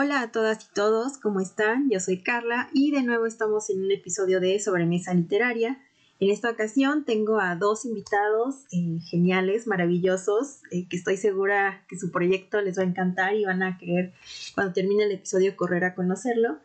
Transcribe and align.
Hola 0.00 0.20
a 0.20 0.30
todas 0.30 0.64
y 0.64 0.74
todos, 0.74 1.18
¿cómo 1.18 1.40
están? 1.40 1.90
Yo 1.90 1.98
soy 1.98 2.22
Carla 2.22 2.70
y 2.72 2.92
de 2.92 3.02
nuevo 3.02 3.26
estamos 3.26 3.68
en 3.68 3.82
un 3.82 3.90
episodio 3.90 4.38
de 4.38 4.56
Sobremesa 4.60 5.12
Literaria. 5.12 5.82
En 6.20 6.30
esta 6.30 6.50
ocasión 6.50 7.04
tengo 7.04 7.40
a 7.40 7.56
dos 7.56 7.84
invitados 7.84 8.66
eh, 8.70 9.00
geniales, 9.10 9.66
maravillosos, 9.66 10.60
eh, 10.70 10.86
que 10.88 10.96
estoy 10.96 11.16
segura 11.16 11.84
que 11.88 11.98
su 11.98 12.12
proyecto 12.12 12.60
les 12.60 12.78
va 12.78 12.84
a 12.84 12.86
encantar 12.86 13.34
y 13.34 13.44
van 13.44 13.64
a 13.64 13.76
querer 13.76 14.12
cuando 14.54 14.72
termine 14.72 15.02
el 15.02 15.10
episodio 15.10 15.56
correr 15.56 15.82
a 15.82 15.96
conocerlo. 15.96 16.58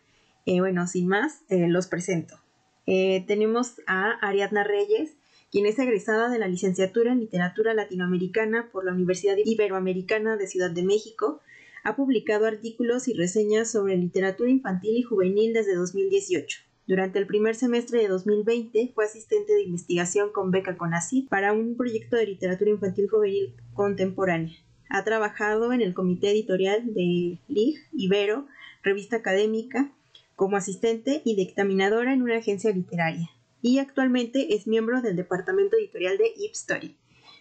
Eh, 0.46 0.60
bueno, 0.60 0.86
sin 0.86 1.08
más, 1.08 1.40
los 1.50 1.88
presento. 1.88 2.40
tenemos 2.86 3.82
a 3.88 4.12
Ariadna 4.22 4.64
Reyes, 4.64 5.14
quien 5.52 5.66
es 5.66 5.80
egresada 5.80 6.30
de 6.30 6.38
la 6.38 6.48
licenciatura 6.48 7.12
en 7.12 7.22
Literatura 7.22 7.74
Latinoamericana 7.74 8.70
por 8.72 8.86
la 8.86 8.92
Universidad 8.92 9.38
Iberoamericana 9.44 10.38
de 10.38 10.46
Ciudad 10.46 10.70
de 10.70 10.84
México 10.84 11.42
ha 11.84 11.96
publicado 11.96 12.46
artículos 12.46 13.08
y 13.08 13.14
reseñas 13.14 13.72
sobre 13.72 13.98
literatura 13.98 14.50
infantil 14.50 14.98
y 14.98 15.04
juvenil 15.04 15.54
desde 15.54 15.76
2018. 15.76 16.62
Durante 16.88 17.20
el 17.20 17.28
primer 17.28 17.56
semestre 17.56 18.02
de 18.02 18.08
2020 18.08 18.92
fue 18.94 19.06
asistente 19.06 19.54
de 19.54 19.64
investigación 19.64 20.32
con 20.32 20.52
beca 20.52 20.78
CONACYT 20.78 21.30
para 21.30 21.54
un 21.54 21.76
proyecto 21.76 22.16
de 22.16 22.28
literatura 22.28 22.72
infantil 22.72 23.10
juvenil 23.10 23.54
contemporánea. 23.74 24.56
Ha 24.90 25.04
trabajado 25.04 25.74
en 25.74 25.82
el 25.82 25.94
comité 25.94 26.32
editorial 26.32 26.94
de 26.94 27.40
LIG, 27.48 27.80
Ibero, 27.94 28.48
revista 28.82 29.18
académica, 29.18 29.92
como 30.36 30.58
asistente 30.58 31.22
y 31.24 31.36
dictaminadora 31.36 32.14
en 32.14 32.22
una 32.22 32.38
agencia 32.38 32.72
literaria. 32.72 33.30
Y 33.62 33.80
actualmente 33.80 34.56
es 34.56 34.68
miembro 34.68 35.02
del 35.02 35.16
departamento 35.16 35.78
editorial 35.78 36.18
de 36.18 36.34
Ipstory. 36.38 36.96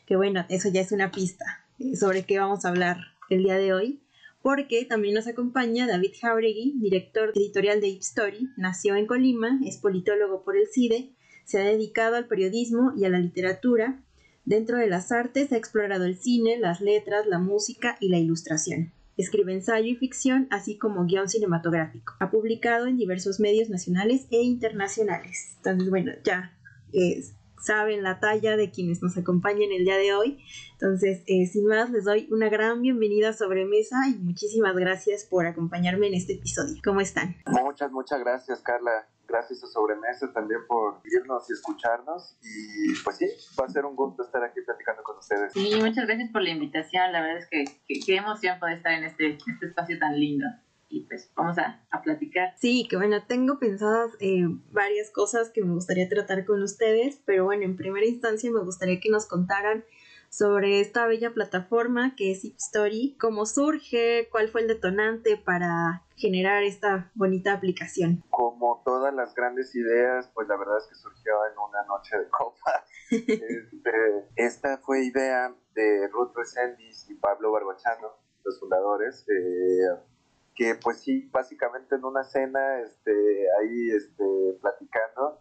Que 0.06 0.16
bueno, 0.16 0.46
eso 0.48 0.68
ya 0.68 0.80
es 0.80 0.92
una 0.92 1.10
pista 1.10 1.64
sobre 1.98 2.24
qué 2.24 2.38
vamos 2.38 2.64
a 2.64 2.68
hablar 2.68 2.98
el 3.28 3.42
día 3.42 3.56
de 3.56 3.72
hoy 3.72 4.00
porque 4.42 4.84
también 4.84 5.14
nos 5.14 5.26
acompaña 5.26 5.86
David 5.86 6.12
Jauregui, 6.20 6.74
director 6.78 7.32
editorial 7.34 7.80
de 7.80 7.90
Story. 7.98 8.50
Nació 8.56 8.96
en 8.96 9.06
Colima, 9.06 9.60
es 9.64 9.78
politólogo 9.78 10.42
por 10.42 10.56
el 10.56 10.66
CIDE, 10.66 11.14
se 11.44 11.60
ha 11.60 11.64
dedicado 11.64 12.16
al 12.16 12.26
periodismo 12.26 12.92
y 12.96 13.04
a 13.04 13.08
la 13.08 13.18
literatura. 13.18 14.02
Dentro 14.44 14.78
de 14.78 14.88
las 14.88 15.12
artes 15.12 15.52
ha 15.52 15.56
explorado 15.56 16.04
el 16.04 16.16
cine, 16.16 16.58
las 16.58 16.80
letras, 16.80 17.26
la 17.26 17.38
música 17.38 17.96
y 18.00 18.08
la 18.08 18.18
ilustración. 18.18 18.92
Escribe 19.16 19.52
ensayo 19.52 19.86
y 19.86 19.96
ficción, 19.96 20.48
así 20.50 20.78
como 20.78 21.04
guion 21.04 21.28
cinematográfico. 21.28 22.14
Ha 22.18 22.30
publicado 22.30 22.86
en 22.86 22.96
diversos 22.96 23.38
medios 23.38 23.68
nacionales 23.68 24.26
e 24.30 24.42
internacionales. 24.42 25.54
Entonces, 25.58 25.90
bueno, 25.90 26.12
ya 26.24 26.58
es 26.92 27.34
saben 27.62 28.02
la 28.02 28.20
talla 28.20 28.56
de 28.56 28.70
quienes 28.70 29.02
nos 29.02 29.16
acompañan 29.16 29.70
el 29.72 29.84
día 29.84 29.96
de 29.96 30.14
hoy. 30.14 30.44
Entonces, 30.72 31.22
eh, 31.26 31.46
sin 31.46 31.66
más, 31.66 31.90
les 31.90 32.04
doy 32.04 32.28
una 32.30 32.48
gran 32.48 32.82
bienvenida 32.82 33.30
a 33.30 33.32
Sobremesa 33.32 33.96
y 34.08 34.18
muchísimas 34.18 34.74
gracias 34.74 35.24
por 35.24 35.46
acompañarme 35.46 36.08
en 36.08 36.14
este 36.14 36.34
episodio. 36.34 36.74
¿Cómo 36.84 37.00
están? 37.00 37.36
Muchas, 37.46 37.92
muchas 37.92 38.20
gracias, 38.20 38.60
Carla. 38.62 39.06
Gracias 39.28 39.62
a 39.64 39.66
Sobremesa 39.68 40.32
también 40.32 40.60
por 40.66 41.00
irnos 41.04 41.48
y 41.48 41.52
escucharnos. 41.52 42.36
Y 42.42 42.94
pues 43.04 43.16
sí, 43.16 43.26
va 43.58 43.66
a 43.66 43.68
ser 43.68 43.84
un 43.86 43.94
gusto 43.94 44.24
estar 44.24 44.42
aquí 44.42 44.60
platicando 44.60 45.02
con 45.02 45.16
ustedes. 45.18 45.52
Sí, 45.52 45.72
muchas 45.80 46.06
gracias 46.06 46.30
por 46.32 46.42
la 46.42 46.50
invitación. 46.50 47.12
La 47.12 47.22
verdad 47.22 47.38
es 47.38 47.48
que 47.48 47.64
qué 48.04 48.16
emoción 48.16 48.58
poder 48.58 48.78
estar 48.78 48.92
en 48.92 49.04
este, 49.04 49.38
este 49.38 49.66
espacio 49.66 49.98
tan 49.98 50.18
lindo 50.18 50.46
y 50.92 51.06
pues 51.06 51.32
vamos 51.34 51.56
a, 51.58 51.80
platicar. 52.02 52.54
Sí, 52.58 52.86
que 52.88 52.96
bueno, 52.96 53.24
tengo 53.26 53.58
pensadas 53.58 54.10
eh, 54.20 54.42
varias 54.72 55.10
cosas 55.10 55.50
que 55.50 55.62
me 55.62 55.72
gustaría 55.72 56.08
tratar 56.08 56.44
con 56.44 56.62
ustedes, 56.62 57.20
pero 57.24 57.44
bueno, 57.44 57.62
en 57.62 57.76
primera 57.76 58.04
instancia 58.04 58.50
me 58.50 58.60
gustaría 58.60 59.00
que 59.00 59.08
nos 59.08 59.26
contaran 59.26 59.84
sobre 60.28 60.80
esta 60.80 61.06
bella 61.06 61.32
plataforma 61.32 62.14
que 62.16 62.32
es 62.32 62.44
Story, 62.44 63.16
cómo 63.20 63.46
surge, 63.46 64.28
cuál 64.30 64.48
fue 64.48 64.62
el 64.62 64.68
detonante 64.68 65.36
para 65.36 66.04
generar 66.16 66.62
esta 66.62 67.10
bonita 67.14 67.52
aplicación. 67.52 68.22
Como 68.30 68.82
todas 68.84 69.14
las 69.14 69.34
grandes 69.34 69.74
ideas, 69.74 70.30
pues 70.34 70.48
la 70.48 70.56
verdad 70.56 70.78
es 70.78 70.86
que 70.88 70.94
surgió 70.94 71.32
en 71.46 71.58
una 71.58 71.84
noche 71.84 72.18
de 72.18 72.28
copa. 72.28 72.84
Este, 73.12 74.30
esta 74.36 74.78
fue 74.78 75.04
idea 75.04 75.54
de 75.74 76.08
Ruth 76.08 76.32
Resendis 76.34 77.10
y 77.10 77.14
Pablo 77.14 77.52
Barbachano, 77.52 78.08
los 78.42 78.58
fundadores. 78.58 79.26
Eh, 79.28 80.11
que 80.54 80.74
pues 80.82 81.00
sí, 81.00 81.28
básicamente 81.32 81.96
en 81.96 82.04
una 82.04 82.24
cena, 82.24 82.80
este, 82.80 83.12
ahí 83.60 83.90
este, 83.90 84.58
platicando, 84.60 85.40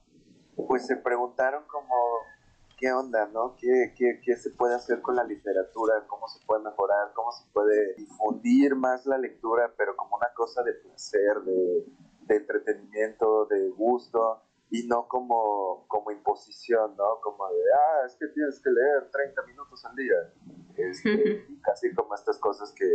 pues 0.68 0.88
se 0.88 0.98
preguntaron 0.98 1.64
como, 1.68 1.96
¿qué 2.78 2.92
onda, 2.92 3.28
no? 3.28 3.56
¿Qué, 3.58 3.94
qué, 3.98 4.22
qué 4.24 4.36
se 4.36 4.52
puede 4.52 4.76
hacer 4.76 5.02
con 5.02 5.16
la 5.16 5.24
literatura? 5.24 6.06
¿Cómo 6.08 6.28
se 6.28 6.46
puede 6.46 6.64
mejorar? 6.64 7.12
¿Cómo 7.14 7.32
se 7.32 7.50
puede 7.52 7.96
difundir 7.96 8.76
más 8.76 9.06
la 9.06 9.18
lectura, 9.18 9.74
pero 9.78 9.96
como 9.96 10.16
una 10.16 10.34
cosa 10.34 10.64
de 10.64 10.74
placer, 10.74 11.42
de, 11.46 11.86
de 12.28 12.36
entretenimiento, 12.36 13.46
de 13.46 13.70
gusto? 13.70 14.44
y 14.74 14.88
no 14.88 15.06
como, 15.10 15.86
como 15.90 16.12
imposición, 16.12 16.96
¿no? 16.96 17.20
Como 17.22 17.46
de, 17.50 17.60
ah, 17.74 18.06
es 18.08 18.16
que 18.16 18.26
tienes 18.28 18.62
que 18.62 18.70
leer 18.70 19.12
30 19.12 19.42
minutos 19.44 19.84
al 19.84 19.96
día. 19.98 20.16
Este, 20.78 21.46
casi 21.62 21.94
como 21.94 22.16
estas 22.16 22.40
cosas 22.40 22.72
que, 22.72 22.88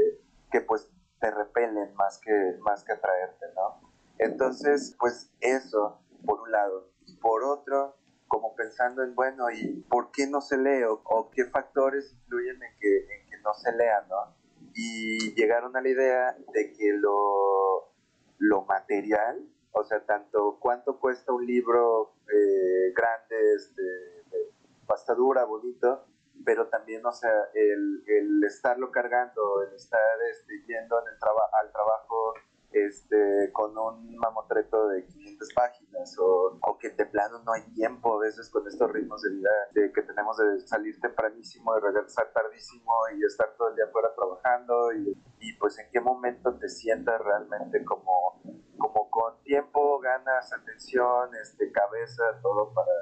que 0.51 0.63
pues 0.63 0.91
te 1.21 1.31
repelen 1.31 1.95
más 1.95 2.19
que, 2.19 2.57
más 2.61 2.85
que 2.85 2.93
atraerte, 2.93 3.47
¿no? 3.55 3.81
Entonces, 4.19 4.97
pues 4.99 5.31
eso, 5.41 6.01
por 6.25 6.41
un 6.41 6.51
lado. 6.51 6.91
Y 7.07 7.17
por 7.17 7.45
otro, 7.45 7.97
como 8.29 8.55
pensando 8.55 9.03
en, 9.03 9.15
bueno, 9.15 9.51
¿y 9.51 9.85
por 9.89 10.11
qué 10.11 10.27
no 10.27 10.41
se 10.41 10.59
lee? 10.59 10.83
¿O, 10.85 11.31
qué 11.31 11.45
factores 11.47 12.13
influyen 12.13 12.63
en 12.63 12.79
que, 12.79 12.99
en 12.99 13.27
que 13.29 13.39
no 13.39 13.55
se 13.55 13.73
lea, 13.73 14.05
¿no? 14.09 14.35
Y 14.75 15.35
llegaron 15.35 15.77
a 15.77 15.81
la 15.81 15.89
idea 15.89 16.37
de 16.53 16.73
que 16.73 16.93
lo, 16.95 17.93
lo 18.39 18.63
material, 18.63 19.47
o 19.73 19.85
sea, 19.85 20.05
tanto 20.05 20.59
cuánto 20.61 20.99
cuesta 20.99 21.33
un 21.33 21.47
libro 21.47 22.15
eh, 22.33 22.93
grande, 22.95 23.55
este, 23.55 23.83
de 23.83 24.53
pasta 24.87 25.15
dura, 25.15 25.45
bonito, 25.45 26.07
pero 26.47 26.69
también, 26.69 27.05
o 27.05 27.13
sea, 27.13 27.51
el, 27.55 28.45
estarlo 28.45 28.93
cargando, 28.93 29.63
el 29.63 29.75
estar 29.75 30.01
este, 30.31 30.65
yendo 30.69 30.97
en 31.01 31.09
el 31.09 31.19
al 31.61 31.73
trabajo 31.73 32.35
este, 32.71 33.51
con 33.53 33.77
un 33.77 34.17
mamotreto 34.17 34.89
de 34.89 35.05
500 35.07 35.53
páginas 35.55 36.17
o, 36.21 36.57
o, 36.63 36.79
que 36.79 36.91
de 36.91 37.07
plano 37.07 37.43
no 37.43 37.53
hay 37.53 37.63
tiempo 37.75 38.15
a 38.15 38.21
veces 38.21 38.49
con 38.51 38.65
estos 38.69 38.93
ritmos 38.93 39.23
de 39.23 39.31
vida 39.31 39.51
de 39.73 39.93
que 39.93 40.03
tenemos 40.03 40.37
de 40.37 40.61
salir 40.61 41.01
tempranísimo, 41.01 41.75
de 41.75 41.81
regresar 41.81 42.33
tardísimo 42.33 42.93
y 43.17 43.25
estar 43.25 43.57
todo 43.57 43.71
el 43.71 43.77
día 43.77 43.87
afuera 43.87 44.15
trabajando 44.15 44.93
y, 44.93 45.21
y 45.41 45.53
pues 45.55 45.77
en 45.81 45.91
qué 45.91 46.01
momento 46.01 46.57
te 46.59 46.69
sientas 46.69 47.21
realmente 47.23 47.85
como, 47.85 48.41
como 48.79 49.11
con 49.11 49.43
tiempo, 49.43 49.99
ganas, 49.99 50.53
atención, 50.53 51.35
este, 51.43 51.73
cabeza, 51.73 52.23
todo 52.41 52.73
para, 52.73 52.93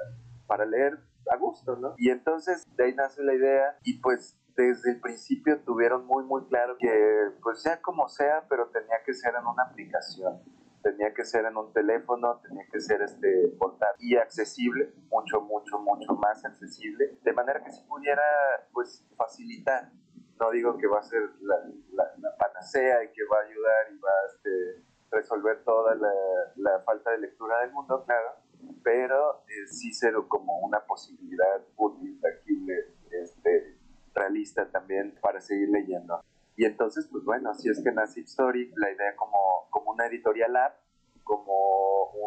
para 0.47 0.65
leer 0.65 0.97
a 1.31 1.37
gusto, 1.37 1.75
¿no? 1.75 1.95
Y 1.97 2.09
entonces 2.09 2.65
de 2.75 2.85
ahí 2.85 2.95
nace 2.95 3.23
la 3.23 3.33
idea 3.33 3.77
y 3.83 3.99
pues 3.99 4.37
desde 4.55 4.91
el 4.91 5.01
principio 5.01 5.59
tuvieron 5.61 6.05
muy 6.05 6.23
muy 6.23 6.45
claro 6.45 6.77
que 6.77 7.31
pues 7.41 7.61
sea 7.61 7.81
como 7.81 8.07
sea, 8.07 8.45
pero 8.49 8.67
tenía 8.69 8.97
que 9.05 9.13
ser 9.13 9.33
en 9.35 9.45
una 9.45 9.63
aplicación, 9.63 10.41
tenía 10.81 11.13
que 11.13 11.25
ser 11.25 11.45
en 11.45 11.57
un 11.57 11.73
teléfono, 11.73 12.39
tenía 12.41 12.65
que 12.71 12.79
ser 12.79 13.01
este 13.01 13.49
portátil 13.59 14.13
y 14.13 14.17
accesible, 14.17 14.93
mucho 15.09 15.41
mucho 15.41 15.79
mucho 15.79 16.13
más 16.13 16.43
accesible, 16.45 17.17
de 17.21 17.33
manera 17.33 17.63
que 17.63 17.71
se 17.71 17.81
pudiera 17.83 18.23
pues 18.71 19.05
facilitar. 19.17 19.91
No 20.39 20.51
digo 20.51 20.77
que 20.77 20.87
va 20.87 20.99
a 20.99 21.03
ser 21.03 21.21
la, 21.41 21.55
la, 21.93 22.37
panacea 22.37 23.05
y 23.05 23.07
que 23.13 23.21
va 23.31 23.37
a 23.37 23.43
ayudar 23.43 23.93
y 23.93 23.97
va 23.99 24.09
a 24.09 24.25
este, 24.27 24.83
resolver 25.09 25.63
toda 25.63 25.95
la, 25.95 26.11
la 26.57 26.79
falta 26.81 27.11
de 27.11 27.19
lectura 27.19 27.61
del 27.61 27.71
mundo, 27.71 28.03
claro, 28.05 28.35
pero 28.85 29.41
eh, 29.47 29.67
sí 29.67 29.91
ser 29.91 30.13
como 30.27 30.59
una 30.59 30.85
posibilidad 30.85 31.65
útil, 31.75 32.21
tangible, 32.21 32.93
este, 33.09 33.79
realista 34.13 34.69
también 34.69 35.17
para 35.21 35.41
seguir 35.41 35.69
leyendo. 35.69 36.23
Y 36.55 36.65
entonces, 36.65 37.07
pues 37.11 37.25
bueno, 37.25 37.49
así 37.49 37.67
es 37.67 37.83
que 37.83 37.91
nace 37.91 38.21
Story, 38.21 38.71
la 38.75 38.91
idea 38.91 39.15
como, 39.15 39.67
como 39.71 39.91
una 39.91 40.05
editorial 40.05 40.55
app, 40.55 40.75
como 41.23 42.21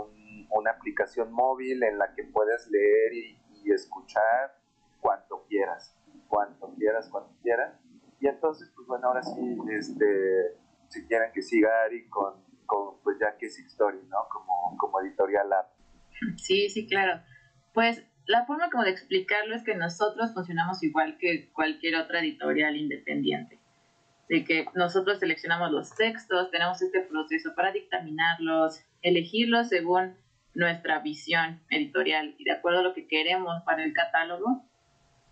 una 0.51 0.73
aplicación 0.73 1.33
móvil 1.33 1.81
en 1.85 1.97
la 1.97 2.13
que 2.13 2.25
puedes 2.25 2.69
leer 2.69 3.13
y, 3.15 3.39
escuchar 3.73 4.55
cuanto 4.99 5.45
quieras, 5.47 5.95
cuanto 6.27 6.73
quieras, 6.75 7.09
cuanto 7.11 7.31
quieras. 7.43 7.79
Y 8.19 8.27
entonces, 8.27 8.73
pues 8.75 8.89
bueno, 8.89 9.09
ahora 9.09 9.23
sí, 9.23 9.59
este, 9.71 10.57
si 10.89 11.07
quieren 11.07 11.31
que 11.33 11.43
siga 11.43 11.83
Ari 11.85 12.09
con, 12.09 12.43
con 12.65 12.99
pues 13.03 13.19
ya 13.21 13.37
que 13.37 13.47
es 13.47 13.59
Story, 13.59 14.01
¿no? 14.09 14.27
Como, 14.33 14.75
como 14.79 15.01
editorial 15.03 15.53
app. 15.53 15.78
Sí, 16.37 16.69
sí, 16.69 16.87
claro. 16.87 17.23
Pues 17.75 18.05
la 18.27 18.45
forma 18.45 18.71
como 18.71 18.85
de 18.85 18.91
explicarlo 18.91 19.55
es 19.55 19.65
que 19.65 19.75
nosotros 19.75 20.35
funcionamos 20.35 20.83
igual 20.83 21.17
que 21.19 21.51
cualquier 21.53 21.97
otra 21.97 22.21
editorial 22.21 22.77
independiente. 22.77 23.59
De 24.29 24.45
que 24.45 24.67
nosotros 24.75 25.21
seleccionamos 25.21 25.71
los 25.71 25.95
textos, 25.95 26.51
tenemos 26.51 26.83
este 26.83 27.01
proceso 27.01 27.55
para 27.55 27.73
dictaminarlos, 27.73 28.81
elegirlos 29.01 29.69
según 29.69 30.17
nuestra 30.55 30.99
visión 30.99 31.61
editorial 31.71 32.35
y 32.37 32.45
de 32.45 32.53
acuerdo 32.53 32.81
a 32.81 32.83
lo 32.83 32.95
que 32.95 33.07
queremos 33.07 33.63
para 33.65 33.85
el 33.85 33.95
catálogo, 33.95 34.65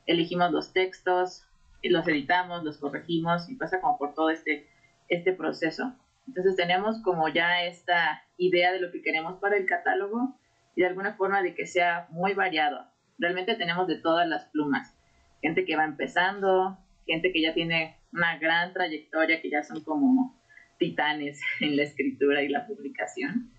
elegimos 0.07 0.51
los 0.53 0.73
textos, 0.73 1.47
los 1.83 2.07
editamos, 2.09 2.65
los 2.65 2.79
corregimos 2.79 3.49
y 3.49 3.57
pasa 3.57 3.81
como 3.81 3.99
por 3.99 4.15
todo 4.15 4.31
este, 4.31 4.69
este 5.09 5.33
proceso. 5.33 5.95
Entonces 6.27 6.57
tenemos 6.57 7.03
como 7.03 7.29
ya 7.29 7.65
esta 7.65 8.23
idea 8.37 8.73
de 8.73 8.81
lo 8.81 8.91
que 8.91 9.03
queremos 9.03 9.39
para 9.41 9.57
el 9.57 9.67
catálogo 9.67 10.39
de 10.81 10.89
alguna 10.89 11.15
forma 11.15 11.43
de 11.43 11.55
que 11.55 11.67
sea 11.67 12.07
muy 12.11 12.35
variado. 12.35 12.87
Realmente 13.19 13.55
tenemos 13.55 13.87
de 13.87 13.97
todas 13.97 14.29
las 14.29 14.45
plumas. 14.47 14.97
Gente 15.43 15.65
que 15.65 15.77
va 15.77 15.85
empezando, 15.85 16.79
gente 17.07 17.33
que 17.33 17.43
ya 17.43 17.55
tiene 17.55 17.97
una 18.13 18.39
gran 18.39 18.73
trayectoria, 18.73 19.41
que 19.41 19.51
ya 19.51 19.63
son 19.63 19.83
como 19.83 20.41
titanes 20.79 21.41
en 21.61 21.77
la 21.77 21.83
escritura 21.83 22.43
y 22.43 22.49
la 22.49 22.67
publicación. 22.67 23.53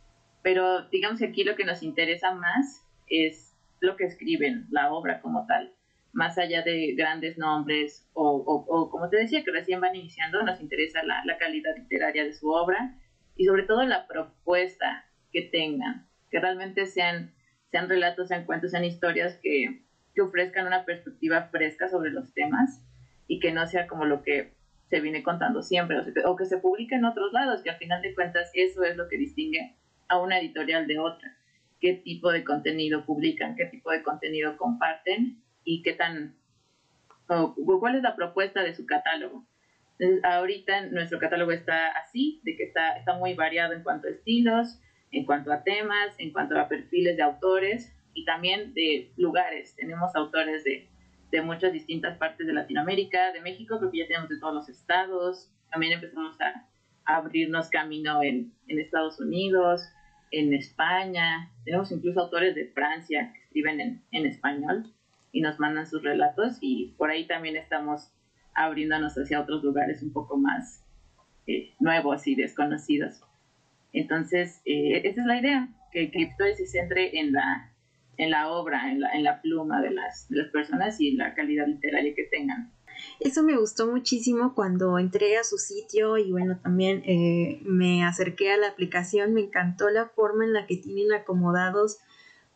Pero 0.44 0.88
digamos 0.90 1.20
que 1.20 1.26
aquí 1.26 1.44
lo 1.44 1.56
que 1.56 1.66
nos 1.66 1.84
interesa 1.84 2.34
más 2.34 2.84
es 3.08 3.56
lo 3.80 3.96
que 3.96 4.06
escriben, 4.06 4.68
la 4.72 4.92
obra 4.92 5.22
como 5.22 5.46
tal 5.46 5.74
más 6.18 6.38
allá 6.40 6.64
de 6.64 6.96
grandes 6.96 7.38
nombres 7.38 8.10
o, 8.14 8.90
como 8.90 9.08
te 9.08 9.18
decía, 9.18 9.44
que 9.44 9.52
recién 9.52 9.80
van 9.80 9.96
iniciando, 9.96 10.42
nos 10.42 10.60
interesa 10.60 11.04
la, 11.04 11.38
calidad 11.38 11.76
literaria 11.78 12.24
de 12.24 12.34
su 12.34 12.50
obra 12.50 12.96
y 13.36 13.46
sobre 13.46 13.64
todo 13.64 13.84
la 13.84 14.08
propuesta 14.08 15.06
que 15.32 15.44
tengan, 15.44 16.08
que 16.30 16.40
realmente 16.40 16.86
sean, 16.86 17.34
sean 17.72 17.90
relatos, 17.90 18.28
sean 18.28 18.46
cuentos, 18.46 18.72
sean 18.72 18.86
historias 18.86 19.40
que, 19.42 19.84
que 20.14 20.22
ofrezcan 20.22 20.68
una 20.68 20.86
perspectiva 20.86 21.50
fresca 21.50 21.90
sobre 21.90 22.12
los 22.12 22.34
temas 22.34 22.84
y 23.28 23.40
que 23.40 23.52
no 23.52 23.66
sea 23.68 23.88
como 23.88 24.06
lo 24.06 24.24
que 24.24 24.54
se 24.90 25.02
viene 25.02 25.24
contando 25.24 25.62
siempre 25.62 25.98
o, 26.00 26.32
o 26.32 26.36
que 26.36 26.46
se 26.46 26.58
publique 26.58 26.96
en 26.96 27.06
otros 27.06 27.34
lados, 27.34 27.62
que 27.62 27.70
al 27.70 27.78
final 27.78 28.02
de 28.02 28.16
cuentas 28.16 28.50
eso 28.54 28.84
es 28.84 28.96
lo 28.96 29.08
que 29.10 29.18
distingue 29.18 29.76
a 30.08 30.20
una 30.20 30.40
editorial 30.40 30.88
de 30.88 31.00
otra. 31.00 31.36
Qué 31.80 31.94
tipo 31.94 32.32
de 32.32 32.44
contenido 32.44 33.06
publican, 33.06 33.56
qué 33.56 33.66
tipo 33.66 33.92
de 33.92 34.02
contenido 34.02 34.58
comparten 34.58 35.44
y 35.64 35.84
qué 35.84 35.94
tan, 35.94 36.36
cuál 37.28 37.96
es 37.96 38.02
la 38.02 38.16
propuesta 38.16 38.64
de 38.64 38.74
su 38.74 38.86
catálogo. 38.86 39.46
Entonces, 40.00 40.24
ahorita 40.24 40.88
nuestro 40.88 41.20
catálogo 41.20 41.52
está 41.52 41.90
así, 41.90 42.42
de 42.44 42.56
que 42.56 42.64
está, 42.64 42.98
está 42.98 43.14
muy 43.16 43.34
variado 43.34 43.74
en 43.74 43.84
cuanto 43.84 44.08
a 44.08 44.12
estilos, 44.12 44.80
en 45.12 45.26
cuanto 45.26 45.52
a 45.52 45.64
temas, 45.64 46.16
en 46.18 46.32
cuanto 46.32 46.60
a 46.60 46.68
perfiles 46.68 47.18
de 47.18 47.24
autores 47.24 47.94
y 48.14 48.26
también 48.26 48.74
de 48.74 49.12
lugares. 49.18 49.76
Tenemos 49.76 50.16
autores 50.16 50.64
de, 50.64 50.88
de 51.32 51.42
muchas 51.42 51.74
distintas 51.74 52.18
partes 52.18 52.48
de 52.48 52.54
Latinoamérica, 52.54 53.32
de 53.32 53.42
México, 53.42 53.78
creo 53.80 53.92
que 53.92 54.00
ya 54.00 54.08
tenemos 54.08 54.30
de 54.30 54.40
todos 54.40 54.54
los 54.54 54.70
estados. 54.70 55.52
También 55.72 55.94
empezamos 55.94 56.40
a, 56.42 56.68
abrirnos 57.10 57.70
camino 57.70 58.22
en, 58.22 58.52
en, 58.68 58.80
Estados 58.80 59.20
Unidos, 59.22 59.88
en 60.32 60.54
España. 60.54 61.50
Tenemos 61.64 61.90
incluso 61.92 62.20
autores 62.20 62.54
de 62.54 62.68
Francia 62.68 63.32
que 63.34 63.40
escriben 63.44 63.80
en, 63.80 64.04
en 64.12 64.26
español 64.26 64.92
y 65.32 65.40
nos 65.40 65.58
mandan 65.58 65.88
sus 65.88 66.04
relatos 66.04 66.58
y 66.60 66.96
por 66.98 67.10
ahí 67.10 67.26
también 67.26 67.56
estamos 67.56 68.12
abriéndonos 68.54 69.14
hacia 69.14 69.40
otros 69.40 69.64
lugares 69.64 70.02
un 70.02 70.12
poco 70.12 70.36
más 70.36 70.84
eh, 71.46 71.74
nuevos 71.80 72.28
y 72.28 72.36
desconocidos. 72.36 73.22
Entonces, 73.94 74.62
eh, 74.66 75.02
esa 75.04 75.22
es 75.22 75.28
la 75.28 75.40
idea, 75.40 75.70
que, 75.92 76.12
que 76.12 76.32
se 76.56 76.68
centre 76.68 77.20
en 77.20 77.34
la, 77.34 77.72
en 78.18 78.32
la 78.32 78.50
obra, 78.50 78.92
en 78.92 79.02
la, 79.02 79.14
en 79.14 79.24
la 79.24 79.42
pluma 79.42 79.82
de 79.82 79.92
las, 79.92 80.28
de 80.30 80.38
las 80.38 80.52
personas 80.52 81.00
y 81.00 81.12
la 81.12 81.34
calidad 81.34 81.68
literaria 81.68 82.14
que 82.16 82.24
tengan. 82.24 82.72
Eso 83.20 83.44
me 83.44 83.58
gustó 83.58 83.92
muchísimo 83.92 84.56
cuando 84.56 84.98
entré 84.98 85.38
a 85.38 85.44
su 85.44 85.58
sitio 85.58 86.18
y 86.18 86.32
bueno, 86.32 86.60
también 86.62 87.04
eh, 87.06 87.60
me 87.64 88.04
acerqué 88.04 88.52
a 88.52 88.58
la 88.58 88.70
aplicación, 88.70 89.34
me 89.34 89.42
encantó 89.42 89.90
la 89.90 90.08
forma 90.08 90.46
en 90.46 90.54
la 90.54 90.66
que 90.66 90.78
tienen 90.78 91.14
acomodados 91.14 92.00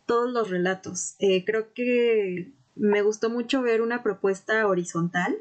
todos 0.07 0.31
los 0.31 0.49
relatos. 0.49 1.15
creo 1.45 1.73
que 1.73 2.51
me 2.75 3.01
gustó 3.03 3.29
mucho 3.29 3.61
ver 3.61 3.81
una 3.81 4.01
propuesta 4.01 4.65
horizontal 4.67 5.37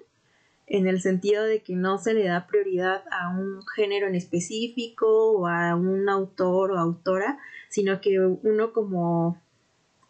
en 0.70 0.86
el 0.86 1.02
sentido 1.02 1.44
de 1.44 1.62
que 1.62 1.74
no 1.74 1.98
se 1.98 2.14
le 2.14 2.24
da 2.24 2.46
prioridad 2.46 3.02
a 3.10 3.28
un 3.28 3.60
género 3.74 4.06
en 4.06 4.14
específico 4.14 5.32
o 5.32 5.48
a 5.48 5.74
un 5.74 6.08
autor 6.08 6.70
o 6.70 6.78
autora, 6.78 7.38
sino 7.68 8.00
que 8.00 8.20
uno 8.20 8.72
como 8.72 9.42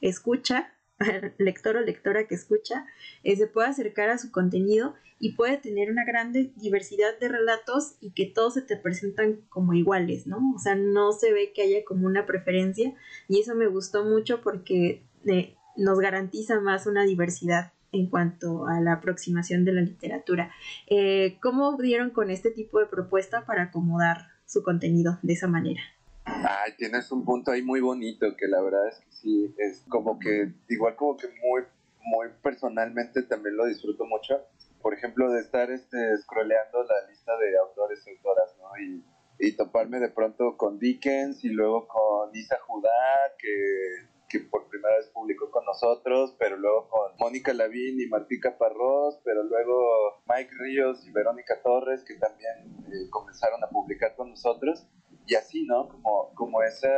escucha, 0.02 0.74
lector 1.38 1.78
o 1.78 1.80
lectora 1.80 2.28
que 2.28 2.34
escucha, 2.34 2.86
eh, 3.24 3.36
se 3.36 3.46
puede 3.46 3.68
acercar 3.68 4.10
a 4.10 4.18
su 4.18 4.30
contenido 4.30 4.94
y 5.18 5.32
puede 5.32 5.56
tener 5.56 5.90
una 5.90 6.04
gran 6.04 6.32
diversidad 6.32 7.18
de 7.18 7.28
relatos 7.28 7.94
y 8.02 8.10
que 8.10 8.26
todos 8.26 8.54
se 8.54 8.62
te 8.62 8.76
presentan 8.76 9.40
como 9.48 9.72
iguales, 9.72 10.26
¿no? 10.26 10.52
O 10.54 10.58
sea, 10.58 10.74
no 10.74 11.12
se 11.12 11.32
ve 11.32 11.52
que 11.54 11.62
haya 11.62 11.84
como 11.86 12.06
una 12.06 12.26
preferencia 12.26 12.94
y 13.28 13.40
eso 13.40 13.54
me 13.54 13.66
gustó 13.66 14.04
mucho 14.04 14.42
porque 14.42 15.02
eh, 15.24 15.56
nos 15.74 15.98
garantiza 16.00 16.60
más 16.60 16.86
una 16.86 17.04
diversidad 17.04 17.72
en 17.92 18.08
cuanto 18.08 18.66
a 18.66 18.80
la 18.80 18.94
aproximación 18.94 19.64
de 19.64 19.72
la 19.72 19.80
literatura. 19.80 20.50
Eh, 20.86 21.38
¿Cómo 21.42 21.76
dieron 21.76 22.10
con 22.10 22.30
este 22.30 22.50
tipo 22.50 22.78
de 22.80 22.86
propuesta 22.86 23.44
para 23.46 23.64
acomodar 23.64 24.28
su 24.46 24.62
contenido 24.62 25.18
de 25.22 25.32
esa 25.32 25.46
manera? 25.46 25.80
Ay, 26.24 26.72
tienes 26.76 27.10
un 27.10 27.24
punto 27.24 27.50
ahí 27.50 27.62
muy 27.62 27.80
bonito 27.80 28.26
que 28.36 28.46
la 28.46 28.60
verdad 28.60 28.88
es 28.88 28.98
que 28.98 29.12
sí, 29.12 29.54
es 29.58 29.84
como 29.88 30.18
que, 30.18 30.52
igual 30.68 30.94
como 30.96 31.16
que 31.16 31.28
muy, 31.28 31.62
muy 32.02 32.28
personalmente 32.42 33.22
también 33.22 33.56
lo 33.56 33.66
disfruto 33.66 34.04
mucho. 34.06 34.40
Por 34.80 34.94
ejemplo, 34.94 35.30
de 35.30 35.40
estar 35.40 35.70
este, 35.70 36.16
scrolleando 36.18 36.82
la 36.84 37.10
lista 37.10 37.32
de 37.36 37.58
autores 37.58 38.06
y 38.06 38.10
autoras, 38.10 38.56
¿no? 38.58 38.78
Y, 38.80 39.04
y 39.40 39.56
toparme 39.56 39.98
de 39.98 40.08
pronto 40.10 40.56
con 40.56 40.78
Dickens 40.78 41.44
y 41.44 41.48
luego 41.48 41.86
con 41.88 42.34
Isa 42.34 42.56
Judá, 42.66 42.90
que 43.38 44.09
que 44.30 44.38
por 44.40 44.68
primera 44.68 44.96
vez 44.96 45.08
publicó 45.08 45.50
con 45.50 45.64
nosotros, 45.64 46.36
pero 46.38 46.56
luego 46.56 46.88
con 46.88 47.12
Mónica 47.18 47.52
Lavín 47.52 48.00
y 48.00 48.06
Martí 48.06 48.38
Caparrós, 48.38 49.20
pero 49.24 49.42
luego 49.42 50.22
Mike 50.28 50.52
Ríos 50.60 51.04
y 51.06 51.10
Verónica 51.10 51.60
Torres, 51.62 52.04
que 52.04 52.14
también 52.14 52.76
eh, 52.86 53.10
comenzaron 53.10 53.62
a 53.64 53.68
publicar 53.68 54.14
con 54.14 54.30
nosotros. 54.30 54.86
Y 55.26 55.34
así, 55.34 55.66
¿no? 55.66 55.88
Como, 55.88 56.32
como 56.34 56.62
esa 56.62 56.88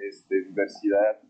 este, 0.00 0.42
diversidad, 0.42 1.20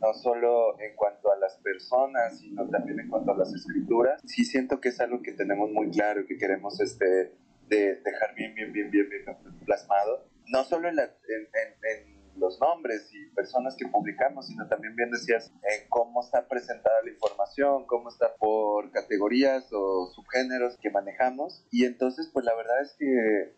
no 0.00 0.14
solo 0.14 0.80
en 0.80 0.94
cuanto 0.94 1.30
a 1.30 1.36
las 1.36 1.58
personas, 1.58 2.38
sino 2.38 2.68
también 2.68 3.00
en 3.00 3.08
cuanto 3.08 3.32
a 3.32 3.36
las 3.36 3.52
escrituras. 3.52 4.22
Sí 4.24 4.44
siento 4.44 4.80
que 4.80 4.90
es 4.90 5.00
algo 5.00 5.20
que 5.22 5.32
tenemos 5.32 5.70
muy 5.70 5.90
claro 5.90 6.24
que 6.26 6.38
queremos 6.38 6.80
este, 6.80 7.34
de 7.68 7.96
dejar 7.96 8.34
bien, 8.34 8.54
bien, 8.54 8.72
bien, 8.72 8.90
bien, 8.90 9.08
bien 9.08 9.24
plasmado. 9.66 10.24
No 10.46 10.64
solo 10.64 10.88
en, 10.88 10.96
la, 10.96 11.04
en, 11.04 11.48
en 11.82 12.09
los 12.50 12.60
nombres 12.60 13.08
y 13.12 13.26
personas 13.28 13.76
que 13.76 13.86
publicamos, 13.86 14.48
sino 14.48 14.66
también 14.66 14.96
bien 14.96 15.10
decías 15.10 15.52
en 15.62 15.88
cómo 15.88 16.20
está 16.20 16.48
presentada 16.48 16.96
la 17.04 17.10
información, 17.10 17.86
cómo 17.86 18.08
está 18.08 18.34
por 18.34 18.90
categorías 18.90 19.68
o 19.72 20.10
subgéneros 20.12 20.76
que 20.78 20.90
manejamos. 20.90 21.64
Y 21.70 21.84
entonces, 21.84 22.28
pues 22.32 22.44
la 22.44 22.56
verdad 22.56 22.82
es 22.82 22.96
que, 22.98 23.54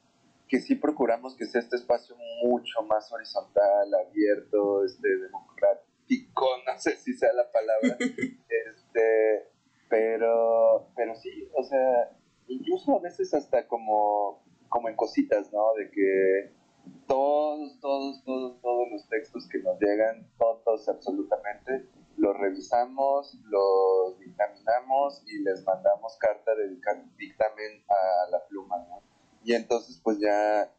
que 0.47 0.61
sí 0.61 0.75
procuramos 0.75 1.35
que 1.37 1.47
sea 1.47 1.63
este 1.63 1.77
espacio 1.77 2.17
mucho 2.45 2.83
más 2.83 3.11
horizontal, 3.13 3.95
abierto, 3.95 4.85
este, 4.85 5.09
democrático, 5.09 6.47
no 6.67 6.79
sé 6.79 6.97
si 6.97 7.15
sea 7.15 7.33
la 7.33 7.51
palabra, 7.51 7.97
este, 7.99 9.49
pero, 9.89 10.91
pero 10.95 11.17
sí, 11.17 11.49
o 11.55 11.63
sea, 11.65 12.11
incluso 12.47 12.97
a 12.97 13.01
veces 13.01 13.33
hasta 13.33 13.67
como, 13.67 14.45
como 14.69 14.91
en 14.91 14.97
cositas, 14.97 15.51
¿no? 15.51 15.73
De 15.79 15.91
que 15.91 16.62
todos, 17.07 17.79
todos, 17.81 18.25
todos, 18.25 18.61
todos 18.61 18.89
los 18.91 19.09
textos 19.09 19.49
que 19.49 19.59
nos 19.59 19.79
llegan, 19.81 20.29
todos 20.39 20.89
absolutamente, 20.89 21.89
los 22.17 22.37
revisamos, 22.39 23.39
los 23.45 24.19
dictaminamos 24.19 25.23
y 25.27 25.39
les 25.41 25.65
mandamos 25.65 26.17
carta 26.19 26.55
de 26.55 26.69
dictamen 27.17 27.85
a 27.89 28.31
la 28.31 28.47
pluma, 28.47 28.79
¿no? 28.89 29.03
Y 29.45 29.55
entonces 29.55 30.01
pues 30.03 30.19
ya, 30.19 30.73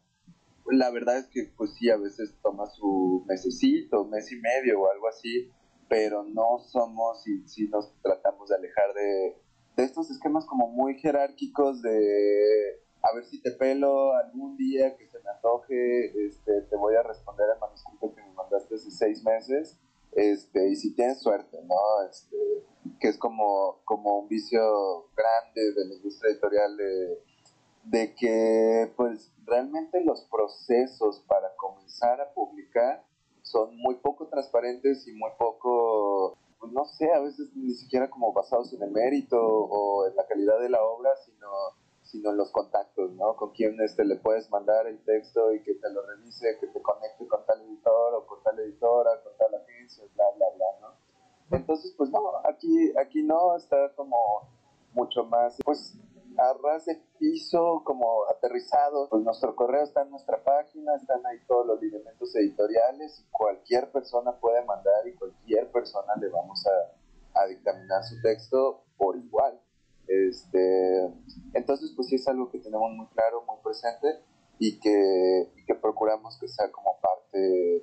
la 0.67 0.89
verdad 0.91 1.17
es 1.17 1.27
que 1.27 1.51
pues 1.57 1.73
sí, 1.73 1.89
a 1.89 1.97
veces 1.97 2.35
toma 2.41 2.67
su 2.67 3.23
mesecito, 3.27 4.05
mes 4.05 4.31
y 4.31 4.37
medio 4.37 4.81
o 4.81 4.91
algo 4.91 5.07
así, 5.07 5.51
pero 5.89 6.23
no 6.23 6.59
somos 6.59 7.27
y 7.27 7.47
sí 7.47 7.67
nos 7.67 7.93
tratamos 8.01 8.49
de 8.49 8.55
alejar 8.55 8.93
de, 8.93 9.37
de 9.75 9.83
estos 9.83 10.09
esquemas 10.09 10.45
como 10.45 10.67
muy 10.67 10.97
jerárquicos 10.99 11.81
de 11.81 12.82
a 13.03 13.13
ver 13.13 13.25
si 13.25 13.41
te 13.41 13.51
pelo 13.51 14.13
algún 14.15 14.55
día 14.55 14.95
que 14.95 15.07
se 15.07 15.19
me 15.19 15.29
antoje, 15.29 16.25
este, 16.25 16.61
te 16.61 16.75
voy 16.77 16.95
a 16.95 17.03
responder 17.03 17.47
el 17.53 17.59
manuscrito 17.59 18.15
que 18.15 18.21
me 18.21 18.31
mandaste 18.31 18.75
hace 18.75 18.91
seis 18.91 19.23
meses, 19.23 19.77
este, 20.13 20.69
y 20.69 20.75
si 20.77 20.95
tienes 20.95 21.21
suerte, 21.21 21.61
¿no? 21.63 22.07
Este, 22.09 22.37
que 22.99 23.09
es 23.09 23.17
como, 23.17 23.81
como 23.83 24.19
un 24.19 24.29
vicio 24.29 25.09
grande 25.15 25.73
de 25.73 25.85
la 25.85 25.95
industria 25.95 26.31
editorial 26.31 26.77
de, 26.77 27.19
de 27.83 28.15
que 28.15 28.93
pues 28.95 29.33
realmente 29.45 30.01
los 30.05 30.21
procesos 30.31 31.19
para 31.27 31.53
comenzar 31.57 32.21
a 32.21 32.33
publicar 32.33 33.05
son 33.41 33.75
muy 33.75 33.95
poco 33.95 34.27
transparentes 34.27 35.05
y 35.07 35.13
muy 35.13 35.31
poco, 35.37 36.37
pues, 36.57 36.71
no 36.71 36.85
sé, 36.85 37.11
a 37.11 37.19
veces 37.19 37.49
ni 37.55 37.73
siquiera 37.73 38.09
como 38.09 38.31
basados 38.31 38.71
en 38.73 38.81
el 38.81 38.91
mérito 38.91 39.37
o 39.37 40.07
en 40.07 40.15
la 40.15 40.25
calidad 40.25 40.59
de 40.61 40.69
la 40.69 40.81
obra, 40.81 41.09
sino 41.25 41.49
sino 42.13 42.29
en 42.29 42.37
los 42.37 42.51
contactos, 42.51 43.11
¿no? 43.13 43.35
Con 43.35 43.53
quién 43.53 43.75
este, 43.81 44.05
le 44.05 44.17
puedes 44.17 44.47
mandar 44.51 44.85
el 44.85 45.03
texto 45.03 45.51
y 45.51 45.63
que 45.63 45.73
te 45.73 45.89
lo 45.89 46.05
revise, 46.05 46.59
que 46.59 46.67
te 46.67 46.79
conecte 46.79 47.27
con 47.27 47.43
tal 47.43 47.59
editor 47.61 48.13
o 48.13 48.27
con 48.27 48.43
tal 48.43 48.59
editora, 48.59 49.19
con 49.23 49.35
tal 49.35 49.55
agencia, 49.55 50.05
bla, 50.13 50.25
bla, 50.35 50.45
bla, 50.55 50.65
¿no? 50.79 51.57
Entonces, 51.57 51.91
pues 51.97 52.11
no, 52.11 52.19
aquí, 52.43 52.93
aquí 52.99 53.23
no, 53.23 53.55
está 53.55 53.91
como 53.95 54.47
mucho 54.93 55.23
más, 55.23 55.57
pues 55.65 55.97
a 56.37 56.53
ras 56.63 56.85
de 56.85 57.01
piso, 57.17 57.81
como 57.83 58.25
aterrizado. 58.29 59.09
Pues 59.09 59.23
nuestro 59.23 59.55
correo 59.55 59.83
está 59.83 60.03
en 60.03 60.11
nuestra 60.11 60.43
página, 60.43 60.95
están 60.95 61.25
ahí 61.25 61.39
todos 61.47 61.65
los 61.65 61.81
lineamientos 61.81 62.35
editoriales 62.35 63.19
y 63.21 63.31
cualquier 63.31 63.91
persona 63.91 64.39
puede 64.39 64.63
mandar 64.65 65.07
y 65.07 65.15
cualquier 65.15 65.71
persona 65.71 66.13
le 66.21 66.29
vamos 66.29 66.63
a, 66.67 67.39
a 67.41 67.47
dictaminar 67.47 68.03
su 68.03 68.21
texto 68.21 68.83
por 68.97 69.17
igual. 69.17 69.59
Este, 70.07 71.09
entonces, 71.53 71.93
pues 71.95 72.07
sí 72.09 72.15
es 72.15 72.27
algo 72.27 72.51
que 72.51 72.59
tenemos 72.59 72.91
muy 72.91 73.07
claro, 73.07 73.43
muy 73.47 73.57
presente 73.63 74.07
y 74.59 74.79
que, 74.79 75.75
procuramos 75.81 76.37
que 76.39 76.47
sea 76.47 76.71
como 76.71 76.97
parte 77.01 77.77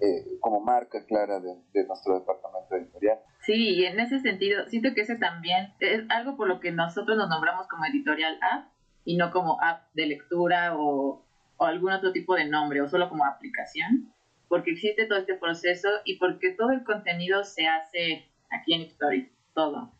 eh, 0.00 0.38
como 0.40 0.60
marca 0.60 1.04
clara 1.06 1.40
de, 1.40 1.86
nuestro 1.86 2.18
departamento 2.18 2.74
editorial. 2.74 3.18
Sí, 3.40 3.74
y 3.74 3.84
en 3.84 4.00
ese 4.00 4.18
sentido, 4.20 4.66
siento 4.68 4.94
que 4.94 5.02
ese 5.02 5.16
también 5.16 5.72
es 5.80 6.02
algo 6.08 6.36
por 6.36 6.48
lo 6.48 6.60
que 6.60 6.72
nosotros 6.72 7.16
nos 7.16 7.28
nombramos 7.28 7.68
como 7.68 7.84
editorial 7.84 8.38
app 8.42 8.72
y 9.04 9.16
no 9.16 9.30
como 9.30 9.60
app 9.62 9.92
de 9.94 10.06
lectura 10.06 10.76
o, 10.76 11.24
o 11.56 11.64
algún 11.64 11.92
otro 11.92 12.12
tipo 12.12 12.34
de 12.34 12.46
nombre 12.46 12.80
o 12.80 12.88
solo 12.88 13.08
como 13.08 13.24
aplicación, 13.24 14.12
porque 14.48 14.72
existe 14.72 15.06
todo 15.06 15.18
este 15.18 15.34
proceso 15.34 15.88
y 16.04 16.18
porque 16.18 16.52
todo 16.52 16.70
el 16.70 16.84
contenido 16.84 17.44
se 17.44 17.66
hace 17.66 18.28
aquí 18.50 18.74
en 18.74 18.82
Story, 18.82 19.30
todo. 19.54 19.92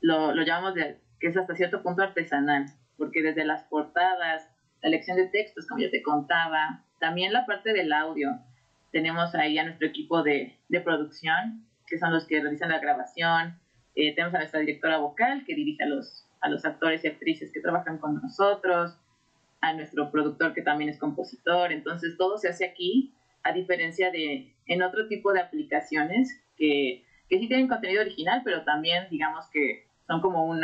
Lo, 0.00 0.34
lo 0.34 0.42
llamamos 0.44 0.74
de 0.74 1.00
que 1.20 1.28
es 1.28 1.36
hasta 1.36 1.54
cierto 1.54 1.82
punto 1.82 2.02
artesanal, 2.02 2.66
porque 2.96 3.22
desde 3.22 3.44
las 3.44 3.64
portadas, 3.64 4.48
la 4.82 4.88
elección 4.88 5.16
de 5.16 5.26
textos, 5.26 5.66
como 5.68 5.82
ya 5.82 5.90
te 5.90 6.02
contaba, 6.02 6.84
también 6.98 7.32
la 7.32 7.46
parte 7.46 7.72
del 7.72 7.92
audio, 7.92 8.38
tenemos 8.90 9.34
ahí 9.34 9.58
a 9.58 9.64
nuestro 9.64 9.86
equipo 9.86 10.22
de, 10.22 10.56
de 10.68 10.80
producción, 10.80 11.66
que 11.86 11.98
son 11.98 12.12
los 12.12 12.26
que 12.26 12.40
realizan 12.40 12.70
la 12.70 12.78
grabación. 12.78 13.58
Eh, 13.94 14.14
tenemos 14.14 14.34
a 14.34 14.38
nuestra 14.38 14.60
directora 14.60 14.98
vocal, 14.98 15.44
que 15.44 15.54
dirige 15.54 15.82
a 15.84 15.86
los, 15.86 16.26
a 16.40 16.48
los 16.48 16.64
actores 16.64 17.04
y 17.04 17.08
actrices 17.08 17.52
que 17.52 17.60
trabajan 17.60 17.98
con 17.98 18.20
nosotros, 18.20 18.96
a 19.60 19.72
nuestro 19.74 20.10
productor, 20.10 20.54
que 20.54 20.62
también 20.62 20.90
es 20.90 20.98
compositor. 20.98 21.72
Entonces, 21.72 22.16
todo 22.16 22.38
se 22.38 22.48
hace 22.48 22.64
aquí, 22.64 23.12
a 23.42 23.52
diferencia 23.52 24.10
de 24.10 24.54
en 24.66 24.82
otro 24.82 25.08
tipo 25.08 25.32
de 25.32 25.40
aplicaciones 25.40 26.42
que, 26.56 27.04
que 27.28 27.38
sí 27.38 27.48
tienen 27.48 27.68
contenido 27.68 28.02
original, 28.02 28.42
pero 28.44 28.64
también, 28.64 29.08
digamos 29.10 29.46
que 29.52 29.86
son 30.06 30.20
como 30.20 30.44
un 30.44 30.62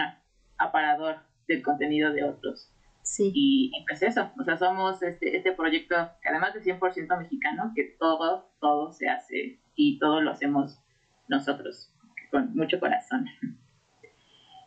aparador 0.58 1.16
del 1.48 1.62
contenido 1.62 2.12
de 2.12 2.24
otros. 2.24 2.70
Sí. 3.02 3.30
Y, 3.34 3.72
pues 3.88 4.02
eso, 4.02 4.30
o 4.38 4.44
sea, 4.44 4.56
somos 4.56 5.02
este, 5.02 5.36
este 5.36 5.52
proyecto 5.52 5.94
que 6.20 6.28
además 6.28 6.54
de 6.54 6.62
100% 6.62 7.18
mexicano, 7.18 7.72
que 7.74 7.96
todo, 7.98 8.50
todo 8.60 8.92
se 8.92 9.08
hace 9.08 9.60
y 9.76 9.98
todo 9.98 10.20
lo 10.20 10.32
hacemos 10.32 10.80
nosotros, 11.28 11.90
con 12.30 12.54
mucho 12.54 12.80
corazón. 12.80 13.26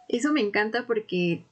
Eso 0.08 0.34
me 0.34 0.42
encanta 0.42 0.88
porque, 0.88 1.46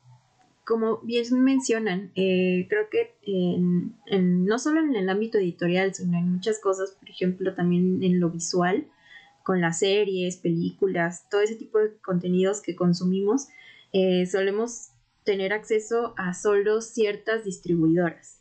como 0.65 0.97
bien 1.03 1.23
mencionan, 1.43 2.11
eh, 2.15 2.65
creo 2.69 2.89
que 2.89 3.13
en, 3.25 4.45
no 4.45 4.57
solo 4.57 4.79
en 4.79 4.95
el 4.95 5.09
ámbito 5.09 5.37
editorial, 5.37 5.93
sino 5.93 6.17
en 6.17 6.33
muchas 6.33 6.59
cosas, 6.59 6.97
por 6.99 7.09
ejemplo, 7.09 7.53
también 7.53 8.01
en 8.01 8.19
lo 8.19 8.31
visual, 8.31 8.87
con 9.43 9.61
las 9.61 9.79
series, 9.79 10.37
películas, 10.37 11.29
todo 11.29 11.41
ese 11.41 11.55
tipo 11.55 11.77
de 11.77 11.95
contenidos 11.97 12.61
que 12.61 12.75
consumimos, 12.75 13.47
eh, 13.93 14.25
solemos 14.25 14.89
tener 15.23 15.53
acceso 15.53 16.13
a 16.17 16.33
solo 16.33 16.81
ciertas 16.81 17.43
distribuidoras 17.43 18.39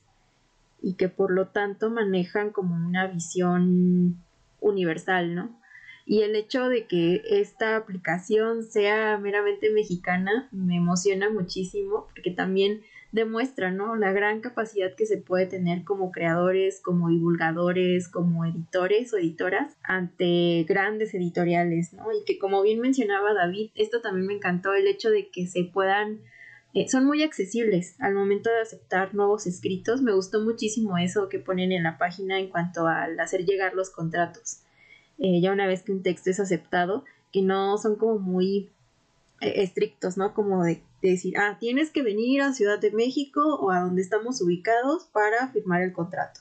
y 0.80 0.94
que 0.94 1.08
por 1.08 1.30
lo 1.32 1.48
tanto 1.48 1.90
manejan 1.90 2.50
como 2.50 2.74
una 2.74 3.06
visión 3.06 4.22
universal, 4.60 5.34
¿no? 5.34 5.60
Y 6.04 6.22
el 6.22 6.36
hecho 6.36 6.68
de 6.68 6.86
que 6.86 7.22
esta 7.28 7.74
aplicación 7.74 8.62
sea 8.62 9.18
meramente 9.18 9.70
mexicana 9.70 10.48
me 10.52 10.76
emociona 10.76 11.30
muchísimo 11.30 12.06
porque 12.14 12.30
también 12.30 12.82
demuestra, 13.12 13.70
¿no? 13.70 13.96
La 13.96 14.12
gran 14.12 14.40
capacidad 14.40 14.94
que 14.94 15.06
se 15.06 15.16
puede 15.16 15.46
tener 15.46 15.84
como 15.84 16.12
creadores, 16.12 16.80
como 16.80 17.08
divulgadores, 17.08 18.08
como 18.08 18.44
editores 18.44 19.12
o 19.12 19.18
editoras 19.18 19.76
ante 19.82 20.64
grandes 20.68 21.14
editoriales, 21.14 21.92
¿no? 21.92 22.06
Y 22.12 22.24
que 22.24 22.38
como 22.38 22.62
bien 22.62 22.80
mencionaba 22.80 23.34
David, 23.34 23.70
esto 23.74 24.00
también 24.00 24.26
me 24.26 24.34
encantó 24.34 24.74
el 24.74 24.86
hecho 24.86 25.10
de 25.10 25.28
que 25.28 25.46
se 25.46 25.64
puedan 25.64 26.20
eh, 26.76 26.90
son 26.90 27.06
muy 27.06 27.22
accesibles 27.22 27.94
al 28.00 28.12
momento 28.12 28.50
de 28.50 28.60
aceptar 28.60 29.14
nuevos 29.14 29.46
escritos. 29.46 30.02
Me 30.02 30.12
gustó 30.12 30.42
muchísimo 30.42 30.98
eso 30.98 31.30
que 31.30 31.38
ponen 31.38 31.72
en 31.72 31.82
la 31.82 31.96
página 31.96 32.38
en 32.38 32.50
cuanto 32.50 32.86
al 32.86 33.18
hacer 33.18 33.46
llegar 33.46 33.72
los 33.72 33.88
contratos. 33.88 34.58
Eh, 35.18 35.40
ya 35.40 35.52
una 35.52 35.66
vez 35.66 35.82
que 35.82 35.92
un 35.92 36.02
texto 36.02 36.28
es 36.28 36.38
aceptado, 36.38 37.06
que 37.32 37.40
no 37.40 37.78
son 37.78 37.96
como 37.96 38.18
muy 38.18 38.68
eh, 39.40 39.62
estrictos, 39.62 40.18
¿no? 40.18 40.34
Como 40.34 40.64
de, 40.64 40.82
decir, 41.10 41.36
ah, 41.38 41.56
tienes 41.58 41.90
que 41.90 42.02
venir 42.02 42.42
a 42.42 42.52
Ciudad 42.52 42.78
de 42.78 42.90
México 42.90 43.40
o 43.56 43.70
a 43.70 43.80
donde 43.80 44.02
estamos 44.02 44.40
ubicados 44.40 45.04
para 45.12 45.48
firmar 45.48 45.82
el 45.82 45.92
contrato 45.92 46.40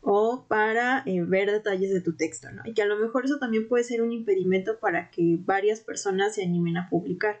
o 0.00 0.44
para 0.46 1.02
ver 1.06 1.50
detalles 1.50 1.90
de 1.90 2.02
tu 2.02 2.14
texto, 2.14 2.52
¿no? 2.52 2.62
Y 2.66 2.74
que 2.74 2.82
a 2.82 2.86
lo 2.86 2.96
mejor 2.96 3.24
eso 3.24 3.38
también 3.38 3.68
puede 3.68 3.84
ser 3.84 4.02
un 4.02 4.12
impedimento 4.12 4.78
para 4.78 5.10
que 5.10 5.38
varias 5.40 5.80
personas 5.80 6.34
se 6.34 6.44
animen 6.44 6.76
a 6.76 6.90
publicar 6.90 7.40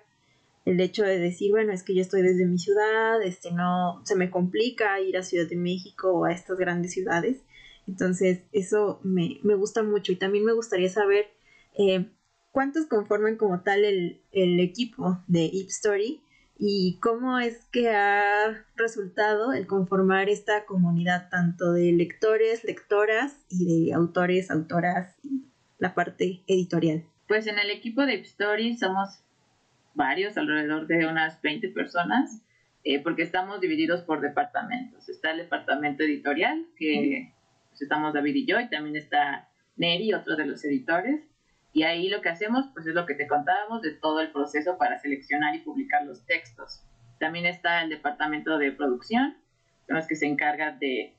el 0.64 0.80
hecho 0.80 1.02
de 1.02 1.18
decir, 1.18 1.50
bueno, 1.50 1.72
es 1.72 1.82
que 1.82 1.94
yo 1.94 2.00
estoy 2.00 2.22
desde 2.22 2.46
mi 2.46 2.58
ciudad, 2.58 3.22
este 3.22 3.52
no, 3.52 4.00
se 4.04 4.16
me 4.16 4.30
complica 4.30 4.98
ir 5.00 5.16
a 5.16 5.22
Ciudad 5.22 5.46
de 5.46 5.56
México 5.56 6.10
o 6.12 6.24
a 6.24 6.32
estas 6.32 6.56
grandes 6.56 6.92
ciudades. 6.92 7.42
Entonces, 7.86 8.40
eso 8.52 8.98
me, 9.02 9.40
gusta 9.56 9.82
mucho 9.82 10.12
y 10.12 10.16
también 10.16 10.44
me 10.44 10.54
gustaría 10.54 10.88
saber 10.88 11.26
eh, 11.76 12.06
cuántos 12.50 12.86
conforman 12.86 13.36
como 13.36 13.60
tal 13.60 13.84
el, 13.84 14.20
equipo 14.60 15.18
de 15.26 15.44
Ip 15.52 15.68
Story 15.68 16.22
y 16.58 16.98
cómo 17.00 17.38
es 17.38 17.66
que 17.72 17.90
ha 17.90 18.64
resultado 18.76 19.52
el 19.52 19.66
conformar 19.66 20.28
esta 20.28 20.64
comunidad 20.64 21.28
tanto 21.30 21.72
de 21.72 21.92
lectores, 21.92 22.64
lectoras 22.64 23.44
y 23.50 23.86
de 23.86 23.94
autores, 23.94 24.50
autoras 24.50 25.16
la 25.78 25.94
parte 25.94 26.42
editorial. 26.46 27.04
Pues 27.26 27.46
en 27.46 27.58
el 27.58 27.70
equipo 27.70 28.06
de 28.06 28.14
Story 28.14 28.76
somos 28.76 29.20
varios, 29.94 30.36
alrededor 30.36 30.86
de 30.86 31.06
unas 31.06 31.40
20 31.42 31.68
personas, 31.70 32.40
eh, 32.84 33.02
porque 33.02 33.22
estamos 33.22 33.60
divididos 33.60 34.02
por 34.02 34.20
departamentos. 34.20 35.08
Está 35.08 35.32
el 35.32 35.38
departamento 35.38 36.04
editorial, 36.04 36.66
que 36.76 37.32
pues, 37.70 37.82
estamos 37.82 38.12
David 38.12 38.34
y 38.34 38.46
yo, 38.46 38.60
y 38.60 38.68
también 38.68 38.96
está 38.96 39.48
Neri, 39.76 40.12
otro 40.12 40.36
de 40.36 40.46
los 40.46 40.64
editores. 40.64 41.22
Y 41.74 41.82
ahí 41.82 42.08
lo 42.08 42.22
que 42.22 42.28
hacemos, 42.28 42.66
pues 42.72 42.86
es 42.86 42.94
lo 42.94 43.04
que 43.04 43.16
te 43.16 43.26
contábamos 43.26 43.82
de 43.82 43.90
todo 43.90 44.20
el 44.20 44.30
proceso 44.30 44.78
para 44.78 45.00
seleccionar 45.00 45.56
y 45.56 45.58
publicar 45.58 46.04
los 46.04 46.24
textos. 46.24 46.84
También 47.18 47.46
está 47.46 47.82
el 47.82 47.90
departamento 47.90 48.58
de 48.58 48.70
producción, 48.70 49.36
son 49.88 49.96
los 49.96 50.06
que 50.06 50.14
se 50.14 50.26
encargan 50.26 50.78
de 50.78 51.16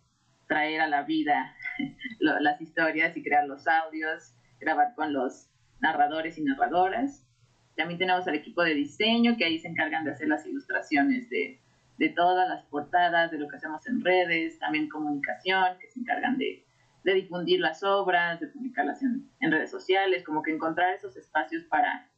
traer 0.47 0.79
a 0.79 0.88
la 0.88 1.03
vida 1.03 1.53
las 2.19 2.62
historias 2.62 3.17
y 3.17 3.21
crear 3.24 3.45
los 3.45 3.67
audios, 3.67 4.33
grabar 4.57 4.95
con 4.95 5.12
los 5.12 5.50
narradores 5.81 6.38
y 6.38 6.43
narradoras. 6.43 7.27
También 7.75 8.00
tenemos 8.00 8.25
al 8.25 8.35
equipo 8.35 8.63
de 8.63 8.75
diseño, 8.75 9.35
que 9.35 9.43
ahí 9.43 9.59
se 9.59 9.67
encargan 9.67 10.05
de 10.05 10.12
hacer 10.12 10.29
las 10.29 10.45
ilustraciones 10.45 11.29
de, 11.29 11.59
de 11.97 12.09
todas 12.09 12.47
las 12.47 12.63
portadas, 12.67 13.29
de 13.29 13.39
lo 13.39 13.50
que 13.50 13.57
hacemos 13.57 13.85
en 13.88 14.00
redes, 14.00 14.57
también 14.59 14.88
comunicación, 14.88 15.77
que 15.79 15.89
se 15.89 16.00
encargan 16.00 16.38
de, 16.38 16.63
de 17.05 17.13
difundir 17.13 17.59
las 17.59 17.83
obras, 17.83 18.39
de 18.39 18.47
publicarlas 18.47 19.03
en, 19.03 19.29
en, 19.39 19.51
redes 19.51 19.69
sociales, 19.69 20.24
como 20.24 20.41
que 20.41 20.51
encontrar 20.51 20.91
esos 20.91 21.15
espacios 21.15 21.63
para, 21.65 22.09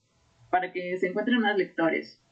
para 0.50 0.72
que 0.72 0.98
se 0.98 1.08
encuentren 1.08 1.42
más 1.42 1.58
lectores. 1.58 2.24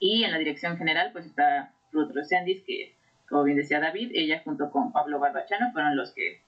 Y 0.00 0.24
en 0.24 0.32
la 0.32 0.38
dirección 0.38 0.78
general, 0.78 1.12
pues 1.12 1.26
está 1.26 1.74
Ruth 1.92 2.10
Rosendis, 2.14 2.64
que, 2.64 2.96
como 3.28 3.44
bien 3.44 3.58
decía 3.58 3.80
David, 3.80 4.12
ella 4.14 4.40
junto 4.42 4.70
con 4.70 4.92
Pablo 4.92 5.18
Barbachano 5.18 5.70
fueron 5.72 5.94
los 5.94 6.14
que 6.14 6.40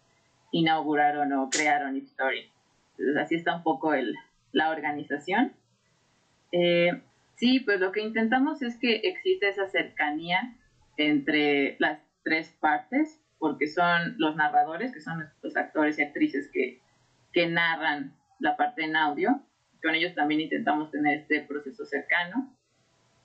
inauguraron 0.53 1.31
o 1.35 1.51
crearon 1.51 1.97
Story. 1.97 2.51
Entonces, 2.93 3.23
así 3.23 3.35
está 3.35 3.55
un 3.55 3.63
poco 3.63 3.93
el, 3.93 4.15
la 4.53 4.71
organización. 4.71 5.53
Eh, 6.51 7.03
sí, 7.35 7.61
pues 7.61 7.79
lo 7.79 7.93
que 7.93 8.01
intentamos 8.01 8.63
es 8.63 8.79
que 8.79 8.97
exista 9.05 9.49
esa 9.49 9.69
cercanía 9.69 10.57
entre 10.97 11.77
las 11.79 12.01
tres 12.25 12.57
partes, 12.59 13.20
porque 13.41 13.67
son 13.67 14.15
los 14.19 14.37
narradores, 14.37 14.93
que 14.93 15.01
son 15.01 15.29
los 15.43 15.57
actores 15.57 15.99
y 15.99 16.03
actrices 16.03 16.51
que, 16.53 16.83
que 17.33 17.49
narran 17.49 18.15
la 18.39 18.57
parte 18.57 18.85
en 18.85 18.95
audio. 18.95 19.43
Con 19.83 19.95
ellos 19.95 20.15
también 20.15 20.43
intentamos 20.43 20.91
tener 20.91 21.21
este 21.21 21.41
proceso 21.41 21.85
cercano. 21.87 22.55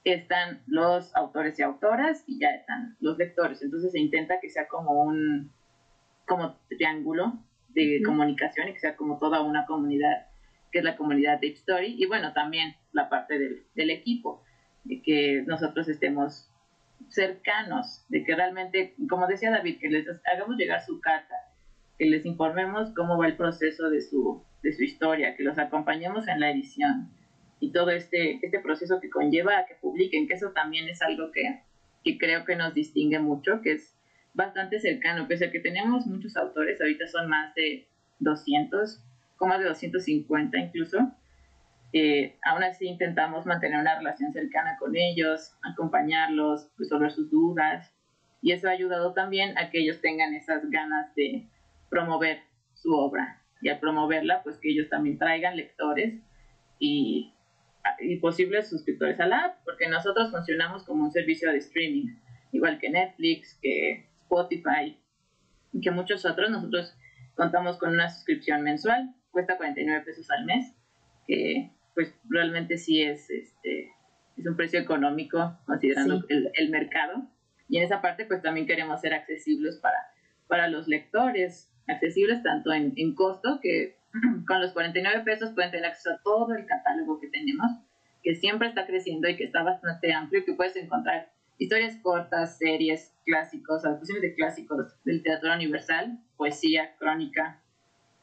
Están 0.06 0.64
los 0.68 1.14
autores 1.16 1.60
y 1.60 1.64
autoras 1.64 2.24
y 2.28 2.40
ya 2.40 2.50
están 2.50 2.96
los 3.02 3.18
lectores. 3.18 3.62
Entonces 3.62 3.92
se 3.92 4.00
intenta 4.00 4.40
que 4.42 4.50
sea 4.50 4.68
como 4.68 5.04
un 5.04 5.52
como 6.26 6.58
triángulo 6.70 7.34
de 7.70 8.02
comunicación 8.04 8.70
y 8.70 8.74
que 8.74 8.80
sea 8.80 8.96
como 8.96 9.20
toda 9.20 9.42
una 9.42 9.66
comunidad 9.66 10.28
que 10.72 10.80
es 10.80 10.86
la 10.86 10.98
comunidad 10.98 11.40
de 11.40 11.48
Story, 11.50 11.96
y 11.98 12.06
bueno, 12.06 12.34
también 12.34 12.76
la 12.92 13.08
parte 13.08 13.40
del, 13.40 13.64
del 13.76 13.92
equipo, 13.92 14.44
de 14.84 15.02
que 15.02 15.42
nosotros 15.48 15.88
estemos 15.88 16.52
cercanos, 17.10 18.06
de 18.10 18.24
que 18.24 18.36
realmente, 18.36 18.96
como 19.10 19.28
decía 19.28 19.52
David, 19.52 19.80
que 19.80 19.90
les 19.90 20.08
hagamos 20.32 20.58
llegar 20.58 20.84
su 20.84 21.00
carta, 21.00 21.36
que 21.98 22.06
les 22.06 22.26
informemos 22.26 22.92
cómo 22.96 23.18
va 23.18 23.28
el 23.28 23.38
proceso 23.38 23.90
de 23.90 24.02
su, 24.02 24.44
de 24.64 24.74
su 24.74 24.84
historia, 24.84 25.36
que 25.36 25.44
los 25.44 25.58
acompañemos 25.58 26.28
en 26.28 26.40
la 26.40 26.52
edición, 26.52 27.12
y 27.60 27.72
todo 27.72 27.90
este, 27.90 28.40
este 28.42 28.60
proceso 28.60 29.00
que 29.00 29.10
conlleva 29.10 29.58
a 29.58 29.66
que 29.66 29.76
publiquen, 29.76 30.28
que 30.28 30.34
eso 30.34 30.52
también 30.52 30.90
es 30.90 31.02
algo 31.02 31.32
que, 31.32 31.62
que 32.04 32.18
creo 32.18 32.46
que 32.46 32.56
nos 32.56 32.74
distingue 32.74 33.20
mucho, 33.20 33.62
que 33.62 33.74
es 33.74 33.96
bastante 34.34 34.80
cercano, 34.80 35.28
pese 35.28 35.46
a 35.46 35.52
que 35.52 35.60
tenemos 35.60 36.06
muchos 36.06 36.36
autores, 36.36 36.80
ahorita 36.82 37.08
son 37.08 37.30
más 37.30 37.56
de 37.56 37.88
200, 38.20 39.02
como 39.38 39.50
más 39.50 39.60
de 39.60 39.66
250 39.66 40.58
incluso, 40.58 41.12
eh, 41.98 42.38
aún 42.44 42.62
así 42.62 42.88
intentamos 42.88 43.46
mantener 43.46 43.80
una 43.80 43.98
relación 43.98 44.34
cercana 44.34 44.75
con 44.78 44.98
ellos, 44.98 45.56
acompañarlos, 45.64 46.70
resolver 46.78 47.10
sus 47.10 47.32
dudas, 47.32 47.90
y 48.42 48.52
eso 48.52 48.68
ha 48.68 48.72
ayudado 48.72 49.14
también 49.14 49.58
a 49.58 49.70
que 49.70 49.80
ellos 49.80 50.02
tengan 50.02 50.34
esas 50.34 50.70
ganas 50.70 51.16
de 51.16 51.48
promover 51.90 52.42
su 52.74 52.94
obra, 52.94 53.42
y 53.62 53.70
al 53.70 53.80
promoverla, 53.80 54.44
pues 54.44 54.58
que 54.58 54.72
ellos 54.72 54.90
también 54.90 55.18
traigan 55.18 55.56
lectores 55.56 56.22
y, 56.80 57.34
y 58.02 58.18
posibles 58.18 58.70
suscriptores 58.70 59.18
a 59.22 59.28
la 59.28 59.46
app, 59.46 59.64
porque 59.64 59.88
nosotros 59.88 60.32
funcionamos 60.32 60.84
como 60.84 61.06
un 61.06 61.14
servicio 61.14 61.50
de 61.50 61.60
streaming, 61.60 62.08
igual 62.52 62.78
que 62.78 62.90
Netflix, 62.90 63.58
que 63.62 64.10
Spotify, 64.24 65.00
que 65.82 65.92
muchos 65.92 66.25
otros. 66.25 66.50
Nosotros 66.50 66.94
contamos 67.36 67.78
con 67.78 67.94
una 67.94 68.10
suscripción 68.10 68.64
mensual, 68.64 69.16
cuesta 69.32 69.56
49 69.56 70.04
pesos 70.04 70.30
al 70.30 70.44
mes, 70.44 70.75
que 71.25 71.72
pues 71.96 72.14
realmente 72.30 72.78
sí 72.78 73.02
es, 73.02 73.30
este, 73.30 73.92
es 74.38 74.46
un 74.46 74.56
precio 74.56 74.80
económico 74.80 75.58
considerando 75.66 76.24
el, 76.30 76.52
el, 76.54 76.70
mercado. 76.70 77.28
Y 77.68 77.78
en 77.78 77.84
esa 77.84 78.02
parte 78.02 78.25
pues 78.25 78.42
también 78.42 78.68
queremos 78.68 79.02
ser 79.02 79.14
accesibles 79.14 79.78
para, 79.78 79.98
para 80.48 80.68
los 80.68 80.88
lectores, 80.88 81.72
accesibles 81.88 82.44
tanto 82.44 82.74
en, 82.74 82.94
en 82.98 83.16
costo, 83.16 83.60
que 83.62 83.96
con 84.48 84.62
los 84.62 84.74
49 84.74 85.24
pesos 85.24 85.52
pueden 85.52 85.72
tener 85.72 85.88
acceso 85.88 86.12
a 86.12 86.22
todo 86.22 86.54
el 86.54 86.66
catálogo 86.66 87.20
que 87.20 87.30
tenemos, 87.30 87.72
que 88.22 88.36
siempre 88.36 88.68
está 88.68 88.86
creciendo 88.86 89.30
y 89.30 89.38
que 89.38 89.46
está 89.46 89.64
bastante 89.64 90.14
amplio, 90.14 90.44
que 90.46 90.54
puedes 90.54 90.75
encontrar 90.75 91.32
historias 91.58 91.96
cortas, 92.02 92.58
series, 92.58 93.14
clásicos, 93.25 93.86
adaptaciones 93.86 94.22
de 94.22 94.36
clásicos 94.36 94.94
de 95.06 95.14
literatura 95.14 95.56
universal, 95.56 96.20
poesía, 96.36 96.96
crónica. 96.98 97.62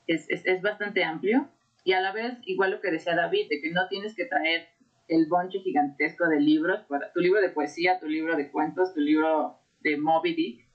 Es, 0.07 0.29
es, 0.29 0.45
es, 0.45 0.61
bastante 0.61 1.05
amplio 1.05 1.49
y 1.85 1.93
a 1.93 2.01
la 2.01 2.13
vez, 2.13 2.39
igual 2.45 2.71
lo 2.71 2.81
que 2.81 2.91
decía 2.91 3.15
David, 3.15 3.49
de 3.49 3.61
que 3.61 3.71
no 3.73 3.89
tienes 3.89 4.15
que 4.15 4.27
traer 4.27 4.69
el 5.09 5.27
bonche 5.27 5.59
gigantesco 5.61 6.29
de 6.29 6.41
libros, 6.41 6.81
para 6.89 7.13
tu 7.13 7.21
libro 7.21 7.41
de 7.41 7.51
poesía, 7.51 7.99
tu 7.99 8.07
libro 8.07 8.37
de 8.37 8.51
cuentos, 8.51 8.95
tu 8.95 9.01
libro 9.01 9.59
de 9.81 9.97
Moby 9.97 10.35
Dick, 10.35 10.67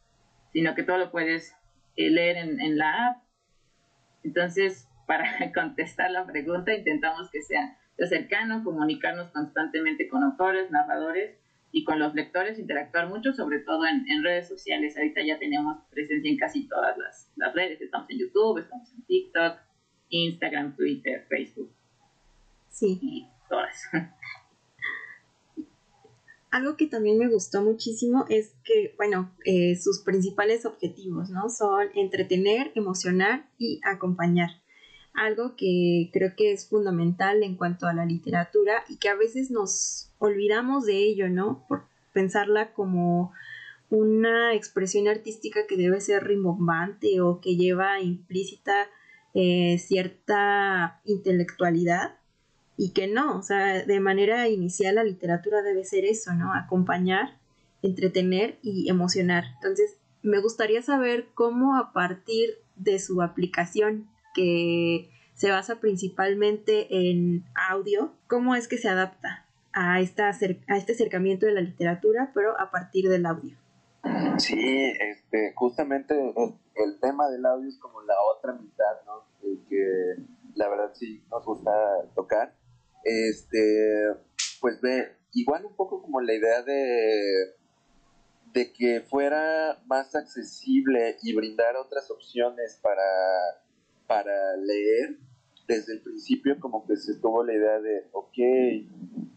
sino 0.51 0.75
que 0.75 0.83
todo 0.83 0.97
lo 0.97 1.11
puedes 1.11 1.55
eh, 1.95 2.09
leer 2.09 2.37
en, 2.37 2.59
en 2.59 2.77
la 2.77 3.07
app. 3.07 3.23
Entonces, 4.23 4.89
para 5.07 5.51
contestar 5.53 6.11
la 6.11 6.25
pregunta, 6.25 6.73
intentamos 6.73 7.31
que 7.31 7.41
sea 7.41 7.77
cercano, 8.05 8.63
comunicarnos 8.63 9.31
constantemente 9.31 10.07
con 10.07 10.23
autores, 10.23 10.69
narradores 10.69 11.35
y 11.71 11.83
con 11.83 11.99
los 11.99 12.13
lectores 12.13 12.59
interactuar 12.59 13.07
mucho, 13.09 13.33
sobre 13.33 13.59
todo 13.59 13.85
en, 13.85 14.05
en, 14.09 14.23
redes 14.23 14.47
sociales. 14.47 14.95
Ahorita 14.97 15.21
ya 15.25 15.39
tenemos 15.39 15.77
presencia 15.89 16.29
en 16.29 16.37
casi 16.37 16.67
todas 16.67 16.97
las, 16.97 17.31
las, 17.35 17.53
redes. 17.55 17.81
Estamos 17.81 18.09
en 18.09 18.19
YouTube, 18.19 18.59
estamos 18.59 18.93
en 18.93 19.03
TikTok, 19.05 19.57
Instagram, 20.09 20.75
Twitter, 20.75 21.25
Facebook. 21.29 21.71
Sí. 22.69 22.99
Y 23.01 23.27
todas. 23.49 23.83
Algo 26.49 26.77
que 26.77 26.87
también 26.87 27.17
me 27.17 27.27
gustó 27.27 27.61
muchísimo 27.61 28.25
es 28.29 28.53
que, 28.63 28.93
bueno, 28.97 29.31
eh, 29.43 29.75
sus 29.75 30.01
principales 30.01 30.65
objetivos, 30.65 31.29
¿no? 31.29 31.49
Son 31.49 31.87
entretener, 31.93 32.71
emocionar 32.75 33.49
y 33.57 33.81
acompañar. 33.83 34.49
Algo 35.13 35.55
que 35.57 36.09
creo 36.13 36.33
que 36.37 36.53
es 36.53 36.69
fundamental 36.69 37.43
en 37.43 37.57
cuanto 37.57 37.85
a 37.85 37.93
la 37.93 38.05
literatura 38.05 38.83
y 38.87 38.97
que 38.97 39.09
a 39.09 39.15
veces 39.15 39.51
nos 39.51 40.09
olvidamos 40.19 40.85
de 40.85 40.97
ello, 40.97 41.29
¿no? 41.29 41.65
Por 41.67 41.83
pensarla 42.13 42.73
como 42.73 43.33
una 43.89 44.53
expresión 44.53 45.07
artística 45.07 45.67
que 45.67 45.77
debe 45.77 45.99
ser 46.01 46.23
rimbombante 46.23 47.21
o 47.21 47.39
que 47.41 47.55
lleva 47.55 47.99
implícita 48.01 48.87
eh, 49.39 49.77
cierta 49.77 50.99
intelectualidad 51.05 52.15
y 52.75 52.89
que 52.89 53.05
no, 53.05 53.37
o 53.37 53.43
sea, 53.43 53.85
de 53.85 53.99
manera 53.99 54.47
inicial 54.47 54.95
la 54.95 55.03
literatura 55.03 55.61
debe 55.61 55.83
ser 55.83 56.05
eso, 56.05 56.33
¿no? 56.33 56.55
Acompañar, 56.55 57.37
entretener 57.83 58.57
y 58.63 58.89
emocionar. 58.89 59.45
Entonces, 59.53 59.97
me 60.23 60.39
gustaría 60.39 60.81
saber 60.81 61.27
cómo 61.35 61.77
a 61.77 61.93
partir 61.93 62.49
de 62.77 62.97
su 62.97 63.21
aplicación 63.21 64.09
que 64.33 65.11
se 65.35 65.51
basa 65.51 65.79
principalmente 65.79 66.87
en 66.89 67.45
audio, 67.69 68.15
cómo 68.25 68.55
es 68.55 68.67
que 68.67 68.79
se 68.79 68.89
adapta 68.89 69.45
a, 69.71 69.99
esta, 69.99 70.29
a 70.29 70.77
este 70.77 70.93
acercamiento 70.93 71.45
de 71.45 71.51
la 71.51 71.61
literatura, 71.61 72.31
pero 72.33 72.59
a 72.59 72.71
partir 72.71 73.07
del 73.07 73.27
audio. 73.27 73.55
Sí, 74.39 74.93
este, 74.99 75.53
justamente 75.55 76.15
el, 76.75 76.99
tema 76.99 77.29
del 77.29 77.45
audio 77.45 77.67
es 77.67 77.77
como 77.77 78.01
la 78.01 78.15
otra 78.35 78.53
mitad, 78.53 79.05
¿no? 79.05 79.26
Que 79.69 80.15
la 80.55 80.69
verdad 80.69 80.91
sí 80.93 81.23
nos 81.29 81.45
gusta 81.45 81.71
tocar. 82.15 82.55
Este, 83.03 84.13
pues 84.59 84.81
ve, 84.81 85.15
igual 85.33 85.65
un 85.65 85.75
poco 85.75 86.01
como 86.01 86.21
la 86.21 86.33
idea 86.33 86.63
de, 86.63 87.55
de 88.53 88.73
que 88.73 89.01
fuera 89.01 89.81
más 89.85 90.15
accesible 90.15 91.17
y 91.21 91.35
brindar 91.35 91.75
otras 91.75 92.09
opciones 92.11 92.79
para, 92.81 93.03
para 94.07 94.57
leer, 94.57 95.17
desde 95.67 95.93
el 95.93 96.01
principio 96.01 96.59
como 96.59 96.87
que 96.87 96.95
se 96.95 97.15
tuvo 97.15 97.43
la 97.43 97.53
idea 97.53 97.79
de, 97.79 98.07
ok, 98.13 98.37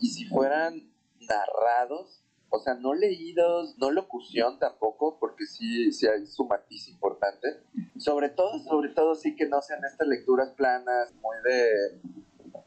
y 0.01 0.09
si 0.09 0.25
fueran 0.27 0.91
narrados, 1.29 2.25
o 2.51 2.59
sea, 2.59 2.75
no 2.75 2.95
leídos, 2.95 3.77
no 3.79 3.91
locución 3.91 4.59
tampoco, 4.59 5.19
porque 5.21 5.47
sí, 5.47 5.93
sí 5.93 6.07
hay 6.07 6.27
su 6.27 6.45
matiz 6.45 6.89
importante. 6.89 7.49
Sobre 8.01 8.31
todo, 8.31 8.59
sobre 8.61 8.91
todo 8.91 9.15
sí 9.15 9.37
que 9.37 9.47
no 9.47 9.61
sean 9.63 9.85
estas 9.85 10.09
lecturas 10.09 10.51
planas, 10.53 11.15
muy 11.15 11.37
de, 11.45 12.01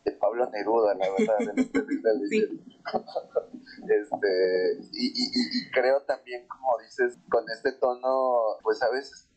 de 0.05 0.11
Pablo 0.13 0.49
Neruda, 0.51 0.95
la 0.95 1.09
verdad, 1.11 1.53
este, 1.57 1.79
este 3.89 4.79
y, 4.93 5.07
y, 5.07 5.31
y 5.33 5.71
creo 5.71 6.01
también, 6.03 6.47
como 6.47 6.77
dices, 6.83 7.19
con 7.29 7.43
este 7.49 7.73
tono, 7.73 8.57
pues 8.63 8.81
a 8.83 8.89
veces 8.89 9.29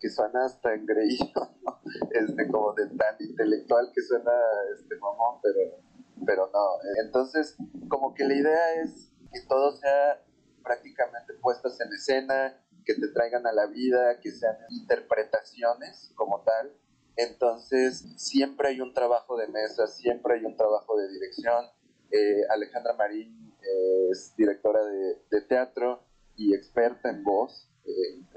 que 0.00 0.08
suena 0.10 0.44
hasta 0.44 0.74
engreído, 0.74 1.50
¿no? 1.64 1.80
este, 2.10 2.48
como 2.48 2.72
de 2.74 2.86
tan 2.96 3.16
intelectual 3.18 3.90
que 3.94 4.02
suena 4.02 4.32
este 4.74 4.96
mamón, 4.96 5.40
pero, 5.42 5.80
pero 6.26 6.50
no. 6.52 6.78
Entonces, 7.04 7.56
como 7.88 8.14
que 8.14 8.24
la 8.24 8.34
idea 8.34 8.82
es 8.82 9.10
que 9.32 9.40
todo 9.48 9.72
sea 9.72 10.22
prácticamente 10.62 11.34
puestas 11.34 11.80
en 11.80 11.92
escena, 11.92 12.63
que 12.84 12.94
te 12.94 13.08
traigan 13.08 13.46
a 13.46 13.52
la 13.52 13.66
vida, 13.66 14.20
que 14.20 14.30
sean 14.30 14.56
interpretaciones 14.70 16.12
como 16.14 16.42
tal. 16.42 16.72
Entonces, 17.16 18.04
siempre 18.16 18.68
hay 18.68 18.80
un 18.80 18.92
trabajo 18.92 19.36
de 19.36 19.48
mesa, 19.48 19.86
siempre 19.86 20.34
hay 20.34 20.44
un 20.44 20.56
trabajo 20.56 20.96
de 20.96 21.08
dirección. 21.08 21.66
Eh, 22.10 22.42
Alejandra 22.50 22.94
Marín 22.94 23.54
eh, 23.62 24.08
es 24.10 24.34
directora 24.36 24.84
de, 24.84 25.22
de 25.30 25.40
teatro 25.42 26.04
y 26.36 26.54
experta 26.54 27.10
en 27.10 27.22
voz 27.22 27.70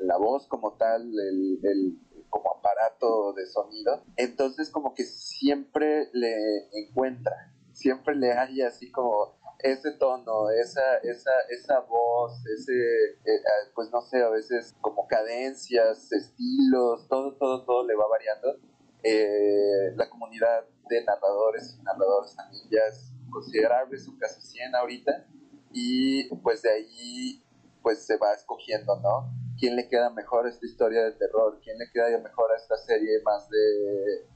la 0.01 0.17
voz 0.17 0.47
como 0.47 0.75
tal, 0.77 1.01
el, 1.01 1.59
el, 1.63 1.99
como 2.29 2.57
aparato 2.57 3.33
de 3.33 3.45
sonido. 3.45 4.03
Entonces 4.15 4.69
como 4.69 4.93
que 4.93 5.03
siempre 5.03 6.09
le 6.13 6.35
encuentra, 6.73 7.53
siempre 7.71 8.15
le 8.15 8.33
hay 8.33 8.61
así 8.61 8.91
como 8.91 9.37
ese 9.59 9.91
tono, 9.93 10.49
esa, 10.51 10.97
esa, 10.97 11.31
esa 11.49 11.79
voz, 11.81 12.45
ese, 12.45 12.73
eh, 12.73 13.41
ah, 13.45 13.71
pues 13.73 13.89
no 13.91 14.01
sé, 14.01 14.21
a 14.21 14.29
veces 14.29 14.75
como 14.81 15.07
cadencias, 15.07 16.11
estilos, 16.11 17.07
todo, 17.07 17.35
todo, 17.37 17.65
todo 17.65 17.87
le 17.87 17.95
va 17.95 18.07
variando. 18.07 18.59
Eh, 19.03 19.93
la 19.95 20.09
comunidad 20.09 20.65
de 20.89 21.03
narradores 21.03 21.77
y 21.79 21.83
narradores 21.83 22.35
también 22.35 22.63
ya 22.69 22.81
es 22.89 23.11
considerable, 23.29 23.97
son 23.97 24.17
casi 24.17 24.41
100 24.41 24.75
ahorita, 24.75 25.25
y 25.71 26.33
pues 26.37 26.61
de 26.61 26.71
ahí 26.71 27.43
pues 27.81 28.05
se 28.05 28.17
va 28.17 28.33
escogiendo, 28.33 28.99
¿no? 28.99 29.31
¿Quién 29.59 29.75
le 29.75 29.87
queda 29.87 30.09
mejor 30.09 30.45
a 30.45 30.49
esta 30.49 30.65
historia 30.65 31.03
de 31.03 31.13
terror? 31.13 31.59
¿Quién 31.63 31.77
le 31.77 31.89
queda 31.91 32.15
mejor 32.19 32.51
a 32.51 32.57
esta 32.57 32.77
serie 32.77 33.21
más 33.23 33.49
de, 33.49 34.27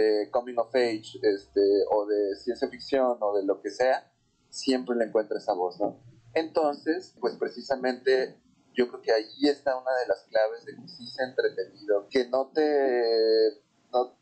de 0.00 0.30
coming 0.30 0.56
of 0.56 0.74
age, 0.74 1.18
este, 1.22 1.60
o 1.90 2.06
de 2.06 2.36
ciencia 2.36 2.68
ficción, 2.68 3.18
o 3.20 3.36
de 3.36 3.44
lo 3.44 3.60
que 3.60 3.70
sea? 3.70 4.11
Siempre 4.52 4.94
le 4.96 5.06
encuentra 5.06 5.38
esa 5.38 5.54
voz, 5.54 5.80
¿no? 5.80 5.96
Entonces, 6.34 7.16
pues 7.18 7.36
precisamente 7.36 8.36
yo 8.74 8.86
creo 8.88 9.00
que 9.00 9.12
ahí 9.12 9.48
está 9.48 9.78
una 9.78 9.90
de 9.96 10.06
las 10.08 10.24
claves 10.24 10.66
de 10.66 10.76
que 10.76 10.88
sí 10.88 11.06
sea 11.06 11.26
entretenido, 11.26 12.06
que 12.10 12.28
no 12.28 12.50
te, 12.52 13.62
no, 13.90 14.14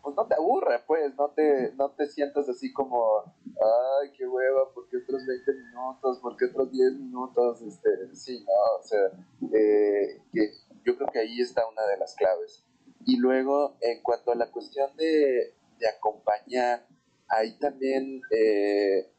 pues 0.00 0.14
no 0.14 0.26
te 0.28 0.34
aburra, 0.34 0.84
pues, 0.86 1.12
no 1.16 1.30
te, 1.30 1.72
no 1.72 1.90
te 1.90 2.06
sientas 2.06 2.48
así 2.48 2.72
como, 2.72 3.24
ay, 3.24 4.12
qué 4.16 4.28
hueva, 4.28 4.72
¿por 4.72 4.88
qué 4.88 4.98
otros 4.98 5.26
20 5.26 5.52
minutos? 5.54 6.20
¿Por 6.20 6.36
qué 6.36 6.44
otros 6.44 6.70
10 6.70 6.92
minutos? 6.92 7.62
Este, 7.62 8.14
sí, 8.14 8.44
¿no? 8.46 8.78
O 8.78 8.82
sea, 8.84 9.06
eh, 9.52 10.22
que 10.32 10.52
yo 10.84 10.96
creo 10.96 11.08
que 11.12 11.18
ahí 11.18 11.40
está 11.40 11.66
una 11.66 11.84
de 11.86 11.98
las 11.98 12.14
claves. 12.14 12.64
Y 13.06 13.16
luego, 13.16 13.76
en 13.80 14.02
cuanto 14.02 14.30
a 14.30 14.36
la 14.36 14.52
cuestión 14.52 14.94
de, 14.96 15.54
de 15.80 15.88
acompañar, 15.88 16.86
ahí 17.28 17.58
también 17.58 18.20
eh, 18.30 19.12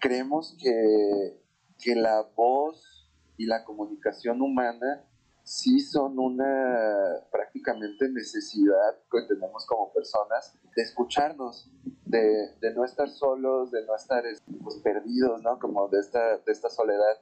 creemos 0.00 0.56
que, 0.58 1.40
que 1.78 1.94
la 1.94 2.22
voz 2.34 3.08
y 3.36 3.46
la 3.46 3.64
comunicación 3.64 4.42
humana 4.42 5.04
sí 5.42 5.80
son 5.80 6.18
una 6.18 7.26
prácticamente 7.30 8.08
necesidad 8.08 8.98
que 9.10 9.22
tenemos 9.28 9.66
como 9.66 9.92
personas 9.92 10.54
de 10.76 10.82
escucharnos, 10.82 11.70
de, 12.04 12.54
de 12.60 12.74
no 12.74 12.84
estar 12.84 13.08
solos, 13.08 13.70
de 13.70 13.84
no 13.84 13.94
estar 13.96 14.22
pues, 14.62 14.76
perdidos, 14.76 15.42
¿no? 15.42 15.58
Como 15.58 15.88
de 15.88 16.00
esta, 16.00 16.38
de 16.38 16.52
esta 16.52 16.68
soledad. 16.68 17.20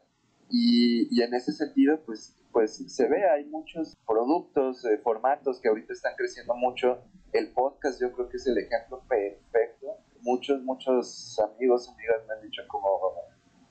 Y, 0.51 1.09
y, 1.11 1.23
en 1.23 1.35
ese 1.35 1.53
sentido, 1.53 2.01
pues, 2.05 2.35
pues 2.53 2.77
se 2.95 3.09
ve, 3.09 3.29
hay 3.29 3.45
muchos 3.45 3.97
productos, 4.07 4.85
eh, 4.87 4.99
formatos 4.99 5.61
que 5.61 5.69
ahorita 5.69 5.93
están 5.93 6.15
creciendo 6.17 6.55
mucho. 6.55 7.03
El 7.33 7.53
podcast 7.53 8.01
yo 8.01 8.13
creo 8.13 8.29
que 8.29 8.39
es 8.39 8.47
el 8.47 8.59
ejemplo 8.59 9.03
perfecto. 9.09 9.78
Muchos, 10.23 10.63
muchos 10.63 11.39
amigos, 11.39 11.89
amigas 11.89 12.27
me 12.27 12.35
han 12.35 12.43
dicho 12.43 12.63
como, 12.69 12.89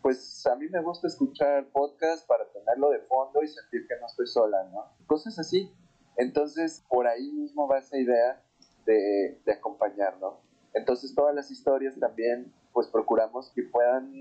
pues 0.02 0.46
a 0.48 0.56
mí 0.56 0.68
me 0.70 0.82
gusta 0.82 1.08
escuchar 1.08 1.70
podcast 1.72 2.26
para 2.28 2.50
tenerlo 2.52 2.90
de 2.90 3.00
fondo 3.02 3.44
y 3.44 3.48
sentir 3.48 3.88
que 3.88 3.96
no 4.00 4.08
estoy 4.08 4.28
sola, 4.28 4.64
¿no? 4.72 4.86
Cosas 5.06 5.38
así. 5.40 5.72
Entonces, 6.16 6.84
por 6.90 7.08
ahí 7.08 7.32
mismo 7.32 7.68
va 7.68 7.80
esa 7.80 7.98
idea 7.98 8.44
de, 8.86 9.40
de 9.46 9.52
acompañar, 9.52 10.18
¿no? 10.20 10.42
Entonces, 10.74 11.14
todas 11.14 11.36
las 11.36 11.52
historias 11.52 12.00
también, 12.00 12.54
pues 12.74 12.88
procuramos 12.88 13.52
que 13.54 13.64
puedan 13.64 14.12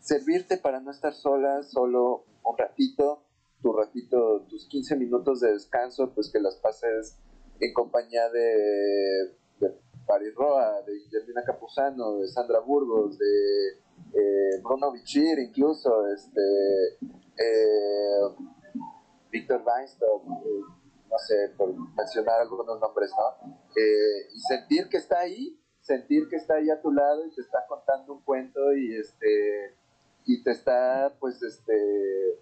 servirte 0.00 0.56
para 0.56 0.80
no 0.80 0.90
estar 0.90 1.14
sola, 1.14 1.62
solo 1.62 2.24
un 2.44 2.58
ratito, 2.58 3.22
tu 3.62 3.72
ratito, 3.72 4.42
tus 4.48 4.66
15 4.68 4.96
minutos 4.96 5.40
de 5.40 5.52
descanso, 5.52 6.12
pues 6.14 6.30
que 6.30 6.40
las 6.40 6.56
pases 6.56 7.18
en 7.60 7.72
compañía 7.72 8.28
de 8.30 9.36
Paris 10.06 10.34
Roa, 10.34 10.82
de 10.82 10.92
Guillermina 10.92 11.42
Capuzano, 11.44 12.18
de 12.18 12.28
Sandra 12.28 12.60
Burgos, 12.60 13.18
de 13.18 13.68
eh, 14.14 14.60
Bruno 14.62 14.92
Bichir 14.92 15.38
incluso, 15.38 16.06
este, 16.08 16.40
eh, 17.38 18.20
Víctor 19.30 19.62
Weinstock, 19.64 20.22
eh, 20.24 20.60
no 21.10 21.18
sé, 21.18 21.54
por 21.56 21.74
mencionar 21.96 22.40
algunos 22.40 22.80
nombres, 22.80 23.10
¿no? 23.10 23.62
y 23.74 24.38
sentir 24.40 24.88
que 24.88 24.98
está 24.98 25.20
ahí, 25.20 25.58
sentir 25.80 26.28
que 26.28 26.36
está 26.36 26.54
ahí 26.54 26.70
a 26.70 26.80
tu 26.80 26.92
lado 26.92 27.26
y 27.26 27.34
te 27.34 27.40
está 27.40 27.64
contando 27.68 28.14
un 28.14 28.22
cuento 28.22 28.74
y 28.74 28.96
este 28.96 29.76
y 30.24 30.42
te 30.42 30.52
está 30.52 31.14
pues 31.18 31.42
este 31.42 32.38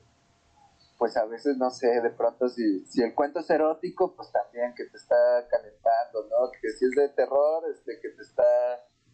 pues 1.01 1.17
a 1.17 1.25
veces 1.25 1.57
no 1.57 1.71
sé 1.71 2.01
de 2.01 2.11
pronto 2.11 2.49
si, 2.49 2.85
si 2.85 3.03
el 3.03 3.15
cuento 3.15 3.41
es 3.41 3.51
erótico 3.51 4.15
pues 4.15 4.31
también 4.31 4.75
que 4.77 4.85
te 4.85 4.97
está 4.97 5.17
calentando 5.51 6.29
no 6.31 6.53
que 6.63 6.69
si 6.71 6.85
es 6.85 6.93
de 6.93 7.09
terror 7.09 7.65
este 7.75 7.99
que 8.01 8.11
te 8.11 8.23
está 8.23 8.45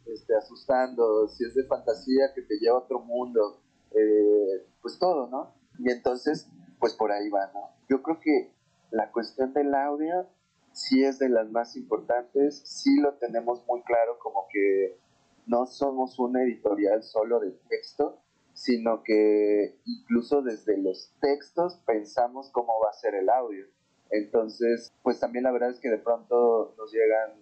este, 0.07 0.37
asustando, 0.37 1.29
si 1.29 1.45
es 1.45 1.55
de 1.55 1.65
fantasía 1.65 2.33
que 2.35 2.43
te 2.43 2.59
lleva 2.59 2.77
a 2.77 2.83
otro 2.83 3.01
mundo, 3.01 3.61
eh, 3.91 4.67
pues 4.81 4.99
todo, 4.99 5.27
¿no? 5.29 5.55
Y 5.79 5.91
entonces, 5.91 6.49
pues 6.79 6.95
por 6.95 7.13
ahí 7.13 7.29
va, 7.29 7.51
¿no? 7.53 7.71
Yo 7.89 8.03
creo 8.03 8.21
que 8.21 8.55
la 8.91 9.11
cuestión 9.11 9.53
del 9.53 9.75
audio 9.75 10.29
sí 10.73 11.03
es 11.05 11.19
de 11.19 11.29
las 11.29 11.51
más 11.51 11.77
importantes, 11.77 12.63
sí 12.65 13.01
lo 13.01 13.15
tenemos 13.15 13.65
muy 13.67 13.83
claro 13.83 14.19
como 14.19 14.47
que 14.53 14.99
no 15.47 15.67
somos 15.67 16.19
una 16.19 16.43
editorial 16.43 17.03
solo 17.03 17.41
de 17.41 17.51
texto, 17.69 18.23
sino 18.57 19.03
que 19.03 19.79
incluso 19.85 20.41
desde 20.41 20.79
los 20.79 21.13
textos 21.21 21.79
pensamos 21.87 22.51
cómo 22.51 22.73
va 22.83 22.89
a 22.89 22.95
ser 22.95 23.15
el 23.15 23.29
audio. 23.29 23.67
Entonces, 24.11 24.91
pues 25.03 25.21
también 25.21 25.45
la 25.45 25.53
verdad 25.53 25.71
es 25.71 25.79
que 25.79 25.91
de 25.91 25.99
pronto 25.99 26.75
nos 26.79 26.91
llegan 26.91 27.35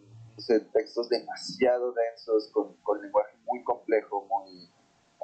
textos 0.73 1.09
demasiado 1.09 1.93
densos, 1.93 2.51
con, 2.53 2.75
con 2.83 3.01
lenguaje 3.01 3.37
muy 3.47 3.63
complejo, 3.63 4.27
muy 4.29 4.69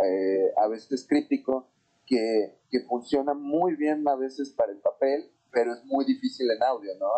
eh, 0.05 0.53
a 0.57 0.69
veces 0.69 1.05
crítico, 1.09 1.67
que, 2.07 2.57
que 2.71 2.81
funciona 2.83 3.35
muy 3.35 3.75
bien 3.75 4.07
a 4.07 4.15
veces 4.15 4.51
para 4.51 4.71
el 4.71 4.79
papel, 4.79 5.29
pero 5.51 5.73
es 5.73 5.85
muy 5.85 6.05
difícil 6.05 6.49
en 6.51 6.63
audio, 6.63 6.93
¿no? 7.01 7.09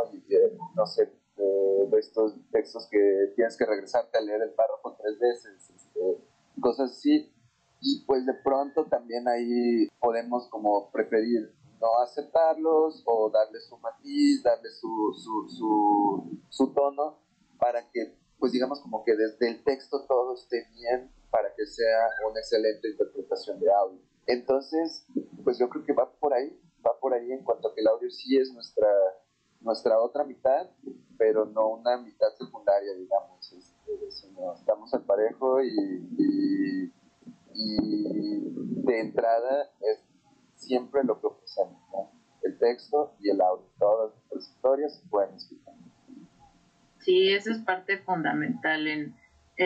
No 0.74 0.86
sé, 0.86 1.02
eh, 1.36 1.86
de 1.90 1.98
estos 1.98 2.34
textos 2.50 2.88
que 2.90 3.32
tienes 3.36 3.56
que 3.56 3.66
regresarte 3.66 4.16
a 4.16 4.22
leer 4.22 4.40
el 4.42 4.50
párrafo 4.52 4.96
tres 4.98 5.18
veces, 5.18 5.70
este, 5.70 6.18
cosas 6.60 6.92
así. 6.92 7.31
Y 7.82 8.04
pues 8.06 8.24
de 8.24 8.34
pronto 8.34 8.86
también 8.86 9.26
ahí 9.28 9.88
podemos 10.00 10.48
como 10.48 10.90
preferir 10.90 11.52
no 11.80 11.98
aceptarlos 12.00 13.02
o 13.04 13.28
darle 13.28 13.60
su 13.60 13.76
matiz, 13.78 14.42
darle 14.42 14.70
su, 14.70 15.12
su, 15.16 15.48
su, 15.48 16.38
su 16.48 16.72
tono 16.72 17.18
para 17.58 17.90
que, 17.90 18.16
pues 18.38 18.52
digamos 18.52 18.80
como 18.80 19.04
que 19.04 19.16
desde 19.16 19.48
el 19.48 19.64
texto 19.64 20.06
todo 20.06 20.34
esté 20.34 20.64
bien 20.74 21.10
para 21.30 21.52
que 21.54 21.66
sea 21.66 22.08
una 22.28 22.38
excelente 22.38 22.88
interpretación 22.88 23.58
de 23.58 23.72
audio. 23.72 24.00
Entonces, 24.26 25.04
pues 25.42 25.58
yo 25.58 25.68
creo 25.68 25.84
que 25.84 25.92
va 25.92 26.08
por 26.12 26.32
ahí, 26.34 26.56
va 26.86 26.98
por 27.00 27.14
ahí 27.14 27.32
en 27.32 27.42
cuanto 27.42 27.68
a 27.68 27.74
que 27.74 27.80
el 27.80 27.88
audio 27.88 28.10
sí 28.10 28.36
es 28.36 28.52
nuestra, 28.52 28.88
nuestra 29.60 29.98
otra 30.00 30.24
mitad, 30.24 30.70
pero 31.18 31.46
no 31.46 31.68
una 31.68 31.96
mitad 31.98 32.28
secundaria, 32.38 32.94
digamos. 32.94 33.52
Este, 33.52 34.10
sino 34.10 34.54
estamos 34.54 34.92
al 34.94 35.04
parejo 35.04 35.62
y, 35.62 36.06
y, 36.18 36.92
de 37.54 39.00
entrada 39.00 39.70
es 39.80 40.04
siempre 40.56 41.02
lo 41.04 41.20
que 41.20 41.26
ofrecemos, 41.26 41.80
el 42.42 42.58
texto 42.58 43.14
y 43.20 43.30
el 43.30 43.40
audio. 43.40 43.68
Todas 43.78 44.12
las 44.30 44.48
historias 44.48 45.02
pueden 45.10 45.34
escuchar. 45.34 45.74
Sí, 47.00 47.32
eso 47.32 47.50
es 47.50 47.58
parte 47.58 47.98
fundamental 47.98 48.86
en, 48.86 49.16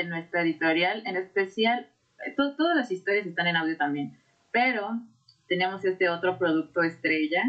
nuestra 0.09 0.43
editorial, 0.43 1.03
en 1.07 1.17
especial, 1.17 1.91
eh, 2.27 2.35
todas 2.37 2.77
las 2.77 2.91
historias 2.91 3.27
están 3.27 3.47
en 3.47 3.57
audio 3.57 3.77
también, 3.79 4.19
pero 4.51 4.91
tenemos 5.49 5.85
este 5.87 6.11
otro 6.11 6.39
producto 6.39 6.83
estrella 6.83 7.43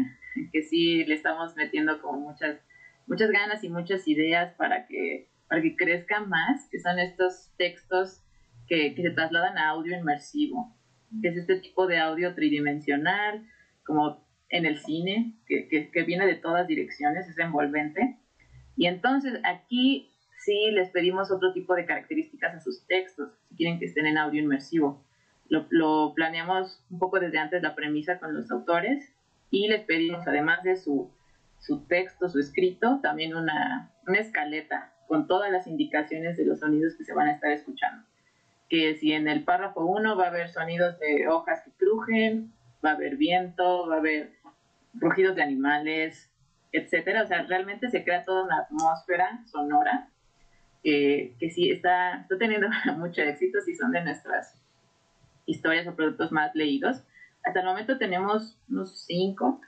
que 0.52 0.62
sí 0.62 1.04
le 1.04 1.14
estamos 1.14 1.56
metiendo 1.56 2.00
como 2.00 2.20
muchas, 2.20 2.58
muchas 3.06 3.30
ganas 3.30 3.64
y 3.64 3.68
muchas 3.68 4.08
ideas 4.08 4.54
para 4.54 4.86
que, 4.86 5.28
para 5.48 5.60
que 5.60 5.76
crezca 5.76 6.20
más, 6.20 6.68
que 6.70 6.80
son 6.80 6.98
estos 6.98 7.50
textos 7.58 8.22
que, 8.68 8.94
se 8.94 9.10
trasladan 9.10 9.58
a 9.58 9.70
audio 9.70 9.96
inmersivo, 9.96 10.76
que 11.22 11.28
es 11.28 11.36
este 11.36 11.60
tipo 11.60 11.86
de 11.86 11.98
audio 11.98 12.34
tridimensional, 12.34 13.46
como 13.84 14.26
en 14.50 14.66
el 14.66 14.78
cine, 14.78 15.34
que, 15.46 15.90
que 15.90 16.02
viene 16.02 16.26
de 16.26 16.34
todas 16.34 16.66
direcciones, 16.66 17.28
es 17.28 17.38
envolvente 17.38 18.18
y 18.78 18.86
entonces 18.86 19.40
aquí 19.42 20.08
sí 20.38 20.70
les 20.70 20.90
pedimos 20.90 21.32
otro 21.32 21.52
tipo 21.52 21.74
de 21.74 21.84
características 21.84 22.54
a 22.54 22.60
sus 22.60 22.86
textos, 22.86 23.32
si 23.48 23.56
quieren 23.56 23.80
que 23.80 23.86
estén 23.86 24.06
en 24.06 24.16
audio 24.16 24.40
inmersivo. 24.40 25.04
Lo, 25.48 26.14
planeamos 26.14 26.84
un 26.88 27.00
poco 27.00 27.18
desde 27.18 27.38
antes 27.38 27.60
la 27.60 27.74
premisa 27.74 28.20
con 28.20 28.34
los 28.34 28.48
autores 28.52 29.12
y 29.50 29.66
les 29.66 29.82
pedimos, 29.82 30.28
además 30.28 30.62
de 30.62 30.76
su, 30.76 31.10
su 31.58 31.86
texto, 31.86 32.28
su 32.28 32.38
escrito, 32.38 33.00
también 33.02 33.34
una, 33.34 33.90
una 34.06 34.18
escaleta 34.20 34.92
con 35.08 35.26
todas 35.26 35.50
las 35.50 35.66
indicaciones 35.66 36.36
de 36.36 36.44
los 36.44 36.60
sonidos 36.60 36.94
que 36.96 37.04
se 37.04 37.14
van 37.14 37.26
a 37.26 37.32
estar 37.32 37.50
escuchando. 37.50 38.06
Que 38.68 38.96
si 38.96 39.12
en 39.12 39.28
el 39.28 39.44
párrafo 39.44 39.84
1 39.84 40.16
va 40.16 40.24
a 40.24 40.28
haber 40.28 40.50
sonidos 40.50 40.98
de 40.98 41.28
hojas 41.28 41.62
que 41.64 41.70
crujen, 41.72 42.52
va 42.84 42.90
a 42.90 42.94
haber 42.94 43.16
viento, 43.16 43.88
va 43.88 43.96
a 43.96 43.98
haber 43.98 44.32
rugidos 44.94 45.36
de 45.36 45.42
animales, 45.42 46.30
etcétera. 46.72 47.22
O 47.22 47.26
sea, 47.26 47.42
realmente 47.42 47.90
se 47.90 48.04
crea 48.04 48.24
toda 48.24 48.44
una 48.44 48.58
atmósfera 48.58 49.42
sonora 49.46 50.08
que, 50.82 51.34
que 51.38 51.50
sí 51.50 51.70
está, 51.70 52.22
está 52.22 52.38
teniendo 52.38 52.68
mucho 52.96 53.22
éxito, 53.22 53.60
si 53.60 53.74
son 53.74 53.92
de 53.92 54.04
nuestras 54.04 54.60
historias 55.46 55.86
o 55.86 55.96
productos 55.96 56.30
más 56.30 56.54
leídos. 56.54 57.02
Hasta 57.44 57.60
el 57.60 57.66
momento 57.66 57.98
tenemos 57.98 58.58
unos 58.68 59.04
cinco, 59.06 59.60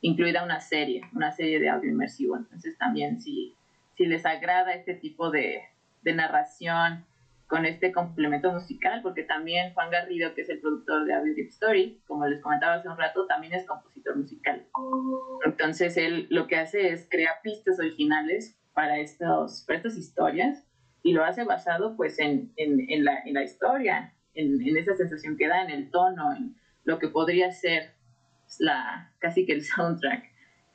incluida 0.00 0.42
una 0.42 0.60
serie, 0.60 1.02
una 1.14 1.32
serie 1.32 1.60
de 1.60 1.68
audio 1.68 1.90
inmersivo. 1.90 2.36
Entonces 2.36 2.76
también 2.78 3.20
si, 3.20 3.54
si 3.96 4.06
les 4.06 4.24
agrada 4.24 4.72
este 4.72 4.94
tipo 4.94 5.30
de, 5.30 5.62
de 6.02 6.14
narración 6.14 7.04
con 7.48 7.64
este 7.64 7.92
complemento 7.92 8.52
musical, 8.52 9.00
porque 9.02 9.22
también 9.22 9.72
Juan 9.72 9.90
Garrido, 9.90 10.34
que 10.34 10.42
es 10.42 10.50
el 10.50 10.60
productor 10.60 11.06
de 11.06 11.14
Audio 11.14 11.34
Deep 11.34 11.48
Story, 11.48 11.98
como 12.06 12.26
les 12.26 12.42
comentaba 12.42 12.74
hace 12.74 12.90
un 12.90 12.98
rato, 12.98 13.26
también 13.26 13.54
es 13.54 13.66
compositor 13.66 14.16
musical. 14.16 14.66
Entonces 15.46 15.96
él 15.96 16.26
lo 16.28 16.46
que 16.46 16.56
hace 16.56 16.90
es 16.90 17.08
crear 17.10 17.36
pistas 17.42 17.80
originales 17.80 18.54
para, 18.74 18.98
estos, 18.98 19.64
para 19.66 19.78
estas 19.78 19.96
historias 19.96 20.62
y 21.02 21.14
lo 21.14 21.24
hace 21.24 21.44
basado 21.44 21.96
pues 21.96 22.18
en, 22.18 22.52
en, 22.56 22.84
en, 22.90 23.06
la, 23.06 23.18
en 23.24 23.32
la, 23.32 23.42
historia, 23.42 24.12
en, 24.34 24.76
esa 24.76 24.94
sensación 24.94 25.38
que 25.38 25.48
da, 25.48 25.64
en 25.64 25.70
el 25.70 25.90
tono, 25.90 26.36
en 26.36 26.54
lo 26.84 26.98
que 26.98 27.08
podría 27.08 27.50
ser 27.50 27.92
la, 28.58 29.10
casi 29.20 29.46
que 29.46 29.54
el 29.54 29.64
soundtrack. 29.64 30.22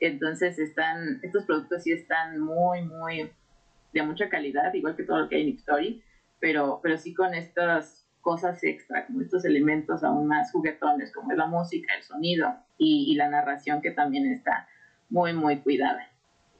Entonces 0.00 0.58
están, 0.58 1.20
estos 1.22 1.44
productos 1.44 1.84
sí 1.84 1.92
están 1.92 2.40
muy, 2.40 2.82
muy 2.82 3.30
de 3.92 4.02
mucha 4.02 4.28
calidad, 4.28 4.74
igual 4.74 4.96
que 4.96 5.04
todo 5.04 5.20
lo 5.20 5.28
que 5.28 5.36
hay 5.36 5.50
en 5.50 5.56
Story 5.56 6.02
pero, 6.44 6.78
pero 6.82 6.98
sí 6.98 7.14
con 7.14 7.32
estas 7.32 8.06
cosas 8.20 8.62
extra, 8.64 9.06
como 9.06 9.22
estos 9.22 9.46
elementos 9.46 10.04
aún 10.04 10.26
más 10.26 10.52
juguetones, 10.52 11.10
como 11.10 11.32
es 11.32 11.38
la 11.38 11.46
música, 11.46 11.94
el 11.96 12.02
sonido 12.02 12.54
y, 12.76 13.14
la 13.14 13.30
narración 13.30 13.80
que 13.80 13.92
también 13.92 14.30
está 14.30 14.68
muy, 15.08 15.32
muy 15.32 15.60
cuidada. 15.60 16.06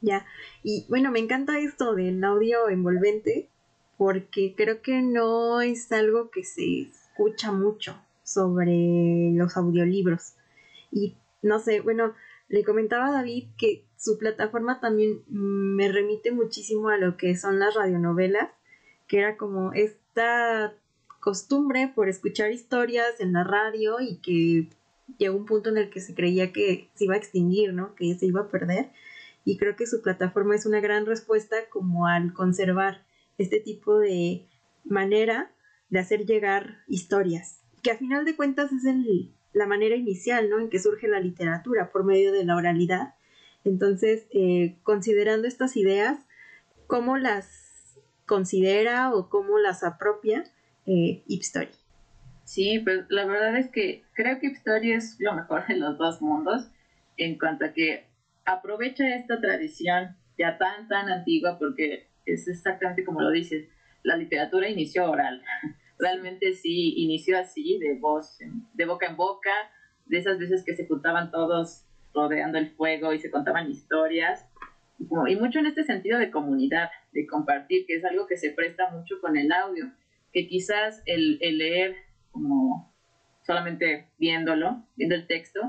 Ya, 0.00 0.24
y 0.62 0.86
bueno, 0.88 1.10
me 1.10 1.18
encanta 1.18 1.58
esto 1.58 1.94
del 1.94 2.24
audio 2.24 2.70
envolvente, 2.70 3.50
porque 3.98 4.54
creo 4.56 4.80
que 4.80 5.02
no 5.02 5.60
es 5.60 5.92
algo 5.92 6.30
que 6.30 6.44
se 6.44 6.88
escucha 6.88 7.52
mucho 7.52 7.94
sobre 8.22 9.32
los 9.34 9.54
audiolibros. 9.58 10.32
Y 10.90 11.14
no 11.42 11.58
sé, 11.58 11.80
bueno, 11.80 12.14
le 12.48 12.64
comentaba 12.64 13.08
a 13.08 13.12
David 13.12 13.48
que 13.58 13.84
su 13.98 14.16
plataforma 14.16 14.80
también 14.80 15.20
me 15.28 15.92
remite 15.92 16.32
muchísimo 16.32 16.88
a 16.88 16.96
lo 16.96 17.18
que 17.18 17.36
son 17.36 17.58
las 17.58 17.74
radionovelas, 17.74 18.48
que 19.06 19.18
era 19.18 19.36
como 19.36 19.72
esta 19.72 20.74
costumbre 21.20 21.90
por 21.94 22.08
escuchar 22.08 22.52
historias 22.52 23.20
en 23.20 23.32
la 23.32 23.44
radio 23.44 24.00
y 24.00 24.18
que 24.18 24.68
llegó 25.18 25.36
un 25.36 25.46
punto 25.46 25.70
en 25.70 25.78
el 25.78 25.90
que 25.90 26.00
se 26.00 26.14
creía 26.14 26.52
que 26.52 26.90
se 26.94 27.04
iba 27.04 27.14
a 27.14 27.18
extinguir, 27.18 27.72
¿no? 27.72 27.94
Que 27.94 28.14
se 28.14 28.26
iba 28.26 28.42
a 28.42 28.48
perder. 28.48 28.90
Y 29.44 29.56
creo 29.56 29.76
que 29.76 29.86
su 29.86 30.02
plataforma 30.02 30.54
es 30.54 30.66
una 30.66 30.80
gran 30.80 31.06
respuesta 31.06 31.56
como 31.70 32.06
al 32.06 32.32
conservar 32.32 33.04
este 33.38 33.60
tipo 33.60 33.98
de 33.98 34.46
manera 34.84 35.50
de 35.90 35.98
hacer 35.98 36.26
llegar 36.26 36.78
historias, 36.88 37.60
que 37.82 37.90
a 37.90 37.98
final 37.98 38.24
de 38.24 38.36
cuentas 38.36 38.72
es 38.72 38.84
el, 38.84 39.34
la 39.52 39.66
manera 39.66 39.96
inicial, 39.96 40.50
¿no? 40.50 40.58
En 40.60 40.70
que 40.70 40.78
surge 40.78 41.08
la 41.08 41.20
literatura 41.20 41.90
por 41.90 42.04
medio 42.04 42.32
de 42.32 42.44
la 42.44 42.56
oralidad. 42.56 43.14
Entonces, 43.64 44.26
eh, 44.30 44.76
considerando 44.82 45.46
estas 45.46 45.76
ideas, 45.76 46.18
¿cómo 46.86 47.16
las 47.16 47.63
considera 48.26 49.12
o 49.14 49.28
cómo 49.28 49.58
las 49.58 49.84
apropia 49.84 50.44
eh, 50.86 51.22
Ipstory? 51.26 51.68
Sí, 52.44 52.78
pues 52.80 53.04
la 53.08 53.24
verdad 53.24 53.56
es 53.56 53.70
que 53.70 54.04
creo 54.12 54.38
que 54.38 54.48
Ipstory 54.48 54.92
es 54.92 55.16
lo 55.18 55.34
mejor 55.34 55.66
de 55.66 55.76
los 55.76 55.96
dos 55.98 56.20
mundos 56.20 56.68
en 57.16 57.38
cuanto 57.38 57.64
a 57.64 57.72
que 57.72 58.06
aprovecha 58.44 59.16
esta 59.16 59.40
tradición 59.40 60.16
ya 60.36 60.58
tan, 60.58 60.88
tan 60.88 61.08
antigua 61.08 61.58
porque 61.58 62.08
es 62.26 62.48
exactamente 62.48 63.04
como 63.04 63.20
lo 63.20 63.30
dices, 63.30 63.68
la 64.02 64.16
literatura 64.16 64.68
inició 64.68 65.10
oral. 65.10 65.42
Realmente 65.98 66.54
sí 66.54 66.94
inició 66.96 67.38
así, 67.38 67.78
de 67.78 67.94
voz, 67.94 68.38
de 68.74 68.84
boca 68.84 69.06
en 69.06 69.16
boca, 69.16 69.50
de 70.06 70.18
esas 70.18 70.38
veces 70.38 70.64
que 70.64 70.74
se 70.74 70.86
juntaban 70.86 71.30
todos 71.30 71.84
rodeando 72.12 72.58
el 72.58 72.70
fuego 72.70 73.12
y 73.12 73.20
se 73.20 73.30
contaban 73.30 73.70
historias. 73.70 74.46
Y 74.98 75.36
mucho 75.36 75.58
en 75.58 75.66
este 75.66 75.84
sentido 75.84 76.18
de 76.18 76.30
comunidad, 76.30 76.90
de 77.14 77.26
compartir, 77.26 77.86
que 77.86 77.96
es 77.96 78.04
algo 78.04 78.26
que 78.26 78.36
se 78.36 78.50
presta 78.50 78.90
mucho 78.90 79.20
con 79.20 79.36
el 79.36 79.50
audio, 79.52 79.90
que 80.32 80.46
quizás 80.46 81.02
el, 81.06 81.38
leer 81.38 81.94
como 82.32 82.92
solamente 83.46 84.08
viéndolo, 84.18 84.84
viendo 84.96 85.14
el 85.14 85.26
texto, 85.26 85.60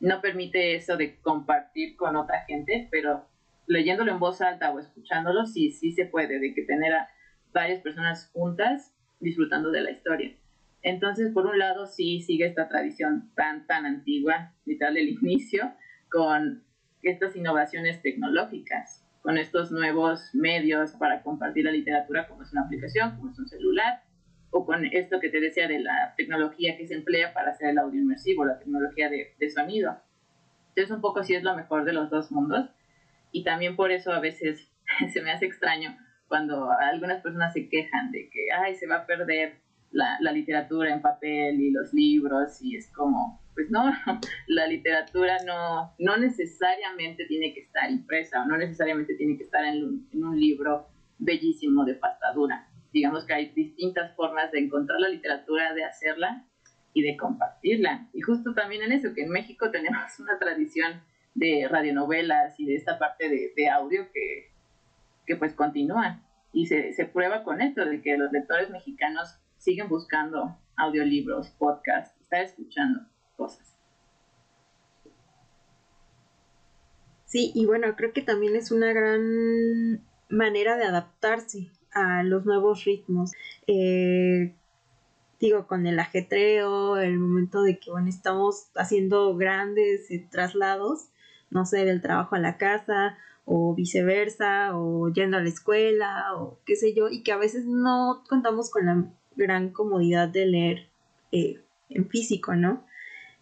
no 0.00 0.20
permite 0.20 0.74
eso 0.74 0.96
de 0.96 1.20
compartir 1.20 1.96
con 1.96 2.16
otra 2.16 2.44
gente, 2.46 2.88
pero 2.90 3.28
leyéndolo 3.66 4.12
en 4.12 4.18
voz 4.18 4.40
alta 4.40 4.70
o 4.70 4.80
escuchándolo, 4.80 5.46
sí, 5.46 5.70
sí 5.70 5.92
se 5.92 6.06
puede, 6.06 6.40
de 6.40 6.54
que 6.54 6.62
tener 6.62 6.92
a 6.94 7.08
varias 7.52 7.82
personas 7.82 8.30
juntas 8.32 8.94
disfrutando 9.20 9.70
de 9.70 9.82
la 9.82 9.90
historia. 9.90 10.34
Entonces, 10.82 11.32
por 11.32 11.46
un 11.46 11.58
lado, 11.58 11.86
sí 11.86 12.20
sigue 12.20 12.46
esta 12.46 12.68
tradición 12.68 13.30
tan, 13.34 13.66
tan 13.66 13.86
antigua, 13.86 14.54
literal 14.64 14.94
del 14.94 15.08
inicio, 15.22 15.72
con 16.10 16.64
estas 17.02 17.36
innovaciones 17.36 18.00
tecnológicas, 18.02 19.03
con 19.24 19.38
estos 19.38 19.72
nuevos 19.72 20.28
medios 20.34 20.92
para 20.92 21.22
compartir 21.22 21.64
la 21.64 21.70
literatura, 21.70 22.28
como 22.28 22.42
es 22.42 22.52
una 22.52 22.60
aplicación, 22.60 23.16
como 23.16 23.30
es 23.30 23.38
un 23.38 23.48
celular, 23.48 24.02
o 24.50 24.66
con 24.66 24.84
esto 24.84 25.18
que 25.18 25.30
te 25.30 25.40
decía 25.40 25.66
de 25.66 25.78
la 25.78 26.12
tecnología 26.14 26.76
que 26.76 26.86
se 26.86 26.92
emplea 26.92 27.32
para 27.32 27.52
hacer 27.52 27.70
el 27.70 27.78
audio 27.78 28.02
inmersivo, 28.02 28.44
la 28.44 28.58
tecnología 28.58 29.08
de, 29.08 29.34
de 29.38 29.48
sonido. 29.48 29.96
Entonces, 30.68 30.94
un 30.94 31.00
poco 31.00 31.24
sí 31.24 31.34
es 31.34 31.42
lo 31.42 31.56
mejor 31.56 31.86
de 31.86 31.94
los 31.94 32.10
dos 32.10 32.30
mundos 32.32 32.68
y 33.32 33.44
también 33.44 33.76
por 33.76 33.92
eso 33.92 34.12
a 34.12 34.20
veces 34.20 34.70
se 35.14 35.22
me 35.22 35.30
hace 35.30 35.46
extraño 35.46 35.96
cuando 36.28 36.70
algunas 36.70 37.22
personas 37.22 37.54
se 37.54 37.70
quejan 37.70 38.12
de 38.12 38.28
que, 38.28 38.52
ay, 38.52 38.74
se 38.74 38.86
va 38.86 38.96
a 38.96 39.06
perder 39.06 39.54
la, 39.90 40.18
la 40.20 40.32
literatura 40.32 40.92
en 40.92 41.00
papel 41.00 41.62
y 41.62 41.70
los 41.70 41.94
libros 41.94 42.60
y 42.60 42.76
es 42.76 42.92
como, 42.92 43.40
pues 43.54 43.70
no, 43.70 43.84
la 44.48 44.66
literatura 44.66 45.38
no, 45.46 45.94
no 45.98 46.16
necesariamente 46.16 47.24
tiene 47.26 47.54
que 47.54 47.60
estar 47.60 47.90
impresa 47.90 48.42
o 48.42 48.46
no 48.46 48.56
necesariamente 48.56 49.14
tiene 49.14 49.36
que 49.36 49.44
estar 49.44 49.64
en, 49.64 50.06
un 50.12 50.40
libro 50.40 50.88
bellísimo 51.18 51.84
de 51.84 51.94
pastadura. 51.94 52.68
Digamos 52.92 53.24
que 53.24 53.34
hay 53.34 53.48
distintas 53.50 54.14
formas 54.14 54.52
de 54.52 54.60
encontrar 54.60 55.00
la 55.00 55.08
literatura, 55.08 55.72
de 55.74 55.84
hacerla 55.84 56.46
y 56.92 57.02
de 57.02 57.16
compartirla. 57.16 58.08
Y 58.12 58.20
justo 58.20 58.54
también 58.54 58.82
en 58.82 58.92
eso, 58.92 59.14
que 59.14 59.22
en 59.22 59.30
México 59.30 59.70
tenemos 59.72 60.18
una 60.18 60.38
tradición 60.38 61.02
de 61.34 61.66
radionovelas 61.68 62.58
y 62.60 62.66
de 62.66 62.76
esta 62.76 62.98
parte 62.98 63.28
de, 63.28 63.68
audio 63.68 64.08
que, 64.12 64.52
que, 65.26 65.36
pues 65.36 65.54
continúan. 65.54 66.22
Y 66.52 66.66
se, 66.66 66.92
se 66.92 67.06
prueba 67.06 67.42
con 67.42 67.60
esto, 67.60 67.84
de 67.84 68.00
que 68.00 68.16
los 68.16 68.30
lectores 68.30 68.70
mexicanos 68.70 69.36
siguen 69.58 69.88
buscando 69.88 70.56
audiolibros, 70.76 71.50
podcasts, 71.50 72.20
están 72.20 72.42
escuchando 72.42 73.00
cosas. 73.36 73.74
Sí, 77.26 77.50
y 77.54 77.66
bueno, 77.66 77.96
creo 77.96 78.12
que 78.12 78.22
también 78.22 78.54
es 78.54 78.70
una 78.70 78.92
gran 78.92 80.00
manera 80.28 80.76
de 80.76 80.84
adaptarse 80.84 81.68
a 81.92 82.22
los 82.22 82.44
nuevos 82.44 82.84
ritmos. 82.84 83.32
Eh, 83.66 84.54
digo, 85.40 85.66
con 85.66 85.86
el 85.86 85.98
ajetreo, 85.98 86.98
el 86.98 87.18
momento 87.18 87.62
de 87.62 87.78
que, 87.78 87.90
bueno, 87.90 88.08
estamos 88.08 88.68
haciendo 88.76 89.36
grandes 89.36 90.10
eh, 90.10 90.26
traslados, 90.30 91.08
no 91.50 91.66
sé, 91.66 91.84
del 91.84 92.02
trabajo 92.02 92.36
a 92.36 92.38
la 92.38 92.56
casa 92.56 93.18
o 93.46 93.74
viceversa, 93.74 94.76
o 94.76 95.08
yendo 95.08 95.36
a 95.36 95.40
la 95.40 95.48
escuela, 95.48 96.34
o 96.36 96.58
qué 96.64 96.76
sé 96.76 96.94
yo, 96.94 97.08
y 97.10 97.22
que 97.22 97.32
a 97.32 97.36
veces 97.36 97.66
no 97.66 98.22
contamos 98.28 98.70
con 98.70 98.86
la 98.86 99.04
gran 99.36 99.70
comodidad 99.70 100.28
de 100.28 100.46
leer 100.46 100.88
eh, 101.32 101.60
en 101.90 102.08
físico, 102.08 102.54
¿no? 102.54 102.84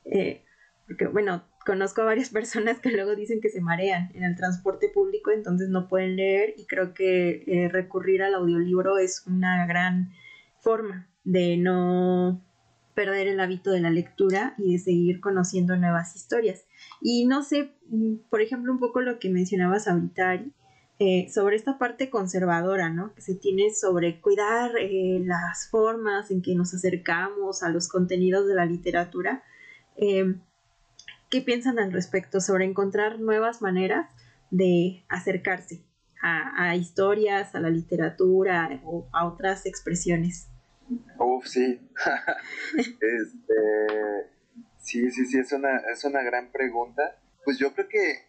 Eh, 0.04 0.42
porque, 0.86 1.06
bueno, 1.06 1.44
conozco 1.64 2.02
a 2.02 2.06
varias 2.06 2.30
personas 2.30 2.78
que 2.80 2.90
luego 2.90 3.14
dicen 3.16 3.40
que 3.40 3.50
se 3.50 3.60
marean 3.60 4.10
en 4.14 4.24
el 4.24 4.36
transporte 4.36 4.88
público, 4.88 5.30
entonces 5.30 5.68
no 5.68 5.88
pueden 5.88 6.16
leer, 6.16 6.54
y 6.56 6.66
creo 6.66 6.94
que 6.94 7.44
eh, 7.46 7.68
recurrir 7.68 8.22
al 8.22 8.34
audiolibro 8.34 8.98
es 8.98 9.24
una 9.26 9.66
gran 9.66 10.12
forma 10.60 11.08
de 11.24 11.56
no 11.56 12.42
perder 12.94 13.26
el 13.26 13.40
hábito 13.40 13.70
de 13.70 13.80
la 13.80 13.90
lectura 13.90 14.54
y 14.58 14.72
de 14.72 14.78
seguir 14.78 15.20
conociendo 15.20 15.76
nuevas 15.76 16.14
historias. 16.14 16.66
Y 17.00 17.24
no 17.26 17.42
sé, 17.42 17.72
mm, 17.88 18.16
por 18.28 18.42
ejemplo, 18.42 18.72
un 18.72 18.78
poco 18.78 19.00
lo 19.00 19.18
que 19.18 19.30
mencionabas 19.30 19.88
ahorita, 19.88 20.44
eh, 20.98 21.28
sobre 21.32 21.56
esta 21.56 21.78
parte 21.78 22.10
conservadora, 22.10 22.90
¿no? 22.90 23.14
Que 23.14 23.22
se 23.22 23.34
tiene 23.34 23.70
sobre 23.74 24.20
cuidar 24.20 24.70
las 25.24 25.68
formas 25.68 26.30
en 26.30 26.42
que 26.42 26.54
nos 26.54 26.74
acercamos 26.74 27.62
a 27.62 27.70
los 27.70 27.88
contenidos 27.88 28.46
de 28.46 28.54
la 28.54 28.66
literatura. 28.66 29.42
Em, 30.04 30.40
¿Qué 31.30 31.42
piensan 31.42 31.78
al 31.78 31.92
respecto 31.92 32.40
sobre 32.40 32.64
encontrar 32.64 33.20
nuevas 33.20 33.62
maneras 33.62 34.10
de 34.50 35.04
acercarse 35.08 35.84
a, 36.20 36.70
a 36.70 36.74
historias, 36.74 37.54
a 37.54 37.60
la 37.60 37.70
literatura 37.70 38.80
o 38.84 39.08
a 39.12 39.24
otras 39.28 39.64
expresiones? 39.64 40.48
Uf, 41.20 41.46
sí. 41.46 41.80
este, 42.74 43.54
sí, 44.78 45.08
sí, 45.12 45.24
sí, 45.24 45.38
es 45.38 45.52
una, 45.52 45.76
es 45.92 46.02
una 46.02 46.20
gran 46.22 46.50
pregunta. 46.50 47.16
Pues 47.44 47.58
yo 47.58 47.72
creo 47.72 47.88
que, 47.88 48.26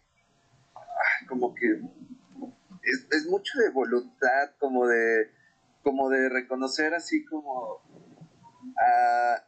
como 1.28 1.56
que 1.56 1.80
es, 3.10 3.26
mucho 3.26 3.58
de 3.58 3.70
voluntad, 3.70 4.52
como 4.60 4.86
de, 4.86 5.28
como 5.82 6.08
de 6.08 6.28
reconocer 6.28 6.94
así 6.94 7.24
como 7.24 7.80
ah, 8.80 9.42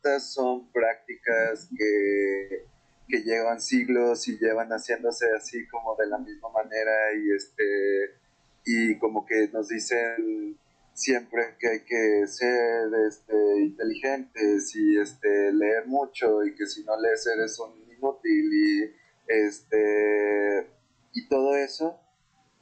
estas 0.00 0.32
son 0.32 0.72
prácticas 0.72 1.68
que, 1.76 2.64
que 3.06 3.22
llevan 3.22 3.60
siglos 3.60 4.26
y 4.28 4.38
llevan 4.38 4.70
haciéndose 4.70 5.26
así 5.36 5.66
como 5.68 5.94
de 5.96 6.06
la 6.06 6.16
misma 6.18 6.48
manera 6.48 7.12
y 7.14 7.36
este 7.36 8.18
y 8.64 8.98
como 8.98 9.26
que 9.26 9.48
nos 9.52 9.68
dicen 9.68 10.58
siempre 10.94 11.54
que 11.58 11.68
hay 11.68 11.80
que 11.80 12.26
ser 12.26 12.88
este, 13.06 13.60
inteligentes 13.60 14.74
y 14.74 14.98
este, 14.98 15.52
leer 15.52 15.86
mucho 15.86 16.44
y 16.44 16.54
que 16.54 16.66
si 16.66 16.82
no 16.84 16.98
lees 16.98 17.26
eres 17.26 17.58
un 17.58 17.72
inútil 17.92 18.52
y, 18.52 18.94
este, 19.26 20.66
y 21.12 21.28
todo 21.28 21.56
eso. 21.56 21.98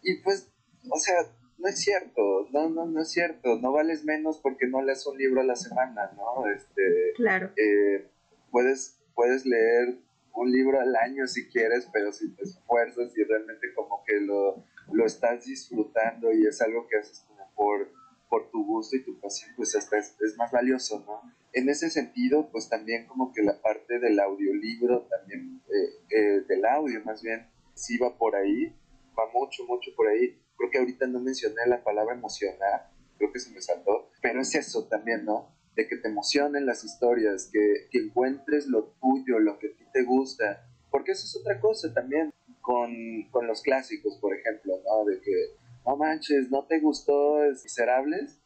Y 0.03 0.17
pues, 0.23 0.49
o 0.89 0.99
sea, 0.99 1.17
no 1.59 1.69
es 1.69 1.81
cierto, 1.81 2.49
no, 2.53 2.69
no, 2.69 2.87
no 2.87 3.03
es 3.03 3.11
cierto, 3.11 3.59
no 3.59 3.73
vales 3.73 4.05
menos 4.05 4.39
porque 4.39 4.67
no 4.67 4.83
lees 4.83 5.07
un 5.07 5.19
libro 5.19 5.41
a 5.41 5.45
la 5.45 5.57
semana, 5.57 6.11
¿no? 6.17 6.49
Este, 6.49 7.13
claro. 7.17 7.51
Eh, 7.57 8.07
puedes, 8.51 8.99
puedes 9.15 9.45
leer 9.45 9.99
un 10.35 10.51
libro 10.51 10.81
al 10.81 10.95
año 10.97 11.27
si 11.27 11.49
quieres, 11.49 11.89
pero 11.93 12.13
si 12.13 12.35
te 12.35 12.45
esfuerzas 12.45 13.17
y 13.17 13.25
realmente 13.25 13.73
como 13.75 14.03
que 14.07 14.21
lo, 14.21 14.65
lo 14.93 15.07
estás 15.07 15.45
disfrutando 15.45 16.33
y 16.33 16.47
es 16.47 16.63
algo 16.63 16.87
que 16.87 16.99
haces 16.99 17.25
como 17.29 17.51
por 17.55 17.89
por 18.29 18.51
tu 18.51 18.65
gusto 18.65 18.97
y 18.97 19.05
tu 19.05 19.19
pasión, 19.19 19.53
pues 19.57 19.75
hasta 19.75 19.99
es, 19.99 20.15
más 20.37 20.51
valioso, 20.53 21.03
¿no? 21.07 21.23
En 21.53 21.69
ese 21.69 21.91
sentido, 21.91 22.51
pues 22.51 22.69
también 22.69 23.07
como 23.07 23.33
que 23.33 23.43
la 23.43 23.61
parte 23.61 23.99
del 23.99 24.21
audiolibro, 24.21 25.07
también 25.09 25.63
eh, 25.69 26.17
eh, 26.17 26.41
del 26.47 26.65
audio 26.67 27.03
más 27.05 27.23
bien, 27.23 27.47
sí 27.75 27.97
va 27.97 28.17
por 28.17 28.37
ahí, 28.37 28.67
va 29.19 29.31
mucho, 29.33 29.65
mucho 29.67 29.91
por 29.97 30.09
ahí. 30.09 30.39
Creo 30.59 30.71
que 30.71 30.79
ahorita 30.79 31.07
no 31.07 31.21
mencioné 31.21 31.63
la 31.67 31.83
palabra 31.83 32.15
emocionar, 32.15 32.91
creo 33.17 33.33
que 33.33 33.39
se 33.39 33.51
me 33.53 33.63
saltó, 33.63 34.11
pero 34.21 34.43
es 34.43 34.55
eso 34.55 34.87
también, 34.89 35.25
¿no? 35.25 35.55
De 35.75 35.87
que 35.87 35.97
te 35.97 36.09
emocionen 36.09 36.67
las 36.67 36.85
historias, 36.85 37.49
que, 37.51 37.89
que 37.91 37.99
encuentres 37.99 38.67
lo 38.67 38.95
tuyo, 39.01 39.39
lo 39.39 39.59
que 39.59 39.69
a 39.69 39.77
ti 39.77 39.85
te 39.93 40.03
gusta, 40.03 40.69
porque 40.91 41.13
eso 41.13 41.25
es 41.25 41.37
otra 41.37 41.61
cosa 41.61 41.95
también 41.95 42.35
con, 42.61 42.91
con 43.31 43.47
los 43.47 43.63
clásicos, 43.63 44.19
por 44.21 44.37
ejemplo, 44.37 44.75
¿no? 44.85 45.05
De 45.05 45.21
que, 45.21 45.33
no 45.87 45.97
manches, 45.97 46.51
¿no 46.51 46.67
te 46.67 46.81
gustó 46.81 47.39
Miserables? 47.63 48.39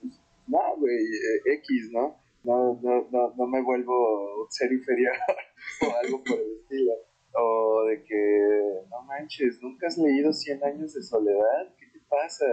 Pues, 0.00 0.14
no, 0.46 0.76
güey, 0.78 0.96
eh, 0.96 1.54
X, 1.56 1.90
¿no? 1.92 2.16
No, 2.44 2.80
no, 2.80 3.08
no, 3.10 3.34
no 3.36 3.46
me 3.46 3.60
vuelvo 3.60 4.44
un 4.44 4.50
ser 4.50 4.72
inferior 4.72 5.12
o 5.82 5.96
algo 6.04 6.22
por 6.22 6.38
el 6.38 6.60
estilo. 6.62 6.92
O 7.38 7.84
de 7.84 8.02
que, 8.02 8.82
no 8.90 9.02
manches, 9.02 9.60
¿nunca 9.60 9.88
has 9.88 9.98
leído 9.98 10.32
Cien 10.32 10.62
años 10.64 10.94
de 10.94 11.02
soledad? 11.02 11.74
¿Qué 11.78 11.86
te 11.86 12.00
pasa? 12.08 12.46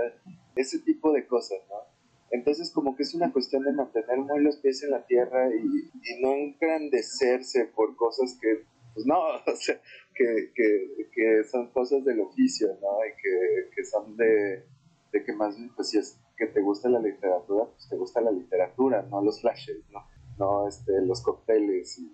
Ese 0.55 0.79
tipo 0.79 1.11
de 1.11 1.25
cosas, 1.25 1.59
¿no? 1.69 1.93
Entonces 2.31 2.71
como 2.71 2.95
que 2.95 3.03
es 3.03 3.13
una 3.13 3.31
cuestión 3.31 3.63
de 3.63 3.71
mantener 3.71 4.17
muy 4.17 4.41
los 4.41 4.57
pies 4.57 4.83
en 4.83 4.91
la 4.91 5.05
tierra 5.05 5.49
y, 5.55 5.61
y 5.61 6.21
no 6.21 6.33
engrandecerse 6.33 7.65
por 7.65 7.95
cosas 7.95 8.37
que, 8.41 8.65
pues 8.93 9.05
no, 9.05 9.19
o 9.47 9.55
sea, 9.55 9.79
que, 10.15 10.51
que, 10.53 11.09
que 11.13 11.43
son 11.45 11.71
cosas 11.71 12.03
del 12.03 12.19
oficio, 12.19 12.67
¿no? 12.81 13.05
Y 13.05 13.11
que, 13.21 13.69
que 13.75 13.85
son 13.85 14.17
de, 14.17 14.65
de, 15.11 15.23
que 15.23 15.31
más 15.31 15.55
bien, 15.55 15.71
pues 15.75 15.91
si 15.91 15.99
es 15.99 16.19
que 16.35 16.47
te 16.47 16.61
gusta 16.61 16.89
la 16.89 16.99
literatura, 16.99 17.65
pues 17.65 17.87
te 17.87 17.95
gusta 17.95 18.19
la 18.19 18.31
literatura, 18.31 19.03
no 19.03 19.21
los 19.21 19.39
flashes, 19.39 19.77
¿no? 19.91 19.99
No 20.37 20.67
este, 20.67 21.01
los 21.05 21.21
cócteles 21.21 21.99
y 21.99 22.11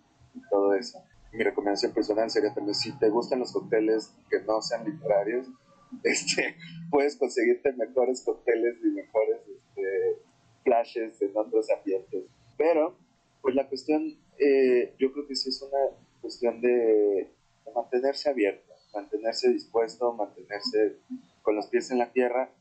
todo 0.51 0.73
eso 0.75 0.99
mi 1.31 1.43
recomendación 1.43 1.93
personal 1.93 2.29
sería 2.29 2.53
también 2.53 2.75
si 2.75 2.97
te 2.97 3.09
gustan 3.09 3.39
los 3.39 3.51
cócteles 3.51 4.13
que 4.29 4.41
no 4.41 4.61
sean 4.61 4.85
literarios, 4.85 5.47
este, 6.03 6.55
puedes 6.89 7.17
conseguirte 7.17 7.73
mejores 7.73 8.23
cócteles 8.23 8.77
y 8.83 8.87
mejores 8.87 9.39
este, 9.47 10.17
flashes 10.63 11.21
en 11.21 11.35
otros 11.35 11.69
ambientes. 11.71 12.25
Pero, 12.57 12.97
pues 13.41 13.55
la 13.55 13.67
cuestión, 13.67 14.17
eh, 14.37 14.93
yo 14.99 15.11
creo 15.13 15.27
que 15.27 15.35
sí 15.35 15.49
es 15.49 15.61
una 15.61 15.97
cuestión 16.21 16.61
de, 16.61 17.31
de 17.65 17.73
mantenerse 17.73 18.29
abierto, 18.29 18.73
mantenerse 18.93 19.49
dispuesto, 19.49 20.13
mantenerse 20.13 20.97
con 21.41 21.55
los 21.55 21.67
pies 21.67 21.91
en 21.91 21.99
la 21.99 22.11
tierra 22.11 22.51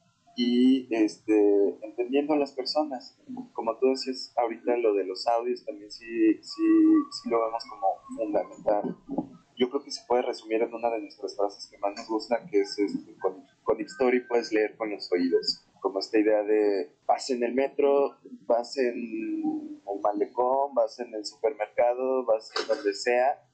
y 0.40 0.86
este, 0.94 1.34
entendiendo 1.82 2.32
a 2.32 2.36
las 2.36 2.52
personas. 2.52 3.18
Como 3.52 3.76
tú 3.78 3.88
decías 3.88 4.32
ahorita, 4.36 4.76
lo 4.76 4.94
de 4.94 5.04
los 5.04 5.26
audios 5.26 5.64
también 5.64 5.90
sí, 5.90 6.06
sí, 6.40 6.62
sí 7.10 7.28
lo 7.28 7.44
vemos 7.44 7.64
como 7.68 7.86
fundamental. 8.16 8.96
Yo 9.56 9.68
creo 9.68 9.82
que 9.82 9.90
se 9.90 10.06
puede 10.06 10.22
resumir 10.22 10.62
en 10.62 10.72
una 10.72 10.90
de 10.90 11.00
nuestras 11.00 11.36
frases 11.36 11.66
que 11.68 11.76
más 11.78 11.92
nos 11.96 12.06
gusta, 12.06 12.46
que 12.48 12.60
es 12.60 12.78
este, 12.78 13.16
con, 13.18 13.44
con 13.64 13.80
Story 13.80 14.28
puedes 14.28 14.52
leer 14.52 14.76
con 14.76 14.90
los 14.90 15.10
oídos. 15.10 15.66
Como 15.80 15.98
esta 15.98 16.20
idea 16.20 16.44
de 16.44 16.92
vas 17.04 17.28
en 17.30 17.42
el 17.42 17.54
metro, 17.54 18.14
vas 18.46 18.78
en 18.78 18.94
el 18.94 20.00
malecón, 20.00 20.72
vas 20.72 21.00
en 21.00 21.14
el 21.14 21.26
supermercado, 21.26 22.24
vas 22.24 22.52
en 22.60 22.68
donde 22.68 22.94
sea, 22.94 23.44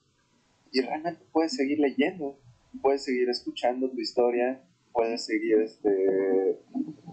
y 0.71 0.83
realmente 0.83 1.25
puedes 1.33 1.55
seguir 1.55 1.79
leyendo, 1.79 2.39
puedes 2.83 3.05
seguir 3.05 3.31
escuchando 3.31 3.91
tu 3.91 4.01
historia, 4.01 4.63
puedes 4.95 5.27
seguir 5.27 5.59
este, 5.59 6.61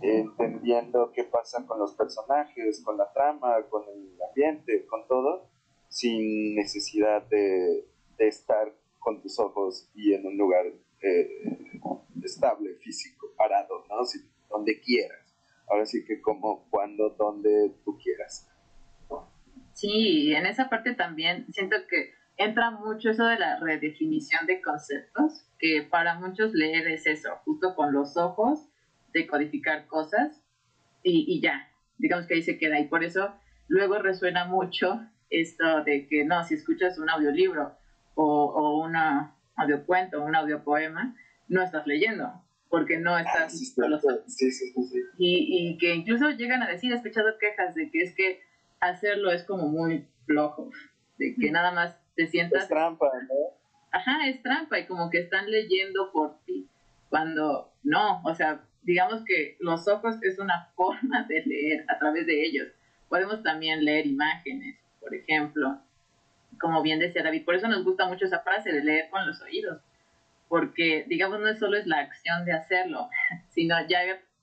entendiendo 0.03 1.11
qué 1.11 1.23
pasa 1.23 1.65
con 1.65 1.79
los 1.79 1.95
personajes, 1.95 2.81
con 2.85 2.95
la 2.95 3.11
trama, 3.11 3.55
con 3.69 3.83
el 3.89 4.21
ambiente, 4.29 4.85
con 4.85 5.07
todo, 5.07 5.49
sin 5.89 6.55
necesidad 6.55 7.23
de, 7.27 7.87
estar 8.19 8.71
con 8.99 9.19
tus 9.19 9.39
ojos 9.39 9.89
y 9.95 10.13
en 10.13 10.27
un 10.27 10.37
lugar 10.37 10.67
eh, 11.01 11.27
estable, 12.23 12.75
físico, 12.75 13.33
parado, 13.35 13.83
¿no? 13.89 13.95
donde 14.47 14.79
quieras. 14.79 15.35
Ahora 15.67 15.87
sí 15.87 16.05
que 16.05 16.21
como, 16.21 16.69
cuando, 16.69 17.09
donde 17.09 17.73
tú 17.83 17.97
quieras. 17.97 18.47
Sí, 19.73 20.31
en 20.33 20.45
esa 20.45 20.69
parte 20.69 20.93
también 20.93 21.51
siento 21.51 21.77
que 21.89 22.11
entra 22.43 22.71
mucho 22.71 23.11
eso 23.11 23.25
de 23.25 23.37
la 23.39 23.59
redefinición 23.59 24.45
de 24.45 24.61
conceptos, 24.61 25.45
que 25.59 25.83
para 25.83 26.15
muchos 26.15 26.53
leer 26.53 26.87
es 26.87 27.05
eso, 27.07 27.29
justo 27.45 27.75
con 27.75 27.93
los 27.93 28.17
ojos, 28.17 28.67
decodificar 29.13 29.87
cosas 29.87 30.43
y, 31.03 31.25
y 31.27 31.41
ya, 31.41 31.69
digamos 31.97 32.27
que 32.27 32.35
ahí 32.35 32.41
se 32.41 32.57
queda. 32.57 32.79
Y 32.79 32.87
por 32.87 33.03
eso 33.03 33.33
luego 33.67 33.99
resuena 33.99 34.45
mucho 34.45 35.01
esto 35.29 35.83
de 35.83 36.07
que 36.07 36.25
no, 36.25 36.43
si 36.43 36.55
escuchas 36.55 36.97
un 36.97 37.09
audiolibro 37.09 37.75
o, 38.15 38.45
o 38.45 38.83
una 38.83 39.35
audiocuento 39.55 40.21
o 40.21 40.25
un 40.25 40.35
audiopoema, 40.35 41.15
no 41.47 41.61
estás 41.61 41.85
leyendo, 41.85 42.31
porque 42.69 42.97
no 42.97 43.15
ah, 43.15 43.21
estás 43.21 43.57
sí, 43.57 43.73
los 43.77 44.01
sí, 44.27 44.51
sí, 44.51 44.73
y, 45.17 45.73
y, 45.73 45.77
que 45.77 45.93
incluso 45.93 46.29
llegan 46.31 46.63
a 46.63 46.69
decir, 46.69 46.91
he 46.91 46.95
escuchado 46.95 47.37
quejas 47.39 47.75
de 47.75 47.91
que 47.91 48.03
es 48.03 48.15
que 48.15 48.41
hacerlo 48.79 49.31
es 49.31 49.43
como 49.43 49.67
muy 49.67 50.07
flojo, 50.25 50.71
de 51.17 51.35
que 51.35 51.51
nada 51.51 51.71
más 51.71 52.00
te 52.21 52.27
sientas... 52.27 52.63
Es 52.63 52.69
trampa, 52.69 53.07
¿no? 53.27 53.57
Ajá, 53.91 54.27
es 54.27 54.41
trampa 54.41 54.79
y 54.79 54.85
como 54.85 55.09
que 55.09 55.19
están 55.19 55.49
leyendo 55.49 56.11
por 56.11 56.39
ti, 56.45 56.69
cuando 57.09 57.73
no, 57.83 58.21
o 58.23 58.35
sea, 58.35 58.61
digamos 58.83 59.23
que 59.25 59.57
los 59.59 59.87
ojos 59.87 60.15
es 60.21 60.39
una 60.39 60.69
forma 60.75 61.23
de 61.27 61.43
leer 61.45 61.85
a 61.89 61.97
través 61.97 62.25
de 62.25 62.45
ellos. 62.45 62.67
Podemos 63.09 63.43
también 63.43 63.83
leer 63.83 64.05
imágenes, 64.05 64.77
por 64.99 65.13
ejemplo, 65.13 65.81
como 66.59 66.81
bien 66.83 66.99
decía 66.99 67.23
David, 67.23 67.43
por 67.43 67.55
eso 67.55 67.67
nos 67.67 67.83
gusta 67.83 68.07
mucho 68.07 68.25
esa 68.25 68.41
frase 68.41 68.71
de 68.71 68.83
leer 68.83 69.09
con 69.09 69.25
los 69.25 69.41
oídos, 69.41 69.81
porque 70.47 71.05
digamos 71.07 71.39
no 71.39 71.53
solo 71.55 71.75
es 71.75 71.87
la 71.87 71.99
acción 71.99 72.45
de 72.45 72.53
hacerlo, 72.53 73.09
sino 73.49 73.75
ya 73.87 73.99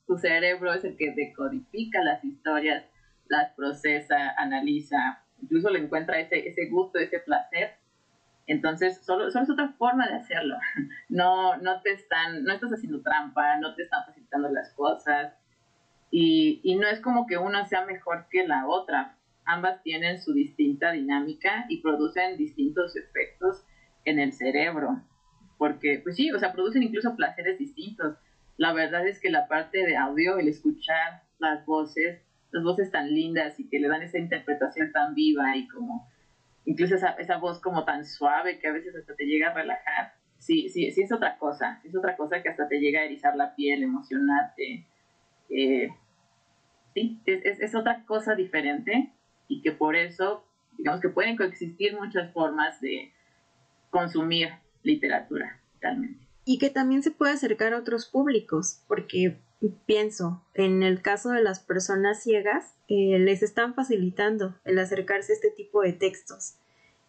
tu 0.06 0.18
cerebro 0.18 0.74
es 0.74 0.84
el 0.84 0.96
que 0.96 1.12
decodifica 1.12 2.02
las 2.02 2.24
historias, 2.24 2.84
las 3.28 3.52
procesa, 3.52 4.34
analiza, 4.36 5.22
incluso 5.42 5.70
le 5.70 5.80
encuentra 5.80 6.20
ese, 6.20 6.48
ese 6.48 6.66
gusto, 6.66 6.98
ese 6.98 7.20
placer. 7.20 7.72
Entonces, 8.46 9.04
solo, 9.04 9.30
solo 9.30 9.44
es 9.44 9.50
otra 9.50 9.74
forma 9.78 10.06
de 10.08 10.14
hacerlo. 10.14 10.56
No, 11.08 11.56
no 11.56 11.80
te 11.80 11.92
están, 11.92 12.44
no 12.44 12.52
estás 12.52 12.70
haciendo 12.72 13.00
trampa, 13.00 13.56
no 13.58 13.74
te 13.74 13.82
están 13.82 14.04
facilitando 14.04 14.50
las 14.50 14.72
cosas. 14.74 15.32
Y, 16.10 16.60
y 16.62 16.76
no 16.76 16.86
es 16.86 17.00
como 17.00 17.26
que 17.26 17.38
una 17.38 17.66
sea 17.66 17.84
mejor 17.86 18.26
que 18.30 18.46
la 18.46 18.66
otra. 18.66 19.16
Ambas 19.44 19.82
tienen 19.82 20.20
su 20.20 20.34
distinta 20.34 20.92
dinámica 20.92 21.64
y 21.68 21.80
producen 21.80 22.36
distintos 22.36 22.94
efectos 22.96 23.64
en 24.04 24.18
el 24.18 24.32
cerebro. 24.32 25.02
Porque, 25.56 26.00
pues 26.02 26.16
sí, 26.16 26.30
o 26.30 26.38
sea, 26.38 26.52
producen 26.52 26.82
incluso 26.82 27.16
placeres 27.16 27.58
distintos. 27.58 28.16
La 28.56 28.72
verdad 28.72 29.06
es 29.06 29.20
que 29.20 29.30
la 29.30 29.48
parte 29.48 29.78
de 29.78 29.96
audio, 29.96 30.38
el 30.38 30.48
escuchar 30.48 31.22
las 31.38 31.64
voces, 31.64 32.20
las 32.50 32.62
voces 32.62 32.90
tan 32.90 33.12
lindas 33.14 33.58
y 33.60 33.68
que 33.68 33.78
le 33.78 33.88
dan 33.88 34.02
esa 34.02 34.18
interpretación 34.18 34.92
tan 34.92 35.14
viva 35.14 35.56
y 35.56 35.68
como 35.68 36.08
incluso 36.64 36.94
esa, 36.94 37.10
esa 37.12 37.38
voz 37.38 37.60
como 37.60 37.84
tan 37.84 38.04
suave 38.04 38.58
que 38.58 38.68
a 38.68 38.72
veces 38.72 38.94
hasta 38.94 39.14
te 39.14 39.24
llega 39.24 39.50
a 39.50 39.54
relajar. 39.54 40.14
Sí, 40.38 40.68
sí, 40.68 40.90
sí 40.92 41.02
es 41.02 41.12
otra 41.12 41.38
cosa, 41.38 41.78
sí 41.82 41.88
es 41.88 41.96
otra 41.96 42.16
cosa 42.16 42.42
que 42.42 42.48
hasta 42.48 42.68
te 42.68 42.78
llega 42.78 43.00
a 43.00 43.04
erizar 43.04 43.36
la 43.36 43.54
piel, 43.54 43.82
emocionarte. 43.82 44.84
Eh, 45.50 45.88
sí, 46.94 47.20
es, 47.26 47.44
es, 47.44 47.60
es 47.60 47.74
otra 47.74 48.04
cosa 48.06 48.34
diferente 48.34 49.12
y 49.48 49.62
que 49.62 49.72
por 49.72 49.96
eso, 49.96 50.44
digamos 50.76 51.00
que 51.00 51.08
pueden 51.08 51.36
coexistir 51.36 51.96
muchas 51.96 52.32
formas 52.32 52.80
de 52.80 53.12
consumir 53.90 54.50
literatura, 54.82 55.60
realmente. 55.80 56.24
Y 56.44 56.58
que 56.58 56.70
también 56.70 57.02
se 57.02 57.10
puede 57.10 57.32
acercar 57.32 57.74
a 57.74 57.78
otros 57.78 58.06
públicos, 58.06 58.82
porque 58.86 59.38
pienso, 59.86 60.44
en 60.54 60.82
el 60.82 61.02
caso 61.02 61.30
de 61.30 61.42
las 61.42 61.60
personas 61.60 62.22
ciegas, 62.22 62.76
eh, 62.88 63.18
les 63.18 63.42
están 63.42 63.74
facilitando 63.74 64.54
el 64.64 64.78
acercarse 64.78 65.32
a 65.32 65.34
este 65.34 65.50
tipo 65.50 65.82
de 65.82 65.92
textos 65.92 66.58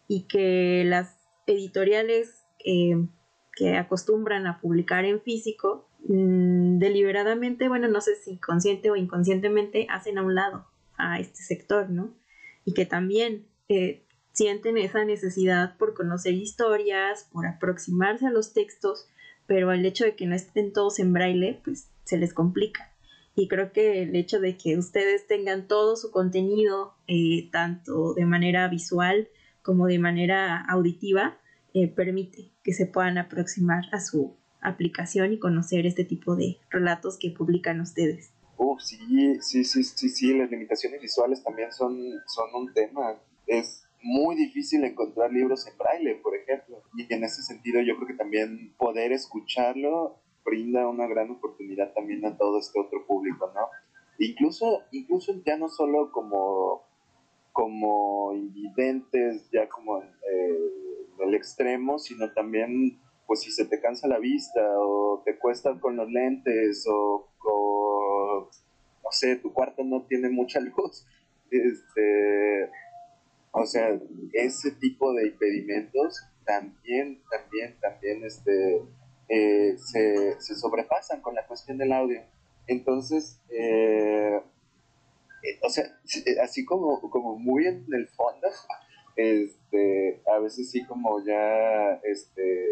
y 0.08 0.26
que 0.26 0.82
las 0.84 1.16
editoriales 1.46 2.44
eh, 2.64 3.06
que 3.54 3.76
acostumbran 3.76 4.46
a 4.46 4.60
publicar 4.60 5.04
en 5.04 5.20
físico, 5.20 5.88
mmm, 6.06 6.78
deliberadamente, 6.78 7.68
bueno, 7.68 7.88
no 7.88 8.00
sé 8.00 8.16
si 8.16 8.38
consciente 8.38 8.90
o 8.90 8.96
inconscientemente, 8.96 9.86
hacen 9.88 10.18
a 10.18 10.22
un 10.22 10.34
lado 10.34 10.66
a 10.96 11.20
este 11.20 11.42
sector, 11.42 11.90
¿no? 11.90 12.14
Y 12.64 12.74
que 12.74 12.86
también 12.86 13.46
eh, 13.68 14.04
sienten 14.32 14.78
esa 14.78 15.04
necesidad 15.04 15.76
por 15.76 15.94
conocer 15.94 16.34
historias, 16.34 17.28
por 17.32 17.46
aproximarse 17.46 18.26
a 18.26 18.30
los 18.30 18.52
textos, 18.52 19.08
pero 19.46 19.72
el 19.72 19.84
hecho 19.84 20.04
de 20.04 20.16
que 20.16 20.26
no 20.26 20.34
estén 20.34 20.72
todos 20.72 20.98
en 20.98 21.12
braille, 21.12 21.60
pues 21.64 21.89
se 22.10 22.18
les 22.18 22.34
complica. 22.34 22.92
Y 23.36 23.48
creo 23.48 23.72
que 23.72 24.02
el 24.02 24.14
hecho 24.16 24.40
de 24.40 24.56
que 24.56 24.76
ustedes 24.76 25.26
tengan 25.26 25.68
todo 25.68 25.96
su 25.96 26.10
contenido, 26.10 26.94
eh, 27.06 27.48
tanto 27.52 28.14
de 28.14 28.26
manera 28.26 28.68
visual 28.68 29.28
como 29.62 29.86
de 29.86 29.98
manera 29.98 30.60
auditiva, 30.68 31.38
eh, 31.72 31.88
permite 31.88 32.50
que 32.64 32.72
se 32.72 32.86
puedan 32.86 33.16
aproximar 33.16 33.84
a 33.92 34.00
su 34.00 34.36
aplicación 34.60 35.32
y 35.32 35.38
conocer 35.38 35.86
este 35.86 36.04
tipo 36.04 36.34
de 36.34 36.58
relatos 36.68 37.18
que 37.18 37.30
publican 37.30 37.80
ustedes. 37.80 38.32
Uf, 38.56 38.82
sí, 38.82 38.98
sí, 39.40 39.64
sí, 39.64 39.84
sí, 39.84 40.08
sí, 40.08 40.36
las 40.36 40.50
limitaciones 40.50 41.00
visuales 41.00 41.42
también 41.42 41.72
son, 41.72 41.96
son 42.26 42.54
un 42.54 42.74
tema. 42.74 43.16
Es 43.46 43.84
muy 44.02 44.34
difícil 44.34 44.84
encontrar 44.84 45.32
libros 45.32 45.66
en 45.66 45.78
braille, 45.78 46.16
por 46.16 46.36
ejemplo. 46.36 46.82
Y 46.96 47.12
en 47.14 47.24
ese 47.24 47.42
sentido 47.42 47.80
yo 47.80 47.96
creo 47.96 48.08
que 48.08 48.14
también 48.14 48.74
poder 48.76 49.12
escucharlo 49.12 50.20
brinda 50.50 50.88
una 50.88 51.06
gran 51.06 51.30
oportunidad 51.30 51.92
también 51.94 52.26
a 52.26 52.36
todo 52.36 52.58
este 52.58 52.80
otro 52.80 53.06
público, 53.06 53.50
¿no? 53.54 53.68
incluso, 54.20 54.82
incluso 54.92 55.32
ya 55.44 55.56
no 55.56 55.68
solo 55.68 56.12
como, 56.12 56.82
como 57.52 58.32
invidentes, 58.34 59.48
ya 59.50 59.68
como 59.68 60.02
eh, 60.02 60.58
el 61.20 61.34
extremo, 61.34 61.98
sino 61.98 62.32
también 62.32 63.00
pues 63.26 63.42
si 63.42 63.52
se 63.52 63.64
te 63.64 63.80
cansa 63.80 64.08
la 64.08 64.18
vista 64.18 64.60
o 64.78 65.22
te 65.24 65.38
cuesta 65.38 65.78
con 65.78 65.96
los 65.96 66.10
lentes 66.10 66.84
o, 66.88 67.28
no 69.02 69.10
sé, 69.12 69.36
tu 69.36 69.52
cuarto 69.52 69.84
no 69.84 70.02
tiene 70.02 70.28
mucha 70.28 70.60
luz, 70.76 71.06
este, 71.50 72.70
o 73.52 73.64
sea, 73.64 73.98
ese 74.32 74.72
tipo 74.72 75.12
de 75.14 75.28
impedimentos 75.28 76.24
también, 76.44 77.22
también, 77.30 77.76
también, 77.80 78.24
este, 78.24 78.82
eh, 79.30 79.76
se, 79.78 80.40
se, 80.40 80.56
sobrepasan 80.56 81.20
con 81.20 81.34
la 81.34 81.46
cuestión 81.46 81.78
del 81.78 81.92
audio. 81.92 82.20
Entonces, 82.66 83.40
eh, 83.48 84.40
eh, 85.42 85.58
o 85.62 85.70
sea, 85.70 85.84
así 86.42 86.64
como, 86.64 87.00
como 87.10 87.38
muy 87.38 87.66
en 87.66 87.86
el 87.92 88.08
fondo, 88.08 88.48
este, 89.16 90.20
a 90.34 90.38
veces 90.40 90.70
sí 90.70 90.84
como 90.84 91.24
ya, 91.24 92.00
este, 92.02 92.66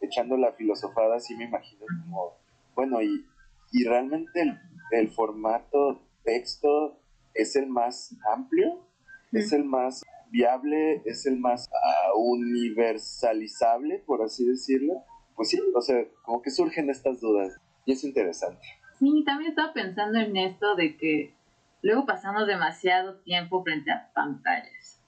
echando 0.00 0.36
la 0.36 0.52
filosofada, 0.52 1.20
sí 1.20 1.36
me 1.36 1.44
imagino 1.44 1.86
como, 2.02 2.38
bueno, 2.74 3.00
y, 3.00 3.24
y 3.72 3.84
realmente 3.84 4.42
el, 4.42 4.58
el 4.90 5.10
formato 5.10 6.02
texto 6.24 6.98
es 7.34 7.54
el 7.54 7.68
más 7.68 8.16
amplio, 8.34 8.84
es 9.32 9.52
el 9.52 9.64
más 9.64 10.02
viable, 10.30 11.02
es 11.04 11.26
el 11.26 11.38
más 11.38 11.68
uh, 11.68 12.18
universalizable, 12.18 14.02
por 14.06 14.22
así 14.22 14.44
decirlo. 14.44 15.04
Pues 15.36 15.50
sí, 15.50 15.60
o 15.74 15.80
sea, 15.80 16.04
como 16.22 16.42
que 16.42 16.50
surgen 16.50 16.90
estas 16.90 17.20
dudas 17.20 17.60
y 17.84 17.92
es 17.92 18.04
interesante. 18.04 18.66
Sí, 18.98 19.24
también 19.26 19.50
estaba 19.50 19.72
pensando 19.72 20.18
en 20.18 20.36
esto 20.36 20.76
de 20.76 20.96
que 20.96 21.34
luego 21.82 22.06
pasamos 22.06 22.46
demasiado 22.46 23.16
tiempo 23.16 23.62
frente 23.62 23.90
a 23.90 24.10
pantallas, 24.14 25.00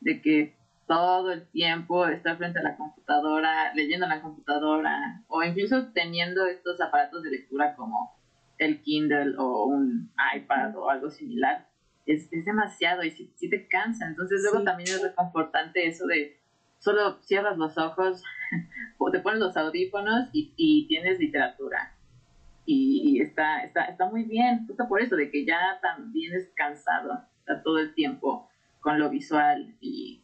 de 0.00 0.20
que 0.20 0.54
todo 0.86 1.32
el 1.32 1.46
tiempo 1.48 2.06
estar 2.06 2.38
frente 2.38 2.58
a 2.58 2.62
la 2.62 2.76
computadora, 2.76 3.72
leyendo 3.74 4.06
en 4.06 4.10
la 4.10 4.22
computadora, 4.22 5.22
o 5.28 5.42
incluso 5.42 5.88
teniendo 5.92 6.46
estos 6.46 6.80
aparatos 6.80 7.22
de 7.22 7.30
lectura 7.30 7.76
como 7.76 8.16
el 8.56 8.82
Kindle 8.82 9.34
o 9.38 9.66
un 9.66 10.10
iPad 10.34 10.76
o 10.76 10.90
algo 10.90 11.10
similar, 11.10 11.68
es, 12.06 12.32
es 12.32 12.44
demasiado 12.44 13.04
y 13.04 13.10
si, 13.10 13.50
te 13.50 13.68
cansa. 13.68 14.06
Entonces 14.06 14.40
luego 14.42 14.64
también 14.64 14.88
es 14.88 15.02
reconfortante 15.02 15.86
eso 15.86 16.06
de 16.06 16.37
solo 16.78 17.18
cierras 17.22 17.58
los 17.58 17.76
ojos 17.78 18.22
te 19.12 19.20
pones 19.20 19.40
los 19.40 19.56
audífonos 19.56 20.28
y, 20.32 20.52
y 20.56 20.86
tienes 20.86 21.18
literatura. 21.18 21.94
Y, 22.66 23.22
está, 23.22 23.64
está, 23.64 23.84
está 23.84 24.10
muy 24.10 24.24
bien, 24.24 24.66
justo 24.66 24.86
por 24.88 25.00
eso, 25.00 25.16
de 25.16 25.30
que 25.30 25.46
ya 25.46 25.78
también 25.80 26.34
es 26.34 26.50
cansado, 26.54 27.24
está 27.38 27.62
todo 27.62 27.78
el 27.78 27.94
tiempo 27.94 28.46
con 28.80 28.98
lo 28.98 29.08
visual 29.08 29.74
y 29.80 30.20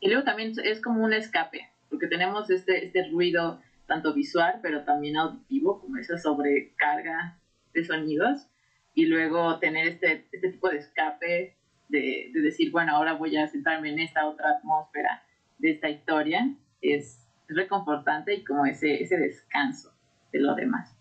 y 0.00 0.08
luego 0.08 0.24
también 0.24 0.54
es 0.64 0.80
como 0.80 1.04
un 1.04 1.12
escape, 1.12 1.68
porque 1.90 2.06
tenemos 2.06 2.50
este, 2.50 2.86
este 2.86 3.08
ruido 3.10 3.60
tanto 3.86 4.14
visual, 4.14 4.58
pero 4.62 4.84
también 4.84 5.18
auditivo, 5.18 5.80
como 5.80 5.98
esa 5.98 6.16
sobrecarga 6.16 7.38
de 7.74 7.84
sonidos. 7.84 8.46
Y 8.94 9.06
luego 9.06 9.58
tener 9.58 9.86
este, 9.86 10.26
este 10.32 10.52
tipo 10.52 10.68
de 10.68 10.78
escape 10.78 11.56
de, 11.88 12.30
de 12.32 12.40
decir, 12.40 12.70
bueno, 12.72 12.96
ahora 12.96 13.12
voy 13.12 13.36
a 13.36 13.46
sentarme 13.46 13.90
en 13.90 13.98
esta 13.98 14.26
otra 14.26 14.50
atmósfera 14.52 15.22
de 15.60 15.72
esta 15.72 15.88
historia, 15.88 16.54
es, 16.80 17.18
reconfortante 17.52 18.34
y 18.34 18.44
como 18.44 18.64
ese, 18.64 19.02
ese 19.02 19.16
descanso 19.18 19.92
de 20.32 20.38
lo 20.38 20.54
demás. 20.54 20.94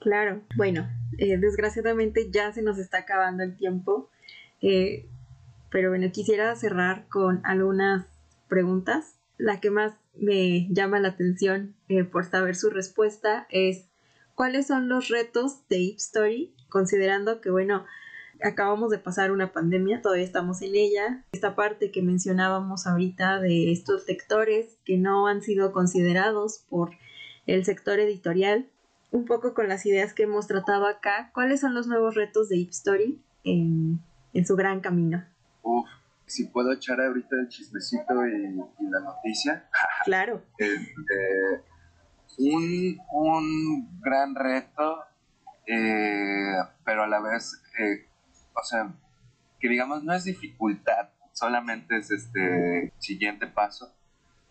Claro, 0.00 0.42
bueno, 0.56 0.88
eh, 1.18 1.38
desgraciadamente 1.38 2.30
ya 2.30 2.52
se 2.52 2.62
nos 2.62 2.78
está 2.78 2.98
acabando 2.98 3.42
el 3.42 3.56
tiempo. 3.56 4.10
Eh, 4.60 5.06
pero 5.70 5.90
bueno, 5.90 6.10
quisiera 6.12 6.54
cerrar 6.56 7.06
con 7.08 7.40
algunas 7.44 8.06
preguntas. 8.48 9.18
La 9.38 9.60
que 9.60 9.70
más 9.70 9.94
me 10.14 10.68
llama 10.70 11.00
la 11.00 11.08
atención 11.08 11.74
eh, 11.88 12.04
por 12.04 12.24
saber 12.24 12.56
su 12.56 12.70
respuesta 12.70 13.46
es 13.50 13.88
¿cuáles 14.34 14.66
son 14.66 14.88
los 14.88 15.08
retos 15.08 15.66
de 15.68 15.78
Ip 15.78 15.98
Story? 15.98 16.54
Considerando 16.68 17.40
que, 17.40 17.50
bueno, 17.50 17.84
acabamos 18.42 18.90
de 18.90 18.98
pasar 18.98 19.30
una 19.30 19.52
pandemia, 19.52 20.02
todavía 20.02 20.24
estamos 20.24 20.62
en 20.62 20.74
ella. 20.74 21.24
Esta 21.32 21.54
parte 21.54 21.90
que 21.90 22.02
mencionábamos 22.02 22.86
ahorita 22.86 23.40
de 23.40 23.72
estos 23.72 24.04
sectores 24.04 24.78
que 24.84 24.98
no 24.98 25.26
han 25.26 25.42
sido 25.42 25.72
considerados 25.72 26.64
por 26.68 26.90
el 27.46 27.64
sector 27.64 28.00
editorial, 28.00 28.66
un 29.12 29.24
poco 29.24 29.54
con 29.54 29.68
las 29.68 29.86
ideas 29.86 30.12
que 30.12 30.24
hemos 30.24 30.46
tratado 30.46 30.86
acá, 30.86 31.30
¿cuáles 31.32 31.60
son 31.60 31.74
los 31.74 31.86
nuevos 31.86 32.14
retos 32.14 32.48
de 32.48 32.56
Ip 32.56 32.70
Story 32.70 33.20
en, 33.44 34.00
en 34.32 34.46
su 34.46 34.56
gran 34.56 34.80
camino? 34.80 35.24
Uf, 35.62 35.88
si 36.26 36.46
puedo 36.46 36.72
echar 36.72 37.00
ahorita 37.00 37.36
el 37.40 37.48
chismecito 37.48 38.26
y, 38.26 38.56
la 38.90 39.00
noticia. 39.00 39.68
Claro. 40.04 40.42
Este, 40.58 41.64
un, 42.38 44.00
gran 44.00 44.34
reto, 44.34 45.02
eh, 45.66 46.56
pero 46.84 47.02
a 47.02 47.08
la 47.08 47.20
vez, 47.20 47.60
eh, 47.80 48.06
o 48.56 48.64
sea, 48.64 48.92
que 49.60 49.68
digamos 49.68 50.02
no 50.04 50.12
es 50.12 50.24
dificultad, 50.24 51.10
solamente 51.32 51.98
es 51.98 52.10
este 52.10 52.92
siguiente 52.98 53.46
paso. 53.46 53.92